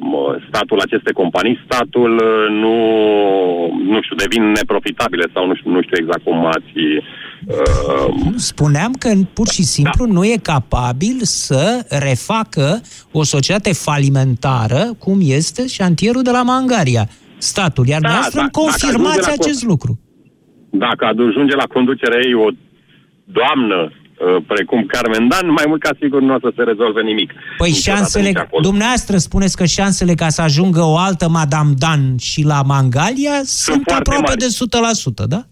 um, 0.00 0.14
statul 0.48 0.80
aceste 0.80 1.12
companii, 1.12 1.62
statul 1.64 2.12
uh, 2.14 2.60
nu, 2.62 2.76
nu 3.92 4.02
știu, 4.02 4.16
devin 4.16 4.42
neprofitabile 4.50 5.26
sau 5.34 5.46
nu 5.46 5.54
știu, 5.54 5.70
nu 5.70 5.82
știu 5.82 5.96
exact 6.00 6.22
cum 6.24 6.46
ați... 6.46 6.72
Uh... 7.46 8.32
Spuneam 8.36 8.92
că 8.92 9.10
pur 9.32 9.48
și 9.48 9.62
simplu 9.62 10.06
da. 10.06 10.12
nu 10.12 10.24
e 10.24 10.36
capabil 10.42 11.16
să 11.20 11.86
refacă 11.88 12.80
o 13.12 13.22
societate 13.22 13.72
falimentară 13.72 14.94
cum 14.98 15.18
este 15.22 15.66
șantierul 15.66 16.22
de 16.22 16.30
la 16.30 16.42
Mangaria, 16.42 17.08
statul. 17.44 17.86
Iar 17.86 18.00
da, 18.00 18.08
noastră 18.12 18.40
da, 18.40 18.48
confirmați 18.60 19.30
acest 19.30 19.62
la, 19.62 19.68
lucru. 19.68 20.00
Dacă 20.70 21.04
ajunge 21.04 21.54
la 21.54 21.66
conducerea 21.74 22.20
ei 22.26 22.34
o 22.34 22.48
doamnă 23.24 23.92
Uh, 24.14 24.42
precum 24.46 24.86
Carmen 24.86 25.28
Dan, 25.28 25.50
mai 25.50 25.64
mult 25.68 25.80
ca 25.82 25.90
sigur 26.00 26.20
nu 26.20 26.34
o 26.34 26.38
să 26.40 26.52
se 26.56 26.62
rezolve 26.62 27.02
nimic. 27.02 27.32
Păi 27.56 27.70
șansele, 27.70 28.48
dumneavoastră 28.62 29.16
spuneți 29.16 29.56
că 29.56 29.64
șansele 29.64 30.14
ca 30.14 30.28
să 30.28 30.42
ajungă 30.42 30.80
o 30.80 30.96
altă 30.96 31.28
Madame 31.28 31.72
Dan 31.78 32.16
și 32.18 32.44
la 32.44 32.62
Mangalia 32.62 33.34
sunt, 33.42 33.46
sunt 33.46 33.86
aproape 33.86 34.26
mari. 34.26 34.38
de 34.38 34.46
100%, 35.24 35.28
da? 35.28 35.42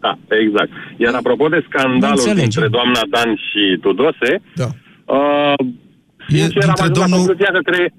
Da, 0.00 0.18
exact. 0.42 0.70
Iar 0.96 1.14
apropo 1.14 1.48
de 1.48 1.64
scandalul 1.68 2.34
dintre 2.34 2.68
doamna 2.68 3.00
Dan 3.10 3.30
și 3.46 3.78
Tudose, 3.80 4.32
da. 4.54 4.68
uh, 5.16 5.54
sincer, 6.28 6.62
am 6.62 6.74
ajuns 6.78 6.98
domnul... 6.98 7.10
la 7.10 7.16
concluzia 7.16 7.50
că 7.52 7.60
trebuie... 7.68 7.94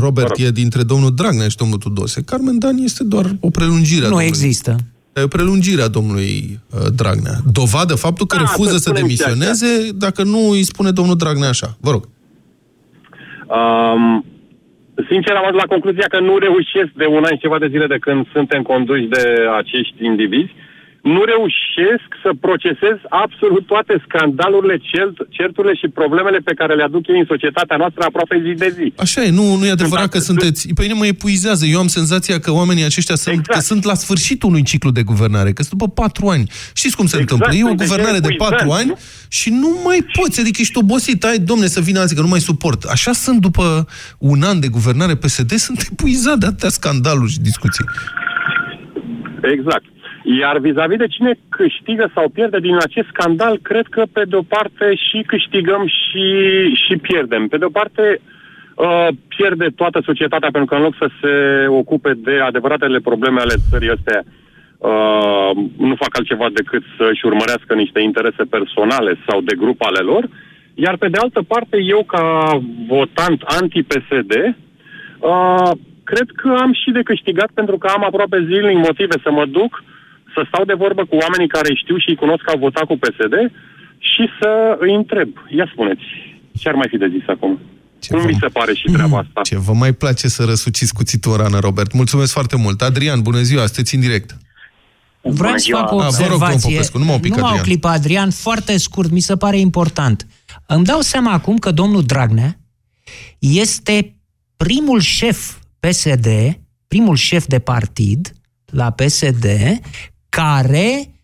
Robert, 0.00 0.38
e 0.38 0.50
dintre 0.50 0.82
domnul 0.82 1.14
Dragnea 1.14 1.48
și 1.48 1.56
domnul 1.56 1.78
Tudose. 1.78 2.22
Carmen 2.24 2.58
Dan 2.58 2.76
este 2.76 3.04
doar 3.04 3.26
o 3.40 3.50
prelungire 3.50 4.00
Nu 4.00 4.08
domnului. 4.08 4.26
există 4.26 4.76
prelungirea 5.28 5.88
domnului 5.88 6.60
uh, 6.74 6.80
Dragnea. 6.96 7.36
Dovadă 7.52 7.94
faptul 7.94 8.26
că 8.26 8.36
da, 8.36 8.42
refuză 8.42 8.76
să 8.76 8.92
demisioneze 8.92 9.90
dacă 9.94 10.22
nu 10.22 10.50
îi 10.50 10.62
spune 10.62 10.90
domnul 10.90 11.16
Dragnea 11.16 11.48
așa. 11.48 11.76
Vă 11.80 11.90
rog. 11.90 12.08
Um, 13.58 14.24
sincer, 15.08 15.34
am 15.34 15.46
ajuns 15.46 15.62
la 15.62 15.72
concluzia 15.74 16.06
că 16.08 16.20
nu 16.20 16.38
reușesc 16.38 16.90
de 17.02 17.06
un 17.06 17.22
an 17.28 17.34
și 17.34 17.44
ceva 17.44 17.58
de 17.58 17.68
zile 17.74 17.86
de 17.86 17.98
când 17.98 18.26
suntem 18.32 18.62
conduși 18.62 19.06
de 19.16 19.24
acești 19.60 20.04
indivizi 20.04 20.52
nu 21.02 21.22
reușesc 21.32 22.08
să 22.22 22.30
procesez 22.40 22.96
absolut 23.08 23.66
toate 23.66 24.02
scandalurile, 24.06 24.76
certurile 25.28 25.74
și 25.74 25.88
problemele 25.88 26.38
pe 26.38 26.54
care 26.54 26.74
le 26.74 26.82
aduc 26.82 27.06
ei 27.08 27.18
în 27.18 27.24
societatea 27.28 27.76
noastră 27.76 28.02
aproape 28.04 28.42
zi 28.44 28.52
de 28.62 28.68
zi. 28.78 28.92
Așa 28.96 29.22
e, 29.22 29.30
nu, 29.30 29.56
nu 29.56 29.66
e 29.66 29.70
adevărat 29.70 30.08
că 30.08 30.18
sunteți... 30.18 30.68
Păi 30.74 30.88
nu 30.88 30.96
mă 30.96 31.06
epuizează. 31.06 31.66
Eu 31.66 31.78
am 31.78 31.86
senzația 31.86 32.38
că 32.38 32.50
oamenii 32.52 32.84
aceștia 32.84 33.14
sunt, 33.14 33.38
exact. 33.38 33.58
că 33.58 33.64
sunt 33.64 33.84
la 33.84 33.94
sfârșitul 33.94 34.48
unui 34.48 34.62
ciclu 34.62 34.90
de 34.90 35.02
guvernare, 35.02 35.52
că 35.52 35.62
sunt 35.62 35.78
după 35.78 36.02
patru 36.02 36.26
ani. 36.26 36.44
Știți 36.74 36.96
cum 36.96 37.06
se 37.06 37.16
exact, 37.16 37.30
întâmplă? 37.30 37.68
E 37.68 37.72
o 37.72 37.84
guvernare 37.84 38.18
de 38.18 38.34
patru 38.36 38.70
ani 38.70 38.88
nu? 38.88 38.98
și 39.28 39.50
nu 39.50 39.80
mai 39.84 40.06
poți, 40.20 40.40
adică 40.40 40.58
ești 40.60 40.78
obosit, 40.78 41.24
ai, 41.24 41.38
domne, 41.38 41.66
să 41.66 41.80
vină 41.80 42.00
alții, 42.00 42.16
că 42.16 42.22
nu 42.22 42.28
mai 42.28 42.40
suport. 42.40 42.82
Așa 42.82 43.12
sunt 43.12 43.40
după 43.40 43.86
un 44.18 44.42
an 44.42 44.60
de 44.60 44.68
guvernare 44.68 45.14
PSD, 45.14 45.50
sunt 45.50 45.88
epuizat 45.90 46.38
de 46.38 46.46
atâtea 46.46 46.68
scandaluri 46.68 47.30
și 47.30 47.40
discuții. 47.40 47.84
Exact. 49.42 49.84
Iar 50.22 50.58
vis-a-vis 50.58 50.98
de 50.98 51.06
cine 51.06 51.34
câștigă 51.48 52.10
sau 52.14 52.28
pierde 52.28 52.58
din 52.58 52.76
acest 52.76 53.08
scandal, 53.08 53.58
cred 53.62 53.86
că 53.86 54.02
pe 54.12 54.22
de 54.28 54.36
o 54.36 54.42
parte 54.42 54.94
și 54.94 55.22
câștigăm 55.26 55.86
și, 55.86 56.26
și 56.84 56.96
pierdem. 56.96 57.48
Pe 57.48 57.56
de 57.56 57.64
o 57.64 57.68
parte 57.80 58.20
uh, 58.74 59.08
pierde 59.28 59.66
toată 59.76 60.00
societatea 60.04 60.50
pentru 60.50 60.68
că 60.70 60.74
în 60.74 60.82
loc 60.82 60.94
să 60.98 61.08
se 61.20 61.66
ocupe 61.68 62.12
de 62.16 62.38
adevăratele 62.38 62.98
probleme 62.98 63.40
ale 63.40 63.54
țării 63.70 63.90
astea, 63.90 64.22
uh, 64.24 65.50
nu 65.76 65.94
fac 65.94 66.16
altceva 66.18 66.48
decât 66.52 66.82
să-și 66.96 67.26
urmărească 67.26 67.74
niște 67.74 68.00
interese 68.00 68.44
personale 68.50 69.18
sau 69.26 69.40
de 69.40 69.54
grup 69.56 69.82
ale 69.82 69.98
lor. 69.98 70.28
Iar 70.74 70.96
pe 70.96 71.08
de 71.08 71.18
altă 71.20 71.42
parte, 71.42 71.76
eu 71.82 72.02
ca 72.02 72.48
votant 72.86 73.42
anti-PSD, 73.42 74.32
uh, 75.18 75.70
cred 76.04 76.28
că 76.36 76.48
am 76.58 76.72
și 76.72 76.90
de 76.90 77.02
câștigat 77.02 77.50
pentru 77.54 77.78
că 77.78 77.86
am 77.86 78.04
aproape 78.04 78.44
zilnic 78.44 78.76
motive 78.76 79.16
să 79.22 79.30
mă 79.30 79.44
duc 79.46 79.82
să 80.34 80.40
stau 80.48 80.64
de 80.64 80.80
vorbă 80.84 81.02
cu 81.04 81.16
oamenii 81.24 81.54
care 81.56 81.74
știu 81.74 81.96
și 82.04 82.14
cunosc 82.14 82.42
că 82.44 82.50
au 82.50 82.58
votat 82.66 82.84
cu 82.84 82.96
PSD 83.02 83.34
și 83.98 84.24
să 84.40 84.50
îi 84.78 84.94
întreb. 84.94 85.28
Ia 85.58 85.66
spuneți, 85.72 86.06
ce 86.60 86.68
ar 86.68 86.74
mai 86.74 86.88
fi 86.90 86.96
de 86.96 87.08
zis 87.16 87.26
acum? 87.26 87.58
Ce 87.98 88.12
Cum 88.12 88.26
vi 88.26 88.36
se 88.40 88.46
pare 88.46 88.74
și 88.74 88.86
treaba 88.92 89.18
asta? 89.18 89.40
Ce 89.42 89.58
vă 89.58 89.72
mai 89.72 89.92
place 89.92 90.28
să 90.28 90.44
răsuciți 90.44 90.94
cuțitul 90.94 91.36
rană, 91.36 91.58
Robert. 91.58 91.92
Mulțumesc 91.92 92.32
foarte 92.32 92.56
mult. 92.56 92.82
Adrian, 92.82 93.20
bună 93.22 93.40
ziua, 93.40 93.66
sunteți 93.66 93.94
în 93.94 94.00
direct. 94.00 94.36
Vreau 95.20 95.56
să 95.56 95.68
fac 95.72 95.92
o 95.92 95.94
observație. 95.94 96.78
A, 96.78 96.82
rog, 96.92 97.02
nu 97.02 97.12
mă 97.12 97.18
pic, 97.18 97.34
Numai 97.34 97.58
o 97.58 97.62
clipă, 97.62 97.88
Adrian, 97.88 98.30
foarte 98.30 98.76
scurt, 98.78 99.10
mi 99.10 99.20
se 99.20 99.36
pare 99.36 99.58
important. 99.58 100.26
Îmi 100.66 100.84
dau 100.84 101.00
seama 101.00 101.32
acum 101.32 101.58
că 101.58 101.70
domnul 101.70 102.02
Dragnea 102.02 102.58
este 103.38 104.16
primul 104.56 105.00
șef 105.00 105.54
PSD, 105.80 106.26
primul 106.88 107.16
șef 107.16 107.46
de 107.46 107.58
partid 107.58 108.32
la 108.66 108.90
PSD, 108.90 109.46
care 110.36 111.14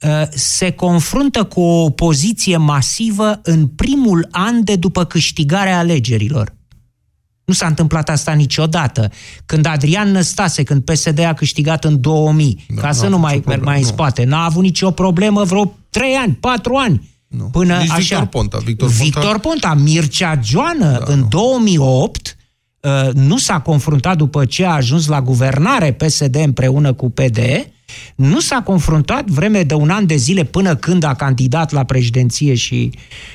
uh, 0.00 0.22
se 0.30 0.70
confruntă 0.70 1.44
cu 1.44 1.60
o 1.60 1.84
opoziție 1.84 2.56
masivă 2.56 3.40
în 3.42 3.66
primul 3.66 4.28
an 4.30 4.64
de 4.64 4.76
după 4.76 5.04
câștigarea 5.04 5.78
alegerilor. 5.78 6.54
Nu 7.44 7.54
s-a 7.54 7.66
întâmplat 7.66 8.08
asta 8.08 8.32
niciodată. 8.32 9.10
Când 9.46 9.66
Adrian 9.66 10.10
Năstase, 10.10 10.62
când 10.62 10.82
PSD 10.82 11.18
a 11.18 11.34
câștigat 11.34 11.84
în 11.84 12.00
2000, 12.00 12.64
da, 12.68 12.80
ca 12.80 12.92
să 12.92 13.08
nu 13.08 13.18
mai 13.18 13.42
merg 13.46 13.64
mai 13.64 13.78
în 13.78 13.84
spate, 13.84 14.24
n-a 14.24 14.44
avut 14.44 14.62
nicio 14.62 14.90
problemă 14.90 15.44
vreo 15.44 15.76
3 15.90 16.14
ani, 16.14 16.34
4 16.34 16.74
ani. 16.74 17.10
Nu. 17.28 17.44
Până 17.44 17.76
Nici 17.76 17.90
așa. 17.90 17.98
Victor 17.98 18.26
Ponta. 18.26 18.58
Victor 18.58 18.88
Ponta, 18.88 19.04
Victor 19.04 19.38
Ponta 19.38 19.74
Mircea 19.74 20.40
Joană, 20.42 20.90
da, 20.90 21.12
în 21.12 21.18
nu. 21.18 21.26
2008, 21.26 22.36
uh, 22.80 23.12
nu 23.12 23.38
s-a 23.38 23.60
confruntat 23.60 24.16
după 24.16 24.44
ce 24.44 24.64
a 24.64 24.70
ajuns 24.70 25.06
la 25.06 25.22
guvernare 25.22 25.92
PSD 25.92 26.34
împreună 26.34 26.92
cu 26.92 27.10
PDE, 27.10 27.72
nu 28.14 28.40
s-a 28.40 28.62
confruntat 28.62 29.26
vreme 29.26 29.62
de 29.62 29.74
un 29.74 29.90
an 29.90 30.06
de 30.06 30.16
zile 30.16 30.44
până 30.44 30.76
când 30.76 31.02
a 31.02 31.14
candidat 31.14 31.72
la 31.72 31.84
președinție 31.84 32.54
și 32.54 32.90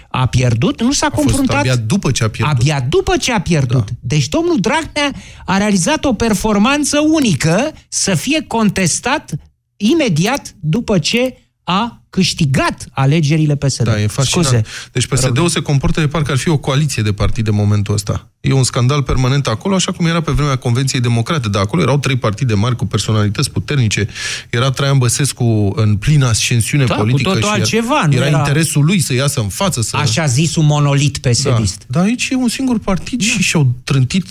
a 0.10 0.26
pierdut, 0.26 0.82
nu 0.82 0.92
s-a 0.92 1.06
a 1.12 1.16
confruntat... 1.16 1.58
abia 1.58 1.76
după 1.76 2.12
ce 2.12 2.24
a 2.24 2.30
pierdut. 2.30 2.56
Abia 2.60 2.86
după 2.90 3.18
ce 3.18 3.32
a 3.32 3.42
pierdut. 3.42 3.86
Da. 3.86 3.96
Deci 4.00 4.28
domnul 4.28 4.60
Dragnea 4.60 5.12
a 5.46 5.58
realizat 5.58 6.06
o 6.06 6.14
performanță 6.14 7.00
unică 7.00 7.72
să 7.88 8.16
fie 8.16 8.44
contestat 8.48 9.32
imediat 9.78 10.56
după 10.60 11.00
ce 11.00 11.38
a 11.64 12.04
câștigat 12.10 12.88
alegerile 12.92 13.56
PSD. 13.56 13.84
Da, 13.84 14.02
e 14.02 14.08
fascinant. 14.08 14.48
Scuze. 14.48 14.64
Deci 14.92 15.08
PSD-ul 15.08 15.50
se 15.50 15.62
comportă 15.62 16.00
de 16.00 16.08
parcă 16.08 16.32
ar 16.32 16.38
fi 16.38 16.50
o 16.50 16.58
coaliție 16.58 17.04
de 17.04 17.14
partide 17.14 17.50
în 17.50 17.56
momentul 17.56 17.94
ăsta. 17.94 18.33
E 18.46 18.54
un 18.54 18.64
scandal 18.64 19.04
permanent 19.04 19.48
acolo, 19.48 19.76
așa 19.76 19.92
cum 19.92 20.06
era 20.06 20.22
pe 20.22 20.32
vremea 20.32 20.56
Convenției 20.56 21.02
Democrate. 21.02 21.50
Dar 21.50 21.62
acolo 21.62 21.82
erau 21.82 21.98
trei 21.98 22.16
partide 22.16 22.54
mari 22.54 22.76
cu 22.76 22.86
personalități 22.86 23.52
puternice. 23.52 24.08
Era 24.50 24.72
Traian 24.72 24.98
Băsescu 24.98 25.74
în 25.76 25.96
plină 25.96 26.28
ascensiune 26.28 26.86
da, 26.86 26.96
politică. 26.96 27.30
Cu 27.30 27.36
totul 27.36 27.50
și 27.50 27.60
altceva. 27.60 28.08
Era, 28.10 28.26
era 28.26 28.38
interesul 28.38 28.86
lui 28.86 29.00
să 29.00 29.14
iasă 29.14 29.40
în 29.40 29.48
față. 29.48 29.82
Să... 29.82 29.98
Așa 29.98 30.26
zis 30.26 30.56
un 30.56 30.66
monolit 30.66 31.18
psd 31.18 31.44
Da. 31.44 31.64
Dar 31.88 32.04
aici 32.04 32.28
e 32.32 32.36
un 32.36 32.48
singur 32.48 32.80
partid 32.80 33.20
da. 33.20 33.26
și 33.26 33.42
și-au 33.42 33.74
trântit 33.84 34.26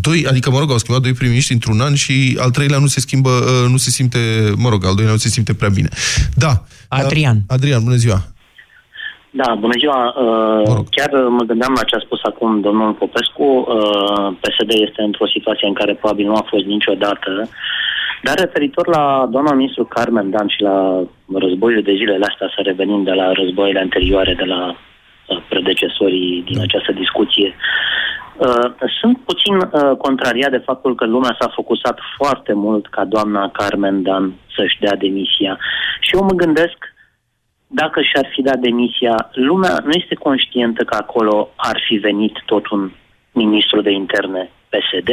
doi, 0.00 0.26
adică, 0.26 0.50
mă 0.50 0.58
rog, 0.58 0.70
au 0.70 0.78
schimbat 0.78 1.02
doi 1.02 1.12
prim 1.12 1.40
într-un 1.48 1.80
an 1.80 1.94
și 1.94 2.36
al 2.40 2.50
treilea 2.50 2.78
nu 2.78 2.86
se 2.86 3.00
schimbă, 3.00 3.30
uh, 3.30 3.70
nu 3.70 3.76
se 3.76 3.90
simte, 3.90 4.52
mă 4.56 4.68
rog, 4.68 4.84
al 4.84 4.94
doilea 4.94 5.12
nu 5.12 5.18
se 5.18 5.28
simte 5.28 5.54
prea 5.54 5.68
bine. 5.68 5.88
Da. 6.34 6.64
Adrian. 6.88 7.44
Adrian, 7.46 7.82
bună 7.82 7.96
ziua. 7.96 8.32
Da, 9.34 9.54
bună 9.54 9.72
ziua. 9.78 10.14
Uh, 10.16 10.84
chiar 10.90 11.10
mă 11.28 11.42
gândeam 11.50 11.72
la 11.76 11.84
ce 11.84 11.96
a 11.96 12.04
spus 12.06 12.20
acum 12.22 12.60
domnul 12.60 12.92
Popescu. 12.92 13.42
Uh, 13.42 14.26
PSD 14.40 14.70
este 14.70 15.02
într-o 15.02 15.26
situație 15.26 15.66
în 15.68 15.74
care 15.74 15.94
probabil 15.94 16.26
nu 16.26 16.34
a 16.34 16.46
fost 16.48 16.64
niciodată. 16.64 17.48
Dar 18.22 18.34
referitor 18.38 18.86
la 18.88 19.26
doamna 19.30 19.52
ministru 19.52 19.84
Carmen 19.84 20.30
Dan 20.30 20.48
și 20.48 20.62
la 20.62 21.02
războiul 21.34 21.82
de 21.82 21.94
zilele 21.94 22.26
astea, 22.28 22.52
să 22.54 22.60
revenim 22.62 23.02
de 23.02 23.12
la 23.12 23.32
războiile 23.32 23.80
anterioare, 23.80 24.34
de 24.34 24.44
la 24.44 24.62
uh, 24.68 25.42
predecesorii 25.48 26.42
din 26.46 26.56
da. 26.56 26.62
această 26.62 26.92
discuție, 26.92 27.54
sunt 29.00 29.18
puțin 29.24 29.54
contrariat 29.98 30.50
de 30.50 30.62
faptul 30.64 30.94
că 30.94 31.06
lumea 31.06 31.36
s-a 31.40 31.50
focusat 31.54 31.98
foarte 32.16 32.52
mult 32.52 32.86
ca 32.86 33.04
doamna 33.04 33.50
Carmen 33.52 34.02
Dan 34.02 34.32
să-și 34.56 34.78
dea 34.80 34.96
demisia. 34.96 35.58
Și 36.00 36.14
eu 36.14 36.22
mă 36.22 36.34
gândesc 36.34 36.91
dacă 37.74 38.00
și-ar 38.00 38.26
fi 38.34 38.42
dat 38.42 38.58
demisia, 38.58 39.14
lumea 39.32 39.74
nu 39.84 39.90
este 39.90 40.14
conștientă 40.14 40.82
că 40.84 40.94
acolo 40.94 41.48
ar 41.56 41.82
fi 41.86 41.94
venit 41.94 42.34
tot 42.46 42.68
un 42.68 42.90
ministru 43.32 43.80
de 43.80 43.90
interne 43.90 44.50
PSD. 44.68 45.10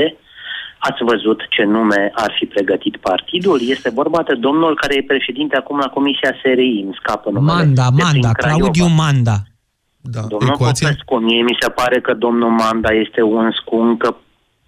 Ați 0.80 1.04
văzut 1.04 1.40
ce 1.50 1.64
nume 1.64 2.12
ar 2.14 2.32
fi 2.38 2.46
pregătit 2.46 2.98
partidul? 2.98 3.60
Este 3.62 3.90
vorba 3.90 4.24
de 4.24 4.36
domnul 4.36 4.76
care 4.76 4.96
e 4.96 5.12
președinte 5.14 5.56
acum 5.56 5.78
la 5.78 5.88
Comisia 5.88 6.32
SRI, 6.42 6.82
îmi 6.86 6.98
scapă 7.00 7.30
numele. 7.30 7.58
Manda, 7.58 7.90
Manda, 7.90 8.32
Claudiu 8.32 8.86
Manda. 8.86 9.38
Da, 10.02 10.22
Domnul 10.28 10.54
ecuația... 10.54 10.88
Popescu, 10.88 11.16
mie 11.16 11.44
mi 11.44 11.58
se 11.60 11.70
pare 11.70 12.02
că 12.02 12.14
domnul 12.14 12.50
Manda 12.50 12.90
este 12.90 13.22
uns 13.22 13.58
cu 13.58 13.76
încă 13.76 14.18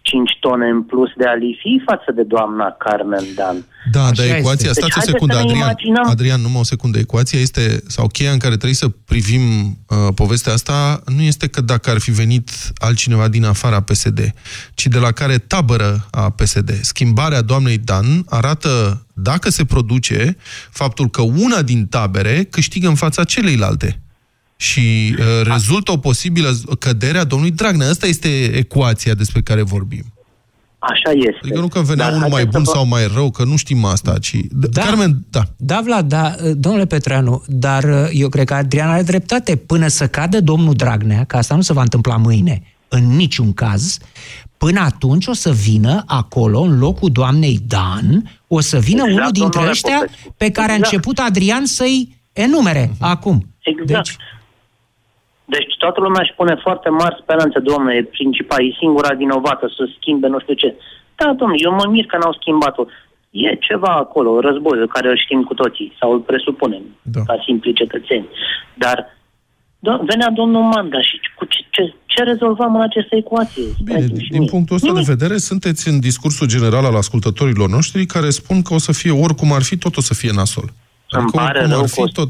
5 0.01 0.37
tone 0.39 0.67
în 0.67 0.83
plus 0.83 1.09
de 1.17 1.25
alifi 1.25 1.81
față 1.85 2.11
de 2.15 2.23
doamna 2.23 2.75
Carmen 2.79 3.25
Dan. 3.35 3.65
Da, 3.91 4.03
Așa 4.03 4.11
dar 4.13 4.37
ecuația, 4.37 4.69
este. 4.69 4.81
stați 4.81 4.93
deci, 4.93 5.07
o 5.07 5.11
secundă, 5.11 5.37
Adrian, 5.37 5.55
imaginăm... 5.55 6.03
Adrian, 6.09 6.41
numai 6.41 6.59
o 6.59 6.63
secundă, 6.63 6.97
ecuația 6.99 7.39
este, 7.39 7.83
sau 7.87 8.07
cheia 8.07 8.31
în 8.31 8.37
care 8.37 8.53
trebuie 8.53 8.73
să 8.73 8.87
privim 8.87 9.41
uh, 9.87 9.97
povestea 10.15 10.53
asta, 10.53 11.01
nu 11.05 11.21
este 11.21 11.47
că 11.47 11.61
dacă 11.61 11.89
ar 11.89 11.99
fi 11.99 12.11
venit 12.11 12.49
altcineva 12.77 13.27
din 13.27 13.45
afara 13.45 13.81
PSD, 13.81 14.33
ci 14.73 14.87
de 14.87 14.97
la 14.97 15.11
care 15.11 15.37
tabără 15.37 16.07
a 16.11 16.29
PSD. 16.29 16.71
Schimbarea 16.81 17.41
doamnei 17.41 17.77
Dan 17.77 18.25
arată, 18.29 19.05
dacă 19.13 19.49
se 19.49 19.65
produce, 19.65 20.37
faptul 20.69 21.09
că 21.09 21.21
una 21.21 21.61
din 21.61 21.87
tabere 21.87 22.43
câștigă 22.43 22.87
în 22.87 22.95
fața 22.95 23.23
celeilalte 23.23 24.01
și 24.61 25.15
uh, 25.19 25.25
rezultă 25.43 25.91
o 25.91 25.97
posibilă 25.97 26.49
cădere 26.79 27.17
a 27.17 27.23
domnului 27.23 27.55
Dragnea. 27.55 27.89
Asta 27.89 28.07
este 28.07 28.57
ecuația 28.57 29.13
despre 29.13 29.41
care 29.41 29.61
vorbim. 29.61 30.03
Așa 30.79 31.11
este. 31.11 31.39
Adică 31.41 31.59
nu 31.59 31.67
că 31.67 31.79
venea 31.79 32.05
Dar 32.05 32.15
unul 32.15 32.29
mai 32.29 32.45
bun 32.45 32.63
vă... 32.63 32.71
sau 32.73 32.85
mai 32.85 33.07
rău, 33.13 33.31
că 33.31 33.43
nu 33.43 33.55
știm 33.55 33.85
asta, 33.85 34.17
ci... 34.17 34.35
Da, 34.51 34.81
Carmen, 34.81 35.17
da. 35.29 35.41
Da, 35.57 35.81
Vlad, 35.83 36.07
da, 36.07 36.35
domnule 36.53 36.85
Petreanu, 36.85 37.43
dar 37.47 37.83
uh, 37.83 38.09
eu 38.11 38.29
cred 38.29 38.45
că 38.45 38.53
Adrian 38.53 38.89
are 38.89 39.01
dreptate. 39.01 39.55
Până 39.55 39.87
să 39.87 40.07
cadă 40.07 40.41
domnul 40.41 40.73
Dragnea, 40.73 41.23
că 41.23 41.37
asta 41.37 41.55
nu 41.55 41.61
se 41.61 41.73
va 41.73 41.81
întâmpla 41.81 42.17
mâine, 42.17 42.61
în 42.87 43.15
niciun 43.15 43.53
caz, 43.53 43.97
până 44.57 44.79
atunci 44.79 45.27
o 45.27 45.33
să 45.33 45.51
vină 45.51 46.03
acolo, 46.05 46.59
în 46.59 46.79
locul 46.79 47.09
doamnei 47.09 47.59
Dan, 47.67 48.39
o 48.47 48.59
să 48.59 48.79
vină 48.79 49.03
exact, 49.03 49.19
unul 49.19 49.31
dintre 49.31 49.69
ăștia 49.69 49.97
Popescu. 49.99 50.33
pe 50.37 50.49
care 50.49 50.73
exact. 50.73 50.83
a 50.83 50.95
început 50.95 51.19
Adrian 51.19 51.65
să-i 51.65 52.21
enumere 52.33 52.87
uh-huh. 52.87 52.97
acum. 52.99 53.55
Exact. 53.59 53.87
Deci, 53.87 54.17
deci 55.55 55.73
toată 55.83 55.99
lumea 56.05 56.21
își 56.23 56.37
pune 56.39 56.55
foarte 56.65 56.89
mari 57.01 57.19
speranțe, 57.21 57.59
domnule, 57.59 57.93
e 57.95 58.15
principal, 58.17 58.59
e 58.63 58.81
singura 58.83 59.11
vinovată 59.23 59.65
să 59.77 59.83
schimbe 59.97 60.27
nu 60.27 60.39
știu 60.39 60.53
ce. 60.53 60.69
Da, 61.19 61.27
domnule, 61.39 61.63
eu 61.65 61.73
mă 61.79 61.85
mir 61.93 62.05
că 62.05 62.17
n-au 62.17 62.37
schimbat-o. 62.39 62.83
E 63.29 63.65
ceva 63.67 63.91
acolo, 64.03 64.39
războiul 64.39 64.93
care 64.95 65.07
îl 65.09 65.19
știm 65.25 65.41
cu 65.43 65.53
toții, 65.53 65.89
sau 65.99 66.09
îl 66.13 66.19
presupunem, 66.29 66.83
da. 67.01 67.21
ca 67.29 67.35
simpli 67.45 67.79
cetățeni. 67.81 68.27
Dar 68.83 68.97
do- 69.87 70.01
venea 70.11 70.29
domnul 70.39 70.61
Manda 70.61 71.01
și 71.01 71.15
cu 71.37 71.45
ce, 71.45 71.59
ce, 71.69 71.83
ce 72.05 72.23
rezolvam 72.23 72.75
în 72.75 72.81
această 72.81 73.15
ecuație? 73.15 73.63
Bine, 73.83 74.07
din 74.29 74.45
punctul 74.45 74.75
ăsta 74.75 74.93
de 74.93 75.11
vedere, 75.13 75.37
sunteți 75.37 75.87
în 75.87 75.99
discursul 75.99 76.47
general 76.47 76.85
al 76.85 76.95
ascultătorilor 76.95 77.69
noștri 77.69 78.05
care 78.05 78.29
spun 78.29 78.61
că 78.61 78.73
o 78.73 78.77
să 78.87 78.91
fie 78.91 79.13
oricum 79.25 79.53
ar 79.53 79.63
fi, 79.69 79.77
tot 79.77 79.97
o 79.97 80.01
să 80.01 80.13
fie 80.13 80.31
nasol. 80.39 80.67
Adică 81.09 81.19
Îmi 81.19 81.31
pare 81.31 81.59
rău 81.59 81.83
că 81.95 82.01
o 82.01 82.07
spun, 82.07 82.09
tot... 82.13 82.29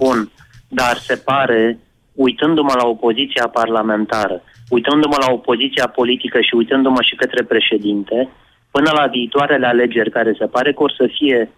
dar 0.68 0.96
se 0.98 1.16
pare 1.16 1.80
uitându-mă 2.14 2.74
la 2.82 2.88
opoziția 2.88 3.48
parlamentară, 3.48 4.42
uitându-mă 4.70 5.18
la 5.20 5.32
opoziția 5.32 5.88
politică 5.88 6.42
și 6.42 6.56
uitându-mă 6.56 7.02
și 7.02 7.16
către 7.16 7.44
președinte, 7.44 8.30
până 8.72 8.92
la 8.94 9.06
viitoarele 9.08 9.68
alegeri 9.68 10.12
care 10.12 10.36
se 10.40 10.46
pare 10.46 10.74
că 10.74 10.84
or 10.84 10.94
să 10.98 11.10
fie 11.18 11.50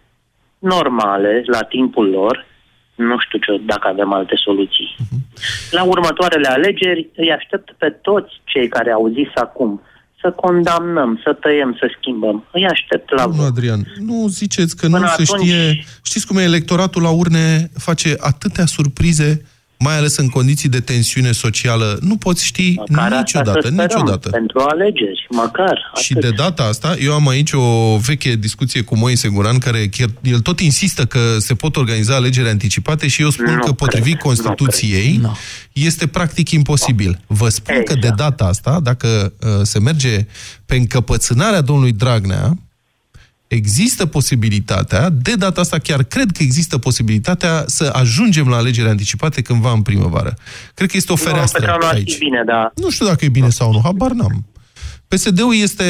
normale 0.58 1.42
la 1.46 1.62
timpul 1.62 2.08
lor, 2.08 2.46
nu 2.94 3.16
știu 3.18 3.38
ce, 3.38 3.62
dacă 3.66 3.88
avem 3.88 4.12
alte 4.12 4.34
soluții. 4.36 4.96
Mhm. 4.98 5.22
La 5.70 5.82
următoarele 5.82 6.48
alegeri 6.48 7.08
îi 7.16 7.32
aștept 7.32 7.72
pe 7.78 7.90
toți 7.90 8.32
cei 8.44 8.68
care 8.68 8.90
au 8.90 9.08
zis 9.08 9.28
acum 9.34 9.82
să 10.24 10.30
condamnăm, 10.30 11.20
să 11.24 11.32
tăiem, 11.32 11.76
să 11.80 11.86
schimbăm. 11.98 12.44
Îi 12.52 12.66
aștept 12.66 13.10
la 13.10 13.26
Nu, 13.26 13.42
Adrian, 13.42 13.80
nu 13.98 14.26
ziceți 14.28 14.76
că 14.76 14.86
Până 14.86 14.98
nu 14.98 15.04
atunci... 15.04 15.28
se 15.28 15.36
știe... 15.36 15.84
Știți 16.04 16.26
cum 16.26 16.36
e 16.36 16.42
electoratul 16.42 17.02
la 17.02 17.10
urne 17.10 17.70
face 17.78 18.14
atâtea 18.18 18.66
surprize 18.66 19.42
mai 19.84 19.96
ales 19.96 20.16
în 20.16 20.28
condiții 20.28 20.68
de 20.68 20.80
tensiune 20.80 21.32
socială, 21.32 21.98
nu 22.00 22.16
poți 22.16 22.44
ști 22.44 22.74
măcar 22.76 23.12
niciodată, 23.16 23.68
niciodată. 23.68 24.28
Pentru 24.28 24.58
alegeri, 24.58 25.26
măcar. 25.30 25.76
Atât. 25.90 26.02
Și 26.04 26.14
de 26.14 26.30
data 26.30 26.62
asta, 26.62 26.94
eu 27.00 27.12
am 27.12 27.28
aici 27.28 27.52
o 27.52 27.96
veche 27.96 28.36
discuție 28.36 28.82
cu 28.82 28.96
Moise 28.96 29.28
Guran, 29.28 29.58
care 29.58 29.88
chiar, 29.88 30.08
el 30.22 30.40
tot 30.40 30.60
insistă 30.60 31.04
că 31.04 31.18
se 31.38 31.54
pot 31.54 31.76
organiza 31.76 32.14
alegeri 32.14 32.48
anticipate 32.48 33.08
și 33.08 33.22
eu 33.22 33.30
spun 33.30 33.54
nu 33.54 33.64
că 33.64 33.72
potrivit 33.72 34.18
cred, 34.18 34.22
Constituției 34.22 35.18
no. 35.22 35.32
este 35.72 36.06
practic 36.06 36.50
imposibil. 36.50 37.20
Vă 37.26 37.48
spun 37.48 37.74
exact. 37.74 37.88
că 37.88 37.94
de 37.94 38.08
exact. 38.12 38.18
data 38.18 38.44
asta, 38.44 38.80
dacă 38.82 39.32
uh, 39.40 39.48
se 39.62 39.78
merge 39.78 40.26
pe 40.66 40.76
încăpățânarea 40.76 41.60
domnului 41.60 41.92
Dragnea, 41.92 42.56
există 43.54 44.06
posibilitatea, 44.06 45.10
de 45.10 45.34
data 45.34 45.60
asta 45.60 45.78
chiar 45.78 46.02
cred 46.02 46.30
că 46.30 46.42
există 46.42 46.78
posibilitatea 46.78 47.64
să 47.66 47.90
ajungem 47.92 48.48
la 48.48 48.56
alegeri 48.56 48.88
anticipate 48.88 49.42
cândva 49.42 49.72
în 49.72 49.82
primăvară. 49.82 50.36
Cred 50.74 50.90
că 50.90 50.96
este 50.96 51.12
o 51.12 51.16
fereastră 51.16 51.76
nu, 51.80 51.86
aici. 51.86 52.18
Bine, 52.18 52.42
da. 52.46 52.72
Nu 52.74 52.90
știu 52.90 53.06
dacă 53.06 53.24
e 53.24 53.28
bine 53.28 53.48
sau 53.48 53.72
nu, 53.72 53.80
habar 53.84 54.10
n-am. 54.10 54.44
PSD-ul 55.08 55.54
este, 55.54 55.84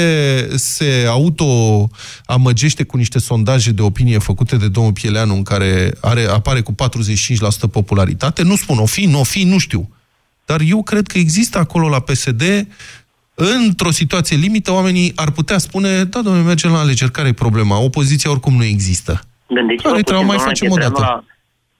se 0.55 1.07
auto-amăgește 1.09 2.83
cu 2.83 2.97
niște 2.97 3.19
sondaje 3.19 3.71
de 3.71 3.83
opinie 3.83 4.19
făcute 4.19 4.57
de 4.57 4.69
domnul 4.69 4.93
Pieleanu, 4.93 5.35
în 5.35 5.43
care 5.43 5.95
are, 6.01 6.27
apare 6.27 6.61
cu 6.61 6.73
45% 6.73 6.75
popularitate. 7.73 8.43
Nu 8.43 8.57
spun 8.57 8.79
o 8.79 8.87
fi, 8.87 9.05
nu 9.05 9.21
o 9.21 9.25
fi, 9.25 9.45
nu 9.45 9.59
știu. 9.59 9.89
Dar 10.45 10.61
eu 10.61 10.83
cred 10.83 11.07
că 11.07 11.19
există 11.19 11.59
acolo 11.59 11.89
la 11.89 12.01
PSD 12.01 12.43
într-o 13.35 13.91
situație 13.91 14.37
limită, 14.37 14.73
oamenii 14.73 15.13
ar 15.17 15.31
putea 15.31 15.59
spune, 15.59 16.05
da, 16.05 16.21
domnule, 16.23 16.47
mergem 16.47 16.73
la 16.73 16.79
alegeri, 16.79 17.11
care 17.11 17.29
e 17.29 17.33
problema? 17.33 17.85
Opoziția 17.85 18.31
oricum 18.31 18.55
nu 18.57 18.65
există. 18.65 19.21
Gândiți-vă 19.49 19.91
care 19.91 20.03
puțin, 20.03 20.27
mai 20.27 20.39
facem 20.39 20.71
o 20.71 20.77
dată? 20.77 21.01
La, 21.01 21.25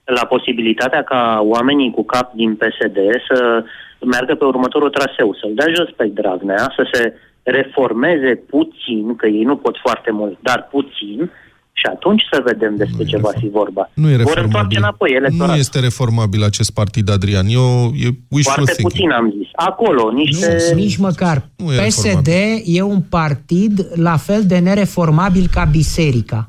la 0.05 0.25
posibilitatea 0.25 1.03
ca 1.03 1.39
oamenii 1.43 1.91
cu 1.91 2.03
cap 2.05 2.33
din 2.33 2.55
PSD 2.55 2.97
să 3.27 3.63
meargă 4.05 4.35
pe 4.35 4.45
următorul 4.45 4.89
traseu, 4.89 5.33
să-l 5.33 5.51
dea 5.55 5.73
jos 5.75 5.89
pe 5.95 6.05
Dragnea, 6.13 6.73
să 6.75 6.89
se 6.91 7.13
reformeze 7.43 8.35
puțin, 8.35 9.15
că 9.15 9.27
ei 9.27 9.43
nu 9.43 9.55
pot 9.55 9.77
foarte 9.81 10.11
mult, 10.11 10.37
dar 10.41 10.67
puțin, 10.71 11.31
și 11.77 11.85
atunci 11.85 12.21
să 12.31 12.41
vedem 12.45 12.75
despre 12.75 13.03
nu 13.03 13.09
ce 13.09 13.17
va 13.17 13.31
fi 13.39 13.47
vorba. 13.49 13.89
Nu 13.93 14.09
e 14.09 14.15
Vor 14.17 14.37
întoarce 14.37 14.77
înapoi 14.77 15.11
electorat. 15.11 15.49
Nu 15.49 15.55
este 15.55 15.79
reformabil 15.79 16.43
acest 16.43 16.71
partid, 16.71 17.09
Adrian. 17.09 17.47
Eu, 17.47 17.91
e 17.95 18.09
Foarte 18.41 18.71
thinking. 18.71 18.91
puțin 18.91 19.11
am 19.11 19.33
zis. 19.37 19.47
Acolo, 19.55 20.11
niște... 20.11 20.57
Nu, 20.69 20.75
nici 20.75 20.97
măcar. 20.97 21.49
Nu 21.55 21.73
e 21.73 21.87
PSD 21.87 22.27
reformabil. 22.27 22.63
e 22.65 22.81
un 22.81 23.01
partid 23.01 23.87
la 23.93 24.17
fel 24.17 24.45
de 24.45 24.57
nereformabil 24.57 25.47
ca 25.51 25.63
biserica. 25.63 26.45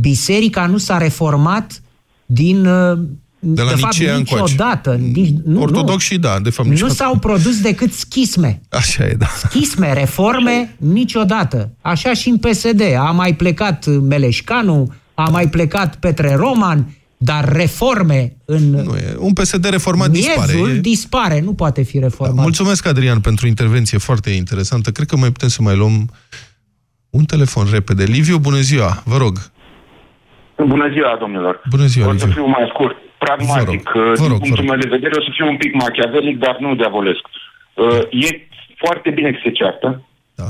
Biserica 0.00 0.66
nu 0.66 0.76
s-a 0.76 0.98
reformat 0.98 1.82
din 2.26 2.66
uh, 2.66 2.98
de 3.44 3.62
la 3.62 3.68
de 3.68 3.76
fapt, 3.76 3.96
niciodată. 3.96 4.94
Nici, 5.12 5.34
nu, 5.44 5.60
Ortodoxii, 5.60 6.18
da, 6.18 6.38
de 6.42 6.50
fapt 6.50 6.68
Nu 6.68 6.74
niciodată. 6.74 6.98
s-au 6.98 7.18
produs 7.18 7.60
decât 7.60 7.92
schisme. 7.92 8.60
Așa 8.70 9.04
e, 9.04 9.14
da. 9.18 9.26
Schisme, 9.26 9.92
reforme, 9.92 10.74
niciodată. 10.78 11.70
Așa 11.80 12.12
și 12.12 12.28
în 12.28 12.36
PSD. 12.38 12.80
A 12.98 13.10
mai 13.10 13.34
plecat 13.34 13.86
Meleșcanu, 13.86 14.94
a 15.14 15.28
mai 15.28 15.48
plecat 15.48 15.96
Petre 15.96 16.34
Roman, 16.34 16.86
Dar 17.16 17.52
reforme 17.52 18.36
în... 18.44 18.70
Nu 18.70 18.96
e. 18.96 19.14
Un 19.18 19.32
PSD 19.32 19.64
reformat 19.68 20.10
dispare. 20.10 20.52
E... 20.52 20.78
dispare, 20.80 21.40
nu 21.40 21.54
poate 21.54 21.82
fi 21.82 21.98
reformat. 21.98 22.34
Da, 22.34 22.42
mulțumesc, 22.42 22.86
Adrian, 22.86 23.20
pentru 23.20 23.46
intervenție 23.46 23.98
foarte 23.98 24.30
interesantă. 24.30 24.90
Cred 24.90 25.06
că 25.06 25.16
mai 25.16 25.30
putem 25.30 25.48
să 25.48 25.62
mai 25.62 25.76
luăm 25.76 26.10
un 27.10 27.24
telefon 27.24 27.66
repede. 27.70 28.04
Liviu, 28.04 28.38
bună 28.38 28.60
ziua, 28.60 29.02
vă 29.04 29.16
rog. 29.16 29.38
Bună 30.56 30.88
ziua, 30.92 31.16
domnilor. 31.20 31.62
Bună 31.70 31.86
ziua, 31.86 32.06
O 32.08 32.10
Liviu. 32.10 32.26
să 32.26 32.32
fiu 32.32 32.46
mai 32.46 32.66
scurt, 32.72 32.96
pragmatic. 33.24 33.90
Vă 33.94 34.00
rog, 34.00 34.16
vă 34.16 34.26
rog, 34.26 34.38
Din 34.38 34.38
punctul 34.38 34.70
meu 34.70 34.78
de 34.84 34.94
vedere, 34.96 35.14
o 35.18 35.22
să 35.26 35.30
fiu 35.36 35.46
un 35.46 35.56
pic 35.56 35.72
machiavelic, 35.74 36.36
dar 36.38 36.56
nu 36.64 36.74
diavolesc. 36.74 37.22
Uh, 37.74 38.02
e 38.26 38.28
foarte 38.82 39.10
bine 39.10 39.30
că 39.32 39.38
se 39.44 39.50
ceartă. 39.58 39.88
Da. 40.40 40.48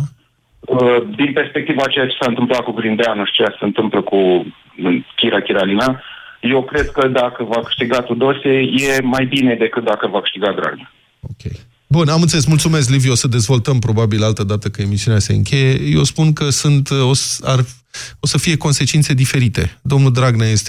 Uh, 0.61 0.99
din 1.17 1.33
perspectiva 1.33 1.87
ceea 1.87 2.07
ce 2.07 2.17
s-a 2.21 2.29
întâmplat 2.29 2.63
cu 2.65 2.73
Grindeanu 2.73 3.25
și 3.25 3.33
ceea 3.33 3.49
ce 3.49 3.57
se 3.59 3.65
întâmplă 3.65 4.01
cu 4.03 4.19
Chira 5.17 5.41
Chiralina, 5.41 6.03
eu 6.41 6.63
cred 6.63 6.91
că 6.91 7.09
dacă 7.09 7.45
va 7.45 7.61
câștiga 7.65 8.01
Tudose, 8.01 8.53
e 8.87 9.01
mai 9.03 9.25
bine 9.25 9.55
decât 9.55 9.85
dacă 9.85 10.07
va 10.07 10.21
câștiga 10.21 10.53
Dragnea. 10.53 10.93
Ok. 11.21 11.53
Bun, 11.87 12.09
am 12.09 12.21
înțeles. 12.21 12.45
Mulțumesc, 12.47 12.91
Liviu. 12.91 13.13
O 13.13 13.15
să 13.15 13.29
dezvoltăm 13.29 13.79
probabil 13.79 14.23
altă 14.23 14.45
dată 14.45 14.69
că 14.69 14.83
emisiunea 14.83 15.21
se 15.21 15.33
încheie. 15.33 15.81
Eu 15.81 16.03
spun 16.03 16.33
că 16.33 16.51
sunt, 16.51 16.91
o, 16.91 17.11
ar, 17.43 17.59
o 18.21 18.27
să 18.27 18.39
fie 18.39 18.57
consecințe 18.57 19.15
diferite. 19.15 19.79
Domnul 19.83 20.13
Dragnea 20.13 20.47
este 20.47 20.63